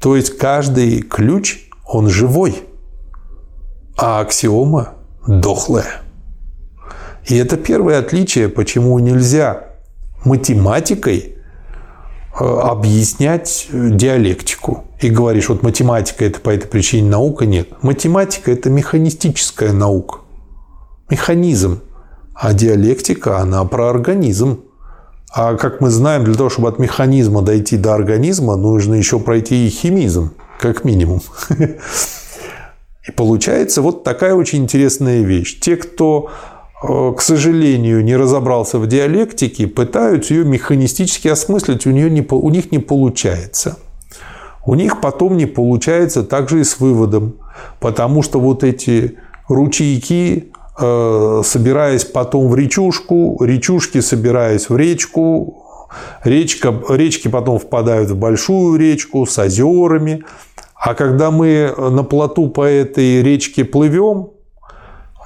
То 0.00 0.14
есть 0.14 0.38
каждый 0.38 1.02
ключ, 1.02 1.68
он 1.84 2.08
живой, 2.08 2.62
а 3.98 4.20
аксиома 4.20 4.94
дохлая. 5.26 6.02
И 7.26 7.36
это 7.36 7.56
первое 7.56 7.98
отличие, 7.98 8.48
почему 8.48 8.96
нельзя 9.00 9.69
математикой 10.24 11.36
Э, 12.38 12.44
объяснять 12.44 13.68
диалектику. 13.72 14.84
И 15.00 15.10
говоришь, 15.10 15.48
вот 15.48 15.62
математика 15.62 16.24
это 16.24 16.40
по 16.40 16.50
этой 16.50 16.68
причине 16.68 17.10
наука. 17.10 17.44
Нет. 17.44 17.82
Математика 17.82 18.52
это 18.52 18.70
механистическая 18.70 19.72
наука. 19.72 20.20
Механизм. 21.10 21.80
А 22.34 22.52
диалектика, 22.54 23.38
она 23.38 23.64
про 23.64 23.90
организм. 23.90 24.60
А 25.32 25.54
как 25.54 25.80
мы 25.80 25.90
знаем, 25.90 26.24
для 26.24 26.34
того, 26.34 26.50
чтобы 26.50 26.68
от 26.68 26.78
механизма 26.78 27.42
дойти 27.42 27.76
до 27.76 27.94
организма, 27.94 28.56
нужно 28.56 28.94
еще 28.94 29.18
пройти 29.18 29.66
и 29.66 29.70
химизм, 29.70 30.32
как 30.58 30.84
минимум. 30.84 31.22
И 33.08 33.12
получается 33.12 33.80
вот 33.80 34.04
такая 34.04 34.34
очень 34.34 34.62
интересная 34.62 35.22
вещь. 35.22 35.58
Те, 35.60 35.76
кто 35.76 36.30
к 36.80 37.20
сожалению, 37.20 38.02
не 38.02 38.16
разобрался 38.16 38.78
в 38.78 38.86
диалектике, 38.86 39.66
пытаются 39.66 40.32
ее 40.32 40.44
механистически 40.44 41.28
осмыслить, 41.28 41.86
у, 41.86 41.90
нее 41.90 42.10
не, 42.10 42.26
у 42.30 42.48
них 42.48 42.72
не 42.72 42.78
получается. 42.78 43.76
У 44.64 44.74
них 44.74 45.00
потом 45.00 45.36
не 45.36 45.46
получается 45.46 46.22
также 46.22 46.60
и 46.60 46.64
с 46.64 46.80
выводом, 46.80 47.34
потому 47.80 48.22
что 48.22 48.40
вот 48.40 48.64
эти 48.64 49.18
ручейки, 49.48 50.52
э, 50.80 51.42
собираясь 51.44 52.04
потом 52.04 52.48
в 52.48 52.56
речушку, 52.56 53.42
речушки 53.42 54.00
собираясь 54.00 54.70
в 54.70 54.76
речку, 54.76 55.88
речка, 56.24 56.74
речки 56.88 57.28
потом 57.28 57.58
впадают 57.58 58.10
в 58.10 58.16
большую 58.16 58.78
речку 58.78 59.26
с 59.26 59.38
озерами, 59.38 60.24
а 60.74 60.94
когда 60.94 61.30
мы 61.30 61.74
на 61.76 62.04
плоту 62.04 62.48
по 62.48 62.62
этой 62.62 63.22
речке 63.22 63.64
плывем, 63.64 64.30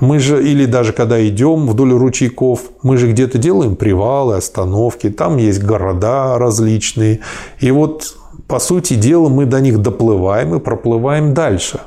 мы 0.01 0.19
же, 0.19 0.43
или 0.43 0.67
даже 0.67 0.93
когда 0.93 1.25
идем 1.27 1.69
вдоль 1.69 1.93
ручейков, 1.93 2.63
мы 2.83 2.97
же 2.97 3.11
где-то 3.13 3.39
делаем 3.39 3.77
привалы, 3.77 4.37
остановки, 4.37 5.09
там 5.09 5.37
есть 5.37 5.63
города 5.63 6.37
различные. 6.37 7.21
И 7.61 7.71
вот, 7.71 8.17
по 8.49 8.59
сути 8.59 8.95
дела, 8.95 9.29
мы 9.29 9.47
до 9.47 9.61
них 9.61 9.81
доплываем 9.81 10.57
и 10.57 10.61
проплываем 10.61 11.33
дальше. 11.33 11.81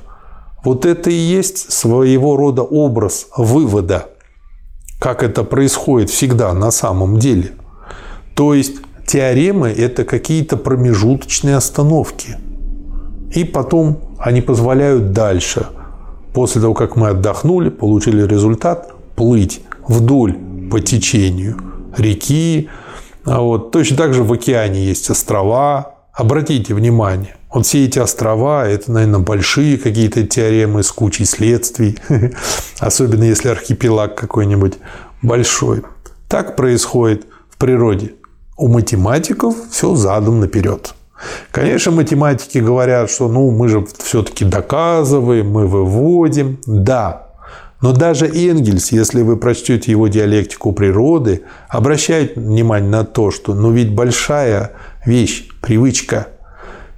Вот 0.64 0.86
это 0.86 1.10
и 1.10 1.14
есть 1.14 1.72
своего 1.72 2.38
рода 2.38 2.62
образ 2.62 3.28
вывода, 3.36 4.08
как 4.99 5.22
это 5.22 5.43
происходит 5.43 6.10
всегда 6.10 6.53
на 6.53 6.72
самом 6.72 7.20
деле. 7.20 7.51
То 8.36 8.53
есть 8.53 8.78
теоремы– 9.05 9.70
это 9.78 10.05
какие-то 10.05 10.55
промежуточные 10.55 11.58
остановки. 11.58 12.38
И 13.34 13.43
потом 13.43 14.16
они 14.18 14.41
позволяют 14.41 15.12
дальше– 15.12 15.68
после 16.38 16.61
того, 16.61 16.75
как 16.75 16.95
мы 16.95 17.07
отдохнули, 17.07 17.69
получили 17.69 18.21
результат, 18.21 18.93
плыть 19.15 19.61
вдоль 19.88 20.38
по 20.69 20.79
течению 20.79 21.57
реки. 21.97 22.69
А 23.25 23.41
вот. 23.41 23.71
Точно 23.71 23.97
так 23.97 24.13
же 24.13 24.21
в 24.21 24.31
океане 24.31 24.85
есть 24.85 25.09
острова. 25.09 25.95
Обратите 26.13 26.75
внимание, 26.75 27.38
вот 27.51 27.65
все 27.65 27.85
эти 27.85 27.97
острова– 27.97 28.67
это, 28.67 28.91
наверное, 28.91 29.19
большие 29.19 29.79
какие-то 29.79 30.27
теоремы 30.27 30.83
с 30.83 30.91
кучей 30.91 31.25
следствий, 31.25 31.97
особенно 32.79 33.23
если 33.23 33.49
архипелаг 33.49 34.13
какой-нибудь 34.13 34.73
большой. 35.23 35.81
Так 36.27 36.55
происходит 36.55 37.25
в 37.49 37.57
природе. 37.57 38.13
У 38.57 38.67
математиков 38.67 39.55
все 39.71 39.95
задом 39.95 40.39
наперед. 40.39 40.93
Конечно, 41.51 41.91
математики 41.91 42.59
говорят, 42.59 43.09
что 43.09 43.28
ну, 43.28 43.51
мы 43.51 43.70
же 43.70 43.86
все-таки 43.97 44.45
доказываем, 44.45 45.49
мы 45.49 45.68
выводим. 45.68 46.59
Да, 46.65 47.28
но 47.82 47.93
даже 47.93 48.26
Энгельс, 48.26 48.91
если 48.91 49.22
вы 49.22 49.38
прочтете 49.38 49.91
его 49.91 50.07
диалектику 50.07 50.72
природы, 50.72 51.43
обращает 51.70 52.36
внимание 52.36 52.89
на 52.89 53.03
то, 53.03 53.30
что 53.30 53.53
ну 53.53 53.72
ведь 53.72 53.93
большая 53.93 54.72
вещь, 55.05 55.47
привычка. 55.61 56.28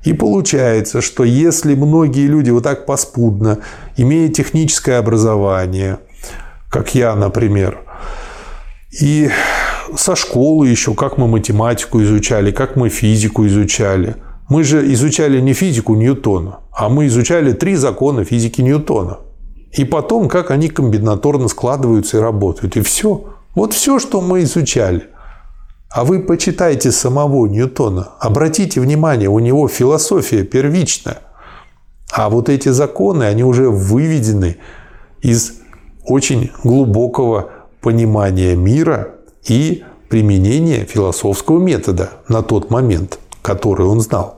И 0.03 0.13
получается, 0.13 1.01
что 1.01 1.25
если 1.25 1.75
многие 1.75 2.27
люди 2.27 2.49
вот 2.51 2.63
так 2.63 2.85
поспудно, 2.85 3.59
имея 3.97 4.29
техническое 4.29 4.97
образование, 4.97 5.99
как 6.69 6.95
я, 6.95 7.13
например, 7.15 7.79
и 9.01 9.29
со 9.95 10.15
школы 10.15 10.67
еще, 10.67 10.93
как 10.93 11.17
мы 11.17 11.27
математику 11.27 12.01
изучали, 12.01 12.51
как 12.51 12.75
мы 12.75 12.89
физику 12.89 13.45
изучали. 13.47 14.15
Мы 14.49 14.63
же 14.63 14.91
изучали 14.93 15.39
не 15.39 15.53
физику 15.53 15.95
Ньютона, 15.95 16.59
а 16.71 16.89
мы 16.89 17.05
изучали 17.07 17.53
три 17.53 17.75
закона 17.75 18.23
физики 18.23 18.61
Ньютона. 18.61 19.19
И 19.71 19.85
потом, 19.85 20.27
как 20.27 20.51
они 20.51 20.69
комбинаторно 20.69 21.47
складываются 21.47 22.17
и 22.17 22.21
работают. 22.21 22.75
И 22.75 22.81
все. 22.81 23.25
Вот 23.53 23.73
все, 23.73 23.99
что 23.99 24.21
мы 24.21 24.41
изучали. 24.41 25.07
А 25.91 26.03
вы 26.03 26.21
почитайте 26.21 26.91
самого 26.91 27.47
Ньютона. 27.47 28.09
Обратите 28.19 28.81
внимание, 28.81 29.29
у 29.29 29.39
него 29.39 29.67
философия 29.67 30.43
первичная. 30.43 31.19
А 32.11 32.29
вот 32.29 32.49
эти 32.49 32.69
законы, 32.69 33.23
они 33.23 33.43
уже 33.43 33.69
выведены 33.69 34.57
из 35.21 35.53
очень 36.05 36.51
глубокого 36.63 37.49
понимания 37.81 38.55
мира 38.55 39.15
и 39.49 39.83
применение 40.09 40.85
философского 40.85 41.59
метода 41.59 42.11
на 42.27 42.41
тот 42.41 42.69
момент, 42.69 43.19
который 43.41 43.85
он 43.85 44.01
знал. 44.01 44.37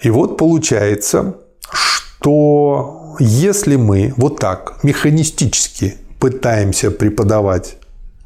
И 0.00 0.10
вот 0.10 0.36
получается, 0.36 1.36
что 1.70 3.16
если 3.18 3.76
мы 3.76 4.12
вот 4.16 4.38
так 4.38 4.82
механистически 4.82 5.94
пытаемся 6.20 6.90
преподавать 6.90 7.78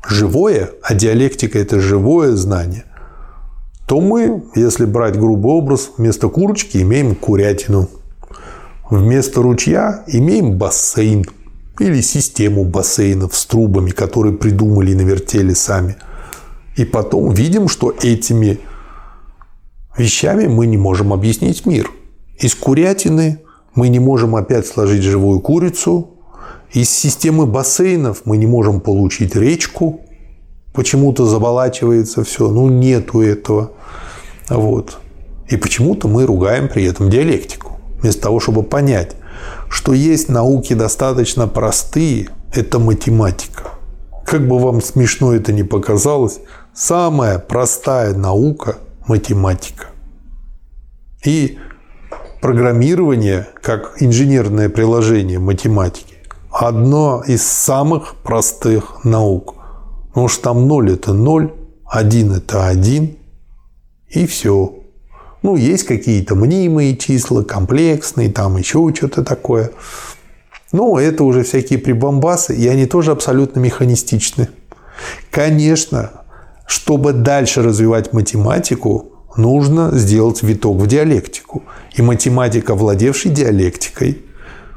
живое, 0.07 0.71
а 0.83 0.95
диалектика– 0.95 1.59
это 1.61 1.81
живое 1.81 2.33
знание, 2.33 2.85
то 3.87 4.01
мы, 4.01 4.45
если 4.55 4.85
брать 4.85 5.19
грубый 5.19 5.53
образ, 5.53 5.91
вместо 5.97 6.29
курочки 6.29 6.79
имеем 6.79 7.15
курятину, 7.15 7.89
вместо 8.91 9.41
ручья 9.41 10.05
имеем 10.09 10.59
бассейн– 10.59 11.25
или 11.79 12.01
систему 12.01 12.65
бассейнов 12.65 13.37
с 13.37 13.47
трубами, 13.47 13.91
которые 13.91 14.37
придумали 14.37 14.93
и 14.93 14.95
навертели 14.95 15.55
сами. 15.55 15.97
И 16.77 16.85
потом 16.85 17.33
видим, 17.33 17.69
что 17.69 17.95
этими 18.03 18.61
вещами 19.97 20.47
мы 20.47 20.67
не 20.67 20.77
можем 20.77 21.13
объяснить 21.13 21.67
мир. 21.67 21.91
Из 22.39 22.55
курятины 22.55 23.41
мы 23.75 23.89
не 23.89 23.99
можем 23.99 24.37
опять 24.37 24.67
сложить 24.67 25.03
живую 25.03 25.41
курицу. 25.41 26.11
Из 26.73 26.91
системы 26.91 27.47
бассейнов 27.47 28.23
мы 28.25 28.37
не 28.37 28.47
можем 28.47 28.81
получить 28.81 29.35
речку. 29.35 30.03
Почему-то 30.73 31.25
заболачивается 31.25 32.23
все. 32.23 32.49
Ну, 32.49 32.69
нету 32.69 33.23
этого. 33.23 33.73
Вот. 34.49 34.99
И 35.49 35.57
почему-то 35.57 36.09
мы 36.09 36.27
ругаем 36.27 36.69
при 36.69 36.85
этом 36.85 37.11
диалектику. 37.11 37.81
Вместо 38.01 38.23
того, 38.23 38.39
чтобы 38.39 38.63
понять, 38.63 39.17
что 39.69 39.93
есть 39.93 40.29
науки 40.29 40.75
достаточно 40.75 41.47
простые, 41.47 42.31
это 42.53 42.79
математика. 42.79 43.65
Как 44.25 44.47
бы 44.47 44.59
вам 44.59 44.83
смешно 44.83 45.33
это 45.33 45.53
ни 45.53 45.63
показалось, 45.63 46.41
самая 46.75 47.39
простая 47.39 48.15
наука– 48.15 48.79
математика. 49.07 49.87
И 51.25 51.59
программирование, 52.41 53.49
как 53.63 54.01
инженерное 54.01 54.69
приложение 54.69 55.39
математики, 55.39 56.17
одно 56.51 57.23
из 57.27 57.43
самых 57.47 58.17
простых 58.17 59.05
наук. 59.05 59.55
Потому 60.09 60.29
что 60.29 60.43
там 60.43 60.69
0– 60.69 60.93
это 60.93 61.13
0, 61.13 61.53
1– 61.87 62.33
это 62.37 62.67
1, 62.67 63.17
и 64.11 64.27
все. 64.27 64.78
Ну, 65.43 65.57
есть 65.57 65.85
какие-то 65.85 66.35
мнимые 66.35 66.97
числа, 66.97 67.43
комплексные, 67.43 68.31
там 68.31 68.57
еще 68.57 68.93
что-то 68.95 69.25
такое. 69.25 69.71
Но 70.73 70.99
это 70.99 71.25
уже 71.25 71.45
всякие 71.45 71.79
прибамбасы, 71.79 72.55
и 72.55 72.67
они 72.67 72.87
тоже 72.87 73.13
абсолютно 73.13 73.61
механистичны. 73.61 74.49
Конечно, 75.31 76.11
чтобы 76.67 77.13
дальше 77.13 77.63
развивать 77.63 78.13
математику, 78.13 79.13
нужно 79.37 79.97
сделать 79.97 80.43
виток 80.43 80.77
в 80.77 80.87
диалектику. 80.87 81.63
И 81.95 82.03
математик, 82.03 82.69
овладевший 82.71 83.31
диалектикой, 83.31 84.23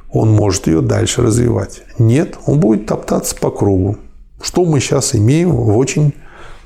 он 0.10 0.32
может 0.32 0.68
ее 0.68 0.82
дальше 0.82 1.22
развивать. 1.22 1.82
Нет, 1.98 2.38
он 2.46 2.60
будет 2.60 2.86
топтаться 2.86 3.36
по 3.36 3.50
кругу. 3.50 3.98
Что 4.42 4.64
мы 4.66 4.80
сейчас 4.80 5.16
имеем 5.16 5.52
в 5.52 5.78
очень 5.78 6.14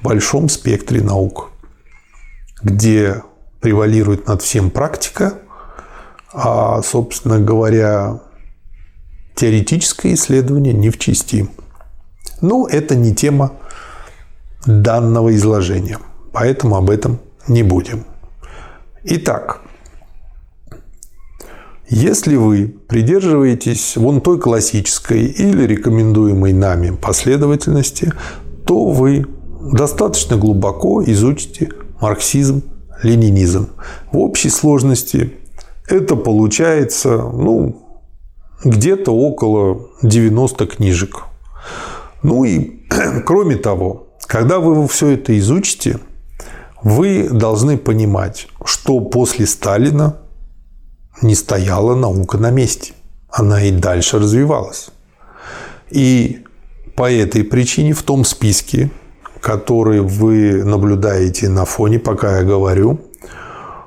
большом 0.01 0.49
спектре 0.49 1.01
наук, 1.01 1.51
где 2.61 3.23
превалирует 3.65 4.27
над 4.27 4.43
всем 4.43 4.69
практика, 4.69 5.39
а, 6.31 6.83
собственно 6.83 7.39
говоря, 7.39 8.21
теоретическое 9.33 10.13
исследование 10.13 10.71
не 10.71 10.91
в 10.91 10.99
части. 10.99 11.49
Но 12.41 12.67
это 12.67 12.95
не 12.95 13.15
тема 13.15 13.53
данного 14.67 15.35
изложения, 15.35 15.97
поэтому 16.31 16.75
об 16.75 16.91
этом 16.91 17.17
не 17.47 17.63
будем. 17.63 18.05
Итак, 19.03 19.61
если 21.89 22.35
вы 22.35 22.67
придерживаетесь 22.67 23.97
вон 23.97 24.21
той 24.21 24.39
классической 24.39 25.25
или 25.25 25.63
рекомендуемой 25.63 26.53
нами 26.53 26.91
последовательности, 26.91 28.13
то 28.67 28.91
вы 28.91 29.25
достаточно 29.73 30.37
глубоко 30.37 31.03
изучите 31.03 31.71
марксизм, 31.99 32.61
ленинизм. 33.03 33.69
В 34.11 34.17
общей 34.17 34.49
сложности 34.49 35.33
это 35.87 36.15
получается 36.15 37.17
ну, 37.17 37.99
где-то 38.63 39.11
около 39.11 39.89
90 40.01 40.65
книжек. 40.67 41.23
Ну 42.23 42.43
и 42.43 42.83
кроме 43.25 43.55
того, 43.55 44.07
когда 44.27 44.59
вы 44.59 44.87
все 44.87 45.09
это 45.09 45.37
изучите, 45.37 45.99
вы 46.83 47.29
должны 47.29 47.77
понимать, 47.77 48.47
что 48.63 48.99
после 48.99 49.45
Сталина 49.45 50.17
не 51.21 51.35
стояла 51.35 51.95
наука 51.95 52.37
на 52.37 52.51
месте. 52.51 52.93
Она 53.29 53.63
и 53.63 53.71
дальше 53.71 54.19
развивалась. 54.19 54.89
И 55.89 56.43
по 56.95 57.11
этой 57.11 57.43
причине 57.43 57.93
в 57.93 58.03
том 58.03 58.23
списке, 58.23 58.91
который 59.45 60.01
вы 60.01 60.63
наблюдаете 60.63 61.49
на 61.49 61.65
фоне, 61.65 61.99
пока 61.99 62.39
я 62.39 62.43
говорю, 62.43 62.99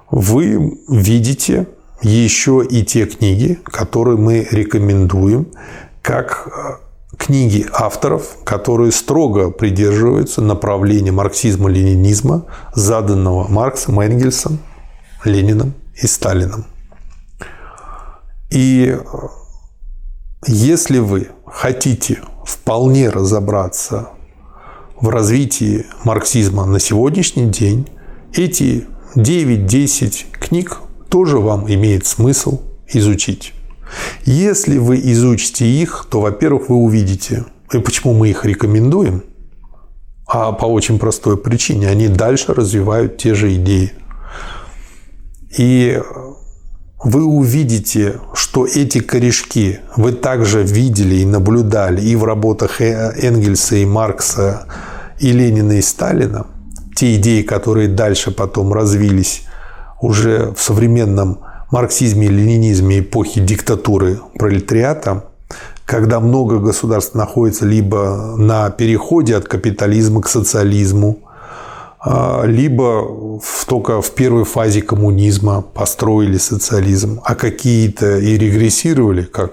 вы 0.08 0.78
видите 0.88 1.66
еще 2.00 2.64
и 2.64 2.84
те 2.84 3.06
книги, 3.06 3.58
которые 3.64 4.16
мы 4.16 4.46
рекомендуем, 4.52 5.48
как 6.00 6.46
э, 6.46 7.16
книги 7.16 7.66
авторов, 7.72 8.36
которые 8.44 8.92
строго 8.92 9.50
придерживаются 9.50 10.42
направления 10.42 11.10
марксизма-ленинизма, 11.10 12.44
заданного 12.76 13.48
Марксом, 13.48 13.98
Энгельсом, 13.98 14.60
Лениным 15.24 15.74
и 16.00 16.06
Сталином. 16.06 16.66
И 18.50 18.96
э, 18.96 19.18
если 20.46 20.98
вы 20.98 21.30
хотите 21.44 22.20
вполне 22.44 23.10
разобраться 23.10 24.10
в 25.00 25.08
развитии 25.08 25.86
марксизма 26.04 26.64
на 26.66 26.78
сегодняшний 26.78 27.46
день, 27.46 27.88
эти 28.32 28.86
9-10 29.14 30.26
книг 30.32 30.80
тоже 31.08 31.38
вам 31.38 31.72
имеет 31.72 32.06
смысл 32.06 32.60
изучить. 32.88 33.54
Если 34.24 34.78
вы 34.78 35.00
изучите 35.12 35.66
их, 35.66 36.06
то, 36.10 36.20
во-первых, 36.20 36.68
вы 36.68 36.76
увидите, 36.76 37.44
и 37.72 37.78
почему 37.78 38.12
мы 38.12 38.28
их 38.28 38.44
рекомендуем, 38.44 39.24
а 40.26 40.52
по 40.52 40.66
очень 40.66 40.98
простой 40.98 41.38
причине, 41.38 41.88
они 41.88 42.08
дальше 42.08 42.52
развивают 42.52 43.16
те 43.16 43.34
же 43.34 43.54
идеи. 43.54 43.92
И 45.56 46.00
вы 47.02 47.24
увидите, 47.24 48.20
что 48.34 48.66
эти 48.66 49.00
корешки 49.00 49.80
вы 49.96 50.12
также 50.12 50.62
видели 50.62 51.16
и 51.16 51.26
наблюдали 51.26 52.00
и 52.00 52.16
в 52.16 52.24
работах 52.24 52.80
Энгельса 52.80 53.76
и 53.76 53.86
Маркса, 53.86 54.66
и 55.18 55.32
Ленина 55.32 55.72
и 55.78 55.82
Сталина, 55.82 56.46
те 56.96 57.16
идеи, 57.16 57.42
которые 57.42 57.88
дальше 57.88 58.30
потом 58.30 58.72
развились 58.72 59.44
уже 60.00 60.52
в 60.56 60.62
современном 60.62 61.40
марксизме 61.70 62.26
и 62.26 62.30
ленинизме 62.30 63.00
эпохи 63.00 63.40
диктатуры 63.40 64.20
пролетариата, 64.38 65.24
когда 65.86 66.20
много 66.20 66.58
государств 66.58 67.14
находится 67.14 67.64
либо 67.64 68.34
на 68.36 68.70
переходе 68.70 69.36
от 69.36 69.46
капитализма 69.46 70.22
к 70.22 70.28
социализму, 70.28 71.20
либо 72.46 73.38
в, 73.40 73.66
только 73.66 74.00
в 74.00 74.10
первой 74.12 74.44
фазе 74.44 74.80
коммунизма 74.82 75.60
построили 75.60 76.38
социализм, 76.38 77.20
а 77.24 77.34
какие-то 77.34 78.18
и 78.18 78.38
регрессировали, 78.38 79.22
как 79.22 79.52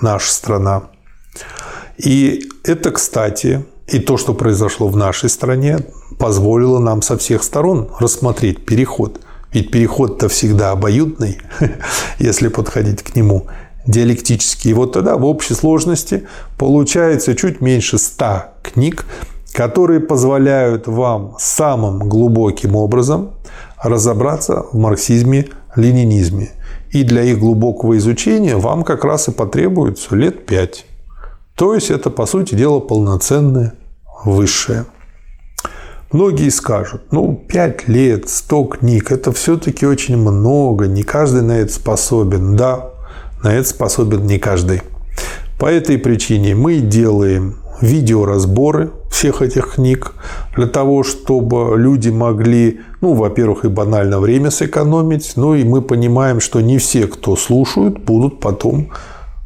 наша 0.00 0.32
страна. 0.32 0.82
И 1.96 2.48
это, 2.64 2.92
кстати, 2.92 3.64
и 3.88 3.98
то, 3.98 4.16
что 4.16 4.34
произошло 4.34 4.88
в 4.88 4.96
нашей 4.96 5.28
стране, 5.28 5.78
позволило 6.18 6.78
нам 6.78 7.02
со 7.02 7.16
всех 7.16 7.42
сторон 7.42 7.90
рассмотреть 7.98 8.64
переход. 8.64 9.20
Ведь 9.52 9.70
переход-то 9.70 10.28
всегда 10.28 10.72
обоюдный, 10.72 11.40
если 12.18 12.48
подходить 12.48 13.02
к 13.02 13.16
нему 13.16 13.46
диалектически. 13.86 14.68
И 14.68 14.74
вот 14.74 14.92
тогда 14.92 15.16
в 15.16 15.24
общей 15.24 15.54
сложности 15.54 16.28
получается 16.58 17.34
чуть 17.34 17.60
меньше 17.60 17.98
ста 17.98 18.52
книг, 18.62 19.06
которые 19.52 20.00
позволяют 20.00 20.86
вам 20.86 21.36
самым 21.38 22.08
глубоким 22.08 22.76
образом 22.76 23.32
разобраться 23.82 24.66
в 24.72 24.78
марксизме-ленинизме. 24.78 26.50
И 26.90 27.02
для 27.02 27.22
их 27.22 27.38
глубокого 27.38 27.96
изучения 27.98 28.56
вам 28.56 28.82
как 28.82 29.04
раз 29.04 29.28
и 29.28 29.32
потребуется 29.32 30.16
лет 30.16 30.46
пять. 30.46 30.86
То 31.54 31.74
есть 31.74 31.90
это, 31.90 32.10
по 32.10 32.24
сути 32.24 32.54
дела, 32.54 32.80
полноценное 32.80 33.74
высшее. 34.24 34.86
Многие 36.10 36.48
скажут, 36.48 37.02
ну, 37.10 37.34
5 37.34 37.88
лет, 37.88 38.28
100 38.30 38.64
книг, 38.64 39.12
это 39.12 39.30
все-таки 39.32 39.84
очень 39.84 40.16
много, 40.16 40.86
не 40.86 41.02
каждый 41.02 41.42
на 41.42 41.58
это 41.58 41.72
способен. 41.72 42.56
Да, 42.56 42.92
на 43.42 43.52
это 43.52 43.68
способен 43.68 44.26
не 44.26 44.38
каждый. 44.38 44.82
По 45.58 45.66
этой 45.66 45.98
причине 45.98 46.54
мы 46.54 46.78
делаем 46.78 47.56
видеоразборы 47.80 48.90
всех 49.10 49.42
этих 49.42 49.74
книг 49.74 50.14
для 50.56 50.66
того, 50.66 51.02
чтобы 51.02 51.76
люди 51.76 52.08
могли, 52.08 52.80
ну, 53.00 53.14
во-первых, 53.14 53.64
и 53.64 53.68
банально 53.68 54.20
время 54.20 54.50
сэкономить, 54.50 55.32
ну 55.36 55.54
и 55.54 55.64
мы 55.64 55.82
понимаем, 55.82 56.40
что 56.40 56.60
не 56.60 56.78
все, 56.78 57.06
кто 57.06 57.36
слушают, 57.36 57.98
будут 57.98 58.40
потом 58.40 58.90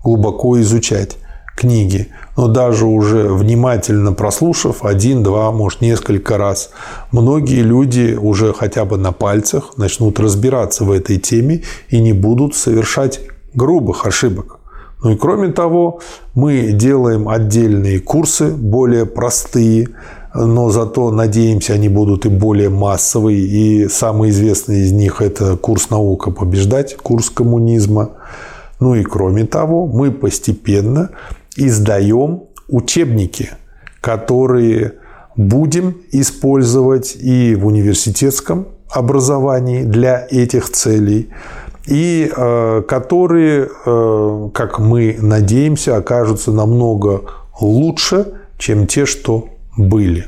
глубоко 0.03 0.61
изучать 0.61 1.17
книги. 1.57 2.09
Но 2.37 2.49
даже 2.49 2.87
уже 2.87 3.29
внимательно 3.29 4.13
прослушав 4.13 4.85
один, 4.85 5.23
два, 5.23 5.53
может, 5.53 5.81
несколько 5.81 6.39
раз, 6.39 6.71
многие 7.11 7.63
люди 7.63 8.19
уже 8.21 8.53
хотя 8.55 8.85
бы 8.85 8.97
на 8.97 9.13
пальцах 9.13 9.77
начнут 9.77 10.19
разбираться 10.19 10.85
в 10.85 10.91
этой 10.91 11.19
теме 11.19 11.63
и 11.89 12.01
не 12.01 12.13
будут 12.13 12.57
совершать 12.57 13.21
грубых 13.55 14.07
ошибок. 14.07 14.62
Ну 15.03 15.11
и 15.11 15.17
кроме 15.17 15.51
того, 15.51 16.01
мы 16.35 16.73
делаем 16.73 17.29
отдельные 17.29 18.01
курсы, 18.01 18.53
более 18.53 19.05
простые, 19.05 19.89
но 20.35 20.71
зато, 20.71 21.11
надеемся, 21.11 21.75
они 21.75 21.89
будут 21.89 22.25
и 22.25 22.29
более 22.29 22.71
массовые. 22.71 23.39
И 23.39 23.89
самый 23.89 24.31
известный 24.31 24.81
из 24.81 24.93
них– 24.93 25.21
это 25.21 25.57
курс 25.57 25.91
«Наука 25.91 26.31
побеждать», 26.31 26.97
курс 26.97 27.31
коммунизма. 27.31 28.13
Ну 28.81 28.95
и 28.95 29.03
кроме 29.03 29.45
того, 29.45 29.87
мы 29.87 30.11
постепенно 30.11 31.11
издаем 31.57 32.45
учебники, 32.69 33.51
которые 34.01 34.95
будем 35.37 35.97
использовать 36.13 37.17
и 37.21 37.55
в 37.55 37.67
университетском 37.67 38.69
образований 38.89 39.85
для 39.85 40.27
этих 40.31 40.71
целей 40.71 41.31
и 41.87 42.31
э, 42.35 42.83
которые, 42.87 43.69
э, 43.85 44.49
как 44.55 44.79
мы 44.79 45.17
надеемся, 45.21 45.97
окажутся 45.97 46.53
намного 46.53 47.23
лучше, 47.61 48.35
чем 48.59 48.87
те, 48.87 49.07
что 49.07 49.49
были. 49.77 50.27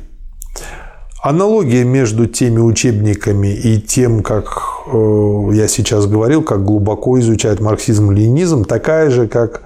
Аналогия 1.22 1.84
между 1.84 2.26
теми 2.26 2.58
учебниками 2.60 3.48
и 3.48 3.80
тем, 3.80 4.22
как 4.22 4.60
э, 4.92 5.48
я 5.52 5.68
сейчас 5.68 6.06
говорил, 6.06 6.42
как 6.42 6.64
глубоко 6.64 7.18
изучать 7.20 7.60
марксизм-ленинизм, 7.60 8.64
такая 8.64 9.10
же, 9.10 9.26
как, 9.28 9.62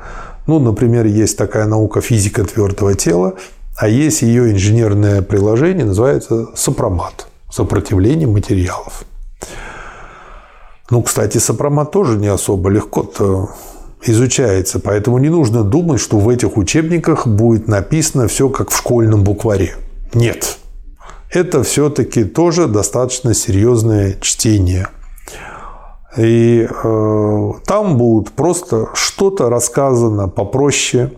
ну, 0.47 0.59
например, 0.59 1.07
есть 1.07 1.37
такая 1.37 1.67
наука 1.67 2.01
физика 2.01 2.45
твердого 2.45 2.95
тела, 2.95 3.35
а 3.77 3.89
есть 3.89 4.23
ее 4.23 4.53
инженерное 4.53 5.23
приложение, 5.23 5.85
называется 5.85 6.49
сопромат– 6.55 7.27
сопротивление 7.51 8.29
материалов. 8.29 9.05
Ну, 10.91 11.03
кстати, 11.03 11.39
сопромат 11.39 11.91
тоже 11.91 12.17
не 12.17 12.29
особо 12.29 12.71
легко-то 12.71 13.51
изучается, 14.03 14.81
поэтому 14.81 15.19
не 15.19 15.29
нужно 15.29 15.63
думать, 15.63 16.01
что 16.01 16.19
в 16.19 16.29
этих 16.29 16.57
учебниках 16.57 17.27
будет 17.27 17.69
написано 17.69 18.29
все 18.29 18.49
как 18.49 18.71
в 18.71 18.77
школьном 18.77 19.23
букваре. 19.23 19.75
Нет, 20.15 20.59
это 21.31 21.63
все-таки 21.63 22.25
тоже 22.25 22.69
достаточно 22.69 23.35
серьезное 23.35 24.17
чтение. 24.21 24.89
И 26.17 26.67
э, 26.67 27.51
там 27.67 27.99
будут 27.99 28.33
просто 28.33 28.89
что-то 28.95 29.51
рассказано 29.51 30.29
попроще, 30.29 31.13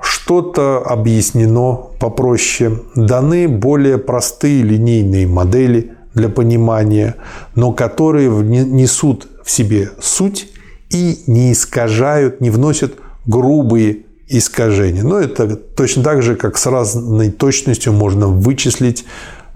что-то 0.00 0.78
объяснено 0.78 1.74
попроще, 1.98 2.82
даны 2.94 3.48
более 3.48 3.98
простые 3.98 4.62
линейные 4.62 5.26
модели 5.26 5.96
для 6.14 6.28
понимания, 6.28 7.16
но 7.54 7.72
которые 7.72 8.28
несут 8.28 9.28
в 9.44 9.50
себе 9.50 9.90
суть 10.00 10.48
и 10.90 11.22
не 11.26 11.52
искажают, 11.52 12.40
не 12.40 12.50
вносят 12.50 12.94
грубые 13.26 14.06
искажения. 14.28 15.02
Но 15.02 15.18
это 15.18 15.56
точно 15.56 16.02
так 16.02 16.22
же, 16.22 16.36
как 16.36 16.56
с 16.56 16.66
разной 16.66 17.30
точностью 17.30 17.92
можно 17.92 18.28
вычислить 18.28 19.04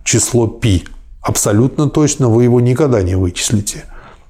число 0.04 0.46
π. 0.46 0.82
Абсолютно 1.20 1.90
точно 1.90 2.28
вы 2.28 2.44
его 2.44 2.60
никогда 2.60 3.02
не 3.02 3.16
вычислите. 3.16 3.84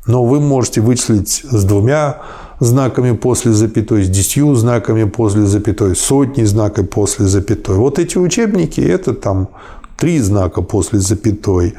Но 0.07 0.25
вы 0.25 0.41
можете 0.41 0.81
вычислить 0.81 1.45
с 1.45 1.65
двумя 1.65 2.23
знаками 2.61 3.13
после 3.13 3.53
запятой, 3.53 4.05
с 4.05 4.09
десятью 4.09 4.55
знаками 4.55 5.05
после 5.05 5.45
запятой, 5.45 5.95
сотни 5.97 6.45
знаков 6.45 6.89
после 6.89 7.27
запятой. 7.27 7.77
Вот 7.77 7.99
эти 7.99 8.17
учебники– 8.17 8.81
это 8.83 9.13
там 9.15 9.49
три 9.97 10.21
знака 10.21 10.63
после 10.63 11.01
запятой. 11.01 11.75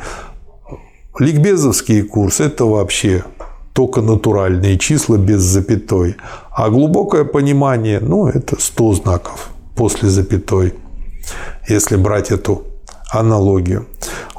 Ликбезовский 1.19 2.03
курс– 2.03 2.39
это 2.41 2.65
вообще 2.65 3.23
только 3.73 4.01
натуральные 4.01 4.77
числа 4.77 5.17
без 5.17 5.41
запятой. 5.41 6.15
А 6.51 6.69
глубокое 6.69 7.23
понимание, 7.23 7.99
ну, 7.99 8.27
это 8.27 8.59
100 8.59 8.93
знаков 8.93 9.49
после 9.75 10.09
запятой, 10.09 10.73
если 11.67 11.95
брать 11.95 12.31
эту 12.31 12.63
аналогию. 13.11 13.87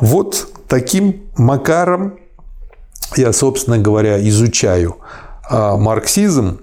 Вот 0.00 0.48
таким 0.68 1.22
макаром 1.36 2.14
я, 3.16 3.32
собственно 3.32 3.78
говоря, 3.78 4.20
изучаю 4.28 4.96
а, 5.48 5.76
марксизм, 5.76 6.60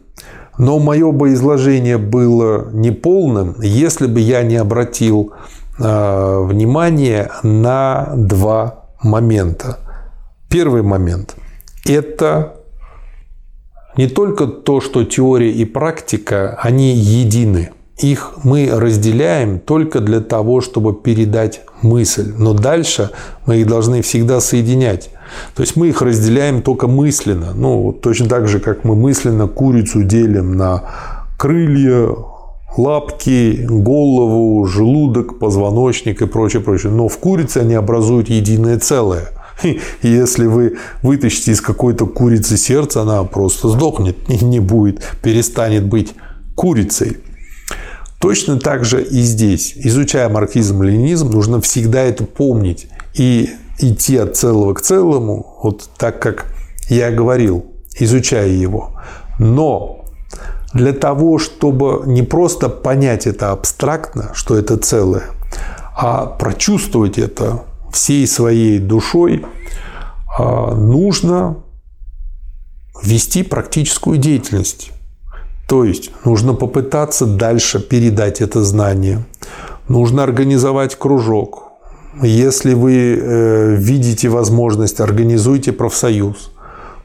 но 0.58 0.80
мое 0.80 1.12
бы 1.12 1.34
изложение 1.34 1.98
было 1.98 2.70
неполным, 2.72 3.56
если 3.62 4.08
бы 4.08 4.20
я 4.20 4.44
не 4.44 4.56
обратил 4.56 5.34
а, 5.80 6.42
внимание 6.42 7.32
на 7.44 8.12
два 8.16 8.86
момента. 9.02 9.80
Первый 10.56 10.84
момент– 10.84 11.36
это 11.86 12.54
не 13.98 14.08
только 14.08 14.48
то, 14.48 14.80
что 14.80 15.04
теория 15.04 15.52
и 15.52 15.66
практика, 15.66 16.58
они 16.62 16.94
едины. 16.96 17.72
Их 17.98 18.36
мы 18.46 18.70
разделяем 18.72 19.60
только 19.60 20.00
для 20.00 20.22
того, 20.22 20.62
чтобы 20.62 20.94
передать 20.94 21.60
мысль. 21.82 22.32
Но 22.38 22.54
дальше 22.54 23.12
мы 23.46 23.58
их 23.58 23.68
должны 23.68 24.02
всегда 24.02 24.40
соединять. 24.40 25.10
То 25.56 25.62
есть 25.64 25.76
мы 25.76 25.90
их 25.90 26.02
разделяем 26.02 26.62
только 26.62 26.88
мысленно. 26.88 27.52
Ну, 27.54 27.92
точно 27.92 28.30
так 28.30 28.48
же, 28.48 28.62
как 28.62 28.86
мы 28.86 28.96
мысленно 28.96 29.50
курицу 29.50 30.04
делим 30.04 30.56
на 30.56 30.84
крылья, 31.38 32.16
лапки, 32.78 33.66
голову, 33.70 34.66
желудок, 34.68 35.38
позвоночник 35.38 36.22
и 36.22 36.26
прочее, 36.28 36.62
прочее. 36.62 36.94
Но 36.94 37.10
в 37.10 37.18
курице 37.18 37.58
они 37.58 37.74
образуют 37.74 38.30
единое 38.30 38.80
целое. 38.80 39.35
Если 40.02 40.46
вы 40.46 40.78
вытащите 41.02 41.52
из 41.52 41.62
какой-то 41.62 42.06
курицы 42.06 42.58
сердце, 42.58 43.02
она 43.02 43.24
просто 43.24 43.70
сдохнет, 43.70 44.30
не 44.42 44.60
будет, 44.60 45.04
перестанет 45.22 45.86
быть 45.86 46.14
курицей. 46.56 47.18
Точно 48.20 48.60
так 48.60 48.86
же 48.86 49.04
и 49.04 49.22
здесь. 49.22 49.74
Изучая 49.76 50.30
марксизм-ленинизм, 50.30 51.30
нужно 51.30 51.62
всегда 51.62 52.02
это 52.02 52.24
помнить 52.24 52.88
и 53.14 53.50
идти 53.78 54.18
от 54.18 54.36
целого 54.36 54.74
к 54.74 54.82
целому, 54.82 55.60
вот 55.62 55.90
так 55.98 56.22
как 56.22 56.46
я 56.90 57.12
говорил, 57.12 57.66
изучая 58.00 58.48
его. 58.48 58.94
Но 59.38 60.06
для 60.74 60.94
того, 60.94 61.40
чтобы 61.40 62.04
не 62.06 62.24
просто 62.24 62.70
понять 62.70 63.28
это 63.28 63.52
абстрактно, 63.52 64.32
что 64.34 64.58
это 64.58 64.78
целое, 64.78 65.24
а 65.96 66.26
прочувствовать 66.26 67.18
это 67.18 67.64
всей 67.96 68.28
своей 68.28 68.80
душой, 68.80 69.46
а, 70.38 70.76
нужно 70.76 71.64
вести 73.02 73.42
практическую 73.42 74.18
деятельность. 74.18 74.92
То 75.70 75.86
есть 75.86 76.12
нужно 76.26 76.54
попытаться 76.54 77.26
дальше 77.26 77.80
передать 77.80 78.42
это 78.42 78.64
знание. 78.64 79.26
Нужно 79.88 80.24
организовать 80.24 80.96
кружок. 80.96 81.64
Если 82.22 82.74
вы 82.74 83.18
э, 83.18 83.76
видите 83.76 84.30
возможность, 84.30 85.00
организуйте 85.00 85.72
профсоюз, 85.72 86.52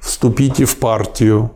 вступите 0.00 0.64
в 0.64 0.76
партию. 0.76 1.52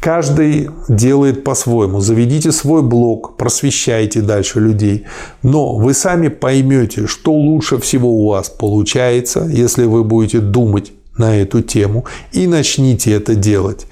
Каждый 0.00 0.70
делает 0.88 1.42
по-своему. 1.44 2.00
Заведите 2.00 2.52
свой 2.52 2.82
блог, 2.82 3.36
просвещайте 3.36 4.20
дальше 4.20 4.60
людей. 4.60 5.06
Но 5.42 5.76
вы 5.76 5.92
сами 5.92 6.28
поймете, 6.28 7.06
что 7.06 7.32
лучше 7.32 7.78
всего 7.78 8.08
у 8.08 8.28
вас 8.28 8.48
получается, 8.48 9.46
если 9.50 9.84
вы 9.84 10.04
будете 10.04 10.38
думать 10.38 10.92
на 11.16 11.36
эту 11.36 11.62
тему 11.62 12.04
и 12.32 12.46
начните 12.46 13.12
это 13.12 13.34
делать 13.34 13.86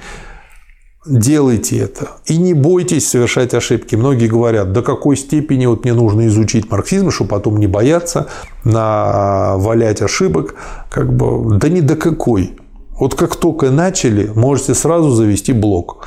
делайте 1.09 1.79
это. 1.79 2.11
И 2.27 2.37
не 2.37 2.55
бойтесь 2.55 3.09
совершать 3.09 3.55
ошибки. 3.55 3.95
Многие 3.95 4.29
говорят, 4.29 4.73
до 4.73 4.83
какой 4.83 5.17
степени 5.17 5.67
вот 5.67 5.85
мне 5.85 5.95
нужно 5.95 6.27
изучить 6.27 6.71
марксизм, 6.71 7.11
чтобы 7.11 7.31
потом 7.31 7.59
не 7.59 7.67
бояться 7.67 8.27
навалять 8.65 10.03
ошибок. 10.03 10.57
Как 10.91 11.13
бы, 11.13 11.59
да 11.59 11.69
не 11.69 11.81
до 11.81 11.97
какой. 11.97 12.57
Вот 12.99 13.15
как 13.15 13.37
только 13.37 13.71
начали, 13.71 14.31
можете 14.35 14.75
сразу 14.75 15.11
завести 15.11 15.53
блог. 15.53 16.07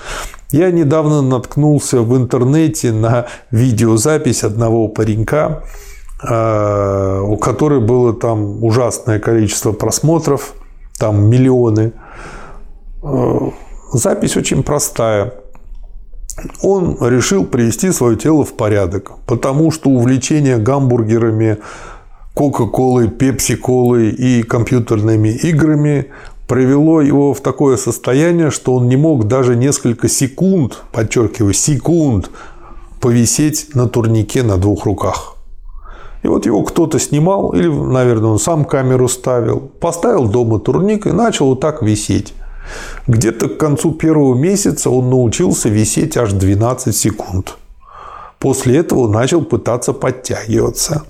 Я 0.51 0.71
недавно 0.71 1.21
наткнулся 1.21 2.01
в 2.01 2.17
интернете 2.17 2.91
на 2.91 3.27
видеозапись 3.51 4.43
одного 4.43 4.87
паренька, 4.87 5.63
э, 6.23 7.21
у 7.21 7.37
которой 7.37 7.79
было 7.79 8.13
там 8.13 8.63
ужасное 8.63 9.19
количество 9.19 9.71
просмотров, 9.71 10.55
там 10.97 11.29
миллионы 11.29 11.93
э, 13.03 13.49
Запись 13.91 14.37
очень 14.37 14.61
простая. 14.61 15.33
Он 16.61 16.97
решил 17.01 17.45
привести 17.45 17.91
свое 17.91 18.15
тело 18.15 18.45
в 18.45 18.53
порядок, 18.53 19.11
потому 19.25 19.71
что 19.71 19.89
увлечение 19.89 20.57
гамбургерами, 20.57 21.57
Кока-Колой, 22.35 23.09
Пепси-Колой 23.09 24.09
и 24.11 24.43
компьютерными 24.43 25.29
играми 25.29 26.05
привело 26.49 26.99
его 26.99 27.35
в 27.35 27.41
такое 27.41 27.77
состояние, 27.77 28.49
что 28.49 28.73
он 28.73 28.89
не 28.89 28.97
мог 28.97 29.27
даже 29.27 29.55
несколько 29.55 30.09
секунд, 30.09 30.79
подчеркиваю, 30.91 31.53
секунд, 31.53 32.31
повисеть 32.99 33.75
на 33.75 33.87
турнике 33.87 34.41
на 34.41 34.57
двух 34.57 34.85
руках. 34.85 35.35
И 36.23 36.27
вот 36.27 36.47
его 36.47 36.63
кто-то 36.63 36.97
снимал, 36.99 37.51
или, 37.53 37.67
наверное, 37.67 38.31
он 38.31 38.39
сам 38.39 38.65
камеру 38.65 39.07
ставил, 39.07 39.59
поставил 39.59 40.27
дома 40.27 40.59
турник 40.59 41.05
и 41.05 41.11
начал 41.11 41.49
вот 41.49 41.59
так 41.59 41.83
висеть. 41.83 42.33
Где-то 43.05 43.49
к 43.49 43.57
концу 43.57 43.91
первого 43.91 44.35
месяца 44.35 44.89
он 44.89 45.11
научился 45.11 45.69
висеть 45.69 46.17
аж 46.17 46.33
12 46.33 46.95
секунд. 46.95 47.57
После 48.39 48.77
этого 48.77 49.07
начал 49.07 49.43
пытаться 49.43 49.93
подтягиваться. 49.93 51.03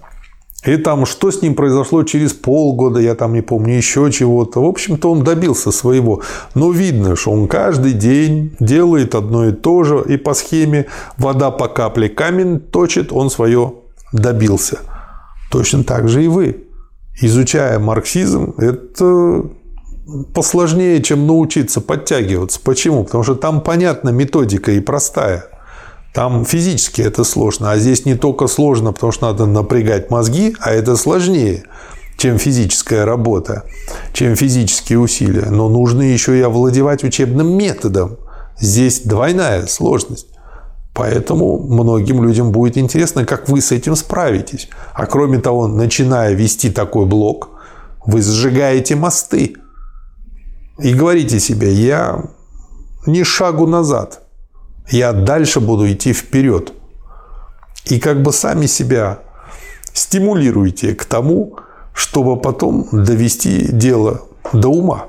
И 0.66 0.76
там, 0.76 1.06
что 1.06 1.32
с 1.32 1.42
ним 1.42 1.56
произошло 1.56 2.04
через 2.04 2.34
полгода, 2.34 3.00
я 3.00 3.16
там 3.16 3.34
не 3.34 3.42
помню, 3.42 3.78
еще 3.78 4.12
чего-то. 4.12 4.62
В 4.62 4.66
общем-то, 4.66 5.10
он 5.10 5.24
добился 5.24 5.72
своего. 5.72 6.22
Но 6.54 6.72
видно, 6.72 7.16
что 7.16 7.32
он 7.32 7.48
каждый 7.48 7.94
день 7.94 8.56
делает 8.60 9.16
одно 9.16 9.48
и 9.48 9.52
то 9.54 9.84
же. 9.84 10.04
И 10.06 10.18
по 10.18 10.34
схеме 10.34 10.88
вода 11.18 11.50
по 11.52 11.70
капле 11.70 12.10
камень 12.10 12.60
точит, 12.60 13.14
он 13.14 13.30
свое 13.30 13.74
добился. 14.12 14.80
Точно 15.50 15.84
так 15.84 16.10
же 16.10 16.26
и 16.26 16.28
вы. 16.28 16.66
Изучая 17.22 17.80
марксизм, 17.80 18.54
это 18.58 19.46
посложнее, 20.34 21.02
чем 21.02 21.26
научиться 21.26 21.80
подтягиваться. 21.80 22.60
Почему? 22.62 23.06
Потому 23.06 23.24
что 23.24 23.36
там 23.36 23.62
понятна 23.62 24.10
методика 24.10 24.72
и 24.74 24.82
простая. 24.82 25.46
Там 26.14 26.44
физически 26.44 27.02
это 27.02 27.24
сложно, 27.24 27.72
а 27.72 27.78
здесь 27.78 28.06
не 28.06 28.16
только 28.16 28.48
сложно, 28.48 28.92
потому 28.94 29.12
что 29.12 29.28
надо 29.28 29.46
напрягать 29.46 30.10
мозги, 30.10 30.56
а 30.60 30.72
это 30.72 30.98
сложнее, 30.98 31.64
чем 32.18 32.40
физическая 32.40 33.06
работа, 33.06 33.64
чем 34.14 34.36
физические 34.36 35.00
усилия. 35.00 35.50
Но 35.52 35.70
нужно 35.70 36.02
еще 36.02 36.38
и 36.38 36.42
овладевать 36.42 37.04
учебным 37.04 37.56
методом. 37.56 38.18
Здесь 38.60 39.02
двойная 39.02 39.68
сложность. 39.68 40.28
Поэтому 40.94 41.60
многим 41.60 42.24
людям 42.24 42.52
будет 42.52 42.78
интересно, 42.78 43.24
как 43.24 43.48
вы 43.48 43.62
с 43.62 43.72
этим 43.72 43.96
справитесь. 43.96 44.68
А 44.94 45.06
кроме 45.06 45.40
того, 45.40 45.68
начиная 45.68 46.34
вести 46.34 46.72
такой 46.72 47.06
блок, 47.06 47.52
вы 48.06 48.22
сжигаете 48.22 48.96
мосты. 48.96 49.56
И 50.80 50.94
говорите 50.94 51.40
себе, 51.40 51.72
я 51.72 52.26
не 53.06 53.24
шагу 53.24 53.68
назад, 53.68 54.24
я 54.90 55.14
дальше 55.14 55.60
буду 55.60 55.92
идти 55.92 56.14
вперед. 56.14 56.74
И 57.86 58.00
как 58.00 58.22
бы 58.22 58.32
сами 58.32 58.66
себя 58.66 59.20
стимулируете 59.94 60.96
к 60.96 61.06
тому, 61.06 61.58
чтобы 61.94 62.40
потом 62.40 62.88
довести 62.92 63.68
дело 63.72 64.22
до 64.54 64.70
ума. 64.70 65.06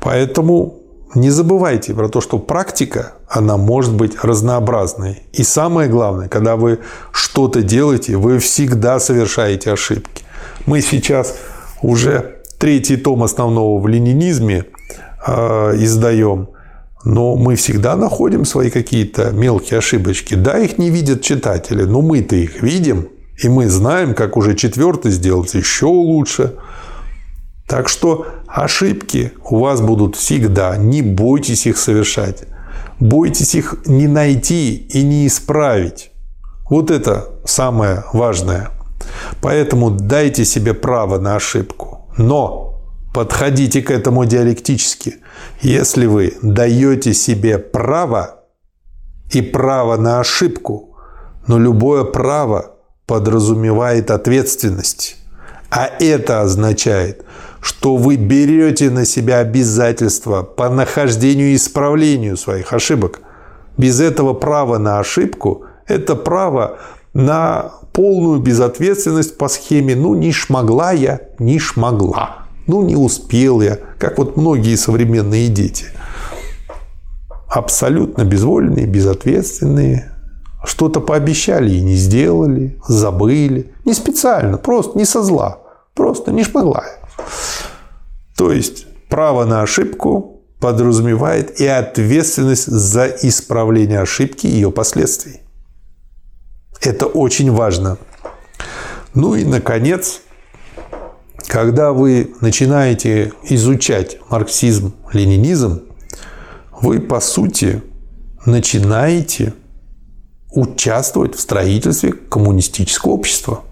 Поэтому 0.00 0.80
не 1.14 1.30
забывайте 1.30 1.94
про 1.94 2.08
то, 2.08 2.20
что 2.20 2.38
практика, 2.38 3.14
она 3.28 3.56
может 3.56 3.94
быть 3.94 4.16
разнообразной. 4.22 5.22
И 5.32 5.42
самое 5.42 5.88
главное, 5.88 6.28
когда 6.28 6.56
вы 6.56 6.80
что-то 7.12 7.62
делаете, 7.62 8.16
вы 8.16 8.38
всегда 8.38 9.00
совершаете 9.00 9.72
ошибки. 9.72 10.24
Мы 10.66 10.80
сейчас 10.80 11.36
уже 11.82 12.42
третий 12.58 12.96
том 12.96 13.22
основного 13.22 13.80
в 13.80 13.88
ленинизме 13.88 14.66
э, 15.26 15.72
издаем, 15.76 16.48
но 17.06 17.36
мы 17.36 17.54
всегда 17.54 17.94
находим 17.94 18.44
свои 18.44 18.68
какие-то 18.68 19.30
мелкие 19.30 19.78
ошибочки. 19.78 20.34
Да, 20.34 20.58
их 20.58 20.76
не 20.76 20.90
видят 20.90 21.22
читатели, 21.22 21.84
но 21.84 22.02
мы-то 22.02 22.34
их 22.34 22.62
видим, 22.62 23.06
и 23.40 23.48
мы 23.48 23.68
знаем, 23.68 24.12
как 24.12 24.36
уже 24.36 24.56
четвертый 24.56 25.12
сделать 25.12 25.54
еще 25.54 25.86
лучше. 25.86 26.54
Так 27.68 27.88
что 27.88 28.26
ошибки 28.48 29.32
у 29.48 29.60
вас 29.60 29.80
будут 29.80 30.16
всегда. 30.16 30.76
Не 30.76 31.00
бойтесь 31.00 31.66
их 31.66 31.78
совершать. 31.78 32.42
Бойтесь 32.98 33.54
их 33.54 33.76
не 33.86 34.08
найти 34.08 34.74
и 34.74 35.04
не 35.04 35.28
исправить. 35.28 36.10
Вот 36.68 36.90
это 36.90 37.28
самое 37.44 38.02
важное. 38.12 38.70
Поэтому 39.40 39.92
дайте 39.92 40.44
себе 40.44 40.74
право 40.74 41.20
на 41.20 41.36
ошибку. 41.36 42.08
Но 42.18 42.80
подходите 43.14 43.80
к 43.80 43.92
этому 43.92 44.24
диалектически. 44.24 45.18
Если 45.60 46.06
вы 46.06 46.34
даете 46.42 47.14
себе 47.14 47.58
право 47.58 48.44
и 49.30 49.42
право 49.42 49.96
на 49.96 50.20
ошибку, 50.20 50.96
но 51.46 51.58
любое 51.58 52.04
право 52.04 52.76
подразумевает 53.06 54.10
ответственность. 54.10 55.16
А 55.70 55.88
это 55.98 56.42
означает, 56.42 57.24
что 57.60 57.96
вы 57.96 58.16
берете 58.16 58.90
на 58.90 59.04
себя 59.04 59.38
обязательства 59.38 60.42
по 60.42 60.68
нахождению 60.68 61.48
и 61.48 61.56
исправлению 61.56 62.36
своих 62.36 62.72
ошибок. 62.72 63.20
Без 63.76 64.00
этого 64.00 64.34
права 64.34 64.78
на 64.78 64.98
ошибку– 64.98 65.64
это 65.86 66.14
право 66.16 66.78
на 67.12 67.72
полную 67.92 68.40
безответственность 68.40 69.38
по 69.38 69.48
схеме 69.48 69.96
«ну 69.96 70.14
не 70.14 70.32
шмогла 70.32 70.92
я, 70.92 71.20
не 71.38 71.58
шмогла». 71.58 72.45
Ну, 72.66 72.82
не 72.82 72.96
успел 72.96 73.60
я, 73.60 73.78
как 73.98 74.18
вот 74.18 74.36
многие 74.36 74.76
современные 74.76 75.48
дети. 75.48 75.86
Абсолютно 77.48 78.24
безвольные, 78.24 78.86
безответственные. 78.86 80.12
Что-то 80.64 81.00
пообещали 81.00 81.70
и 81.70 81.80
не 81.80 81.94
сделали, 81.94 82.78
забыли. 82.88 83.72
Не 83.84 83.94
специально, 83.94 84.58
просто 84.58 84.98
не 84.98 85.04
со 85.04 85.22
зла. 85.22 85.60
Просто 85.94 86.32
не 86.32 86.42
шмогла. 86.42 86.84
То 88.36 88.50
есть, 88.50 88.86
право 89.08 89.44
на 89.44 89.62
ошибку 89.62 90.42
подразумевает 90.60 91.60
и 91.60 91.66
ответственность 91.66 92.66
за 92.66 93.06
исправление 93.06 94.00
ошибки 94.00 94.46
и 94.46 94.50
ее 94.50 94.72
последствий. 94.72 95.40
Это 96.80 97.06
очень 97.06 97.52
важно. 97.52 97.98
Ну 99.14 99.34
и, 99.34 99.44
наконец, 99.44 100.20
когда 101.56 101.94
вы 101.94 102.34
начинаете 102.42 103.32
изучать 103.44 104.18
марксизм, 104.28 104.92
ленинизм, 105.14 105.84
вы, 106.82 107.00
по 107.00 107.18
сути, 107.18 107.80
начинаете 108.44 109.54
участвовать 110.50 111.34
в 111.34 111.40
строительстве 111.40 112.12
коммунистического 112.12 113.12
общества. 113.12 113.62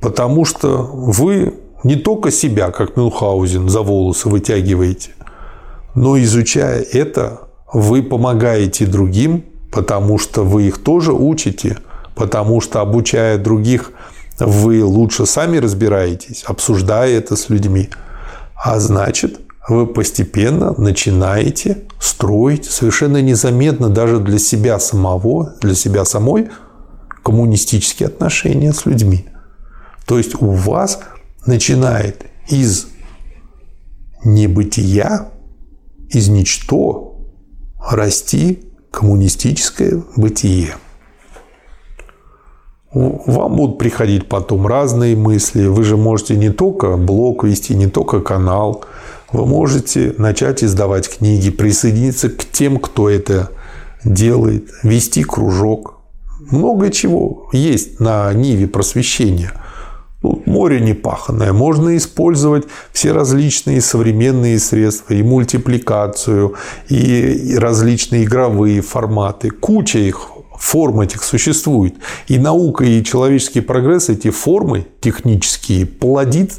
Потому 0.00 0.44
что 0.44 0.82
вы 0.82 1.54
не 1.84 1.94
только 1.94 2.32
себя, 2.32 2.72
как 2.72 2.96
Мюнхгаузен, 2.96 3.68
за 3.68 3.82
волосы 3.82 4.28
вытягиваете, 4.28 5.10
но 5.94 6.18
изучая 6.18 6.80
это, 6.80 7.42
вы 7.72 8.02
помогаете 8.02 8.86
другим, 8.86 9.44
потому 9.70 10.18
что 10.18 10.42
вы 10.42 10.64
их 10.64 10.82
тоже 10.82 11.12
учите, 11.12 11.78
потому 12.16 12.60
что 12.60 12.80
обучая 12.80 13.38
других 13.38 13.92
вы 14.38 14.84
лучше 14.84 15.26
сами 15.26 15.58
разбираетесь, 15.58 16.44
обсуждая 16.46 17.18
это 17.18 17.36
с 17.36 17.48
людьми. 17.48 17.90
А 18.54 18.80
значит, 18.80 19.40
вы 19.68 19.86
постепенно 19.86 20.74
начинаете 20.76 21.84
строить 22.00 22.64
совершенно 22.64 23.22
незаметно 23.22 23.88
даже 23.88 24.20
для 24.20 24.38
себя 24.38 24.78
самого, 24.78 25.54
для 25.60 25.74
себя 25.74 26.04
самой 26.04 26.50
коммунистические 27.22 28.08
отношения 28.08 28.72
с 28.72 28.84
людьми. 28.84 29.26
То 30.06 30.18
есть 30.18 30.34
у 30.40 30.50
вас 30.50 31.00
начинает 31.46 32.26
из 32.48 32.88
небытия, 34.24 35.30
из 36.10 36.28
ничто 36.28 37.18
расти 37.80 38.64
коммунистическое 38.90 40.02
бытие. 40.16 40.74
Вам 42.94 43.56
будут 43.56 43.78
приходить 43.78 44.28
потом 44.28 44.66
разные 44.68 45.16
мысли. 45.16 45.66
Вы 45.66 45.82
же 45.82 45.96
можете 45.96 46.36
не 46.36 46.50
только 46.50 46.96
блог 46.96 47.42
вести, 47.42 47.74
не 47.74 47.88
только 47.88 48.20
канал. 48.20 48.84
Вы 49.32 49.46
можете 49.46 50.14
начать 50.16 50.62
издавать 50.62 51.08
книги, 51.08 51.50
присоединиться 51.50 52.28
к 52.28 52.44
тем, 52.44 52.78
кто 52.78 53.10
это 53.10 53.50
делает, 54.04 54.68
вести 54.84 55.24
кружок. 55.24 55.98
Много 56.50 56.90
чего 56.90 57.48
есть 57.52 57.98
на 57.98 58.32
ниве 58.32 58.68
просвещения. 58.68 59.52
Ну, 60.22 60.42
море 60.46 60.80
непаханное. 60.80 61.52
Можно 61.52 61.96
использовать 61.96 62.64
все 62.92 63.12
различные 63.12 63.80
современные 63.80 64.58
средства, 64.60 65.14
и 65.14 65.22
мультипликацию, 65.22 66.54
и 66.88 67.56
различные 67.58 68.24
игровые 68.24 68.82
форматы. 68.82 69.50
Куча 69.50 69.98
их 69.98 70.33
форм 70.58 71.00
этих 71.00 71.22
существует. 71.22 71.94
И 72.28 72.38
наука, 72.38 72.84
и 72.84 73.04
человеческий 73.04 73.60
прогресс 73.60 74.08
эти 74.08 74.30
формы 74.30 74.86
технические 75.00 75.86
плодит 75.86 76.52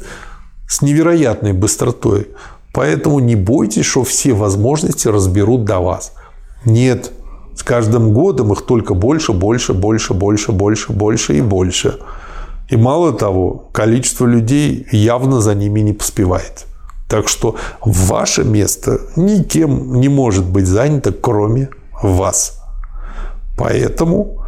с 0.68 0.82
невероятной 0.82 1.52
быстротой. 1.52 2.28
Поэтому 2.72 3.20
не 3.20 3.36
бойтесь, 3.36 3.86
что 3.86 4.04
все 4.04 4.32
возможности 4.34 5.08
разберут 5.08 5.64
до 5.64 5.80
вас. 5.80 6.12
Нет, 6.64 7.10
с 7.56 7.62
каждым 7.62 8.12
годом 8.12 8.52
их 8.52 8.62
только 8.62 8.94
больше, 8.94 9.32
больше, 9.32 9.72
больше, 9.72 10.12
больше, 10.12 10.52
больше, 10.52 10.92
больше 10.92 11.38
и 11.38 11.40
больше. 11.40 11.98
И 12.68 12.76
мало 12.76 13.12
того, 13.12 13.68
количество 13.72 14.26
людей 14.26 14.86
явно 14.90 15.40
за 15.40 15.54
ними 15.54 15.80
не 15.80 15.92
поспевает. 15.92 16.66
Так 17.08 17.28
что 17.28 17.56
ваше 17.80 18.44
место 18.44 19.00
никем 19.14 20.00
не 20.00 20.08
может 20.08 20.44
быть 20.44 20.66
занято, 20.66 21.12
кроме 21.12 21.70
вас. 22.02 22.55
Поэтому, 23.56 24.44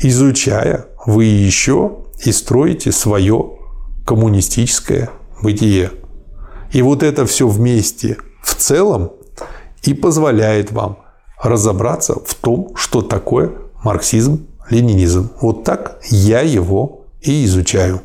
изучая, 0.00 0.86
вы 1.04 1.24
еще 1.24 1.98
и 2.24 2.32
строите 2.32 2.92
свое 2.92 3.58
коммунистическое 4.06 5.10
бытие. 5.42 5.90
И 6.72 6.82
вот 6.82 7.02
это 7.02 7.26
все 7.26 7.48
вместе 7.48 8.16
в 8.42 8.54
целом 8.54 9.12
и 9.82 9.94
позволяет 9.94 10.70
вам 10.72 10.98
разобраться 11.42 12.14
в 12.24 12.34
том, 12.34 12.74
что 12.76 13.02
такое 13.02 13.52
марксизм, 13.82 14.46
ленинизм. 14.70 15.30
Вот 15.40 15.64
так 15.64 15.98
я 16.08 16.40
его 16.40 17.06
и 17.20 17.44
изучаю. 17.44 18.02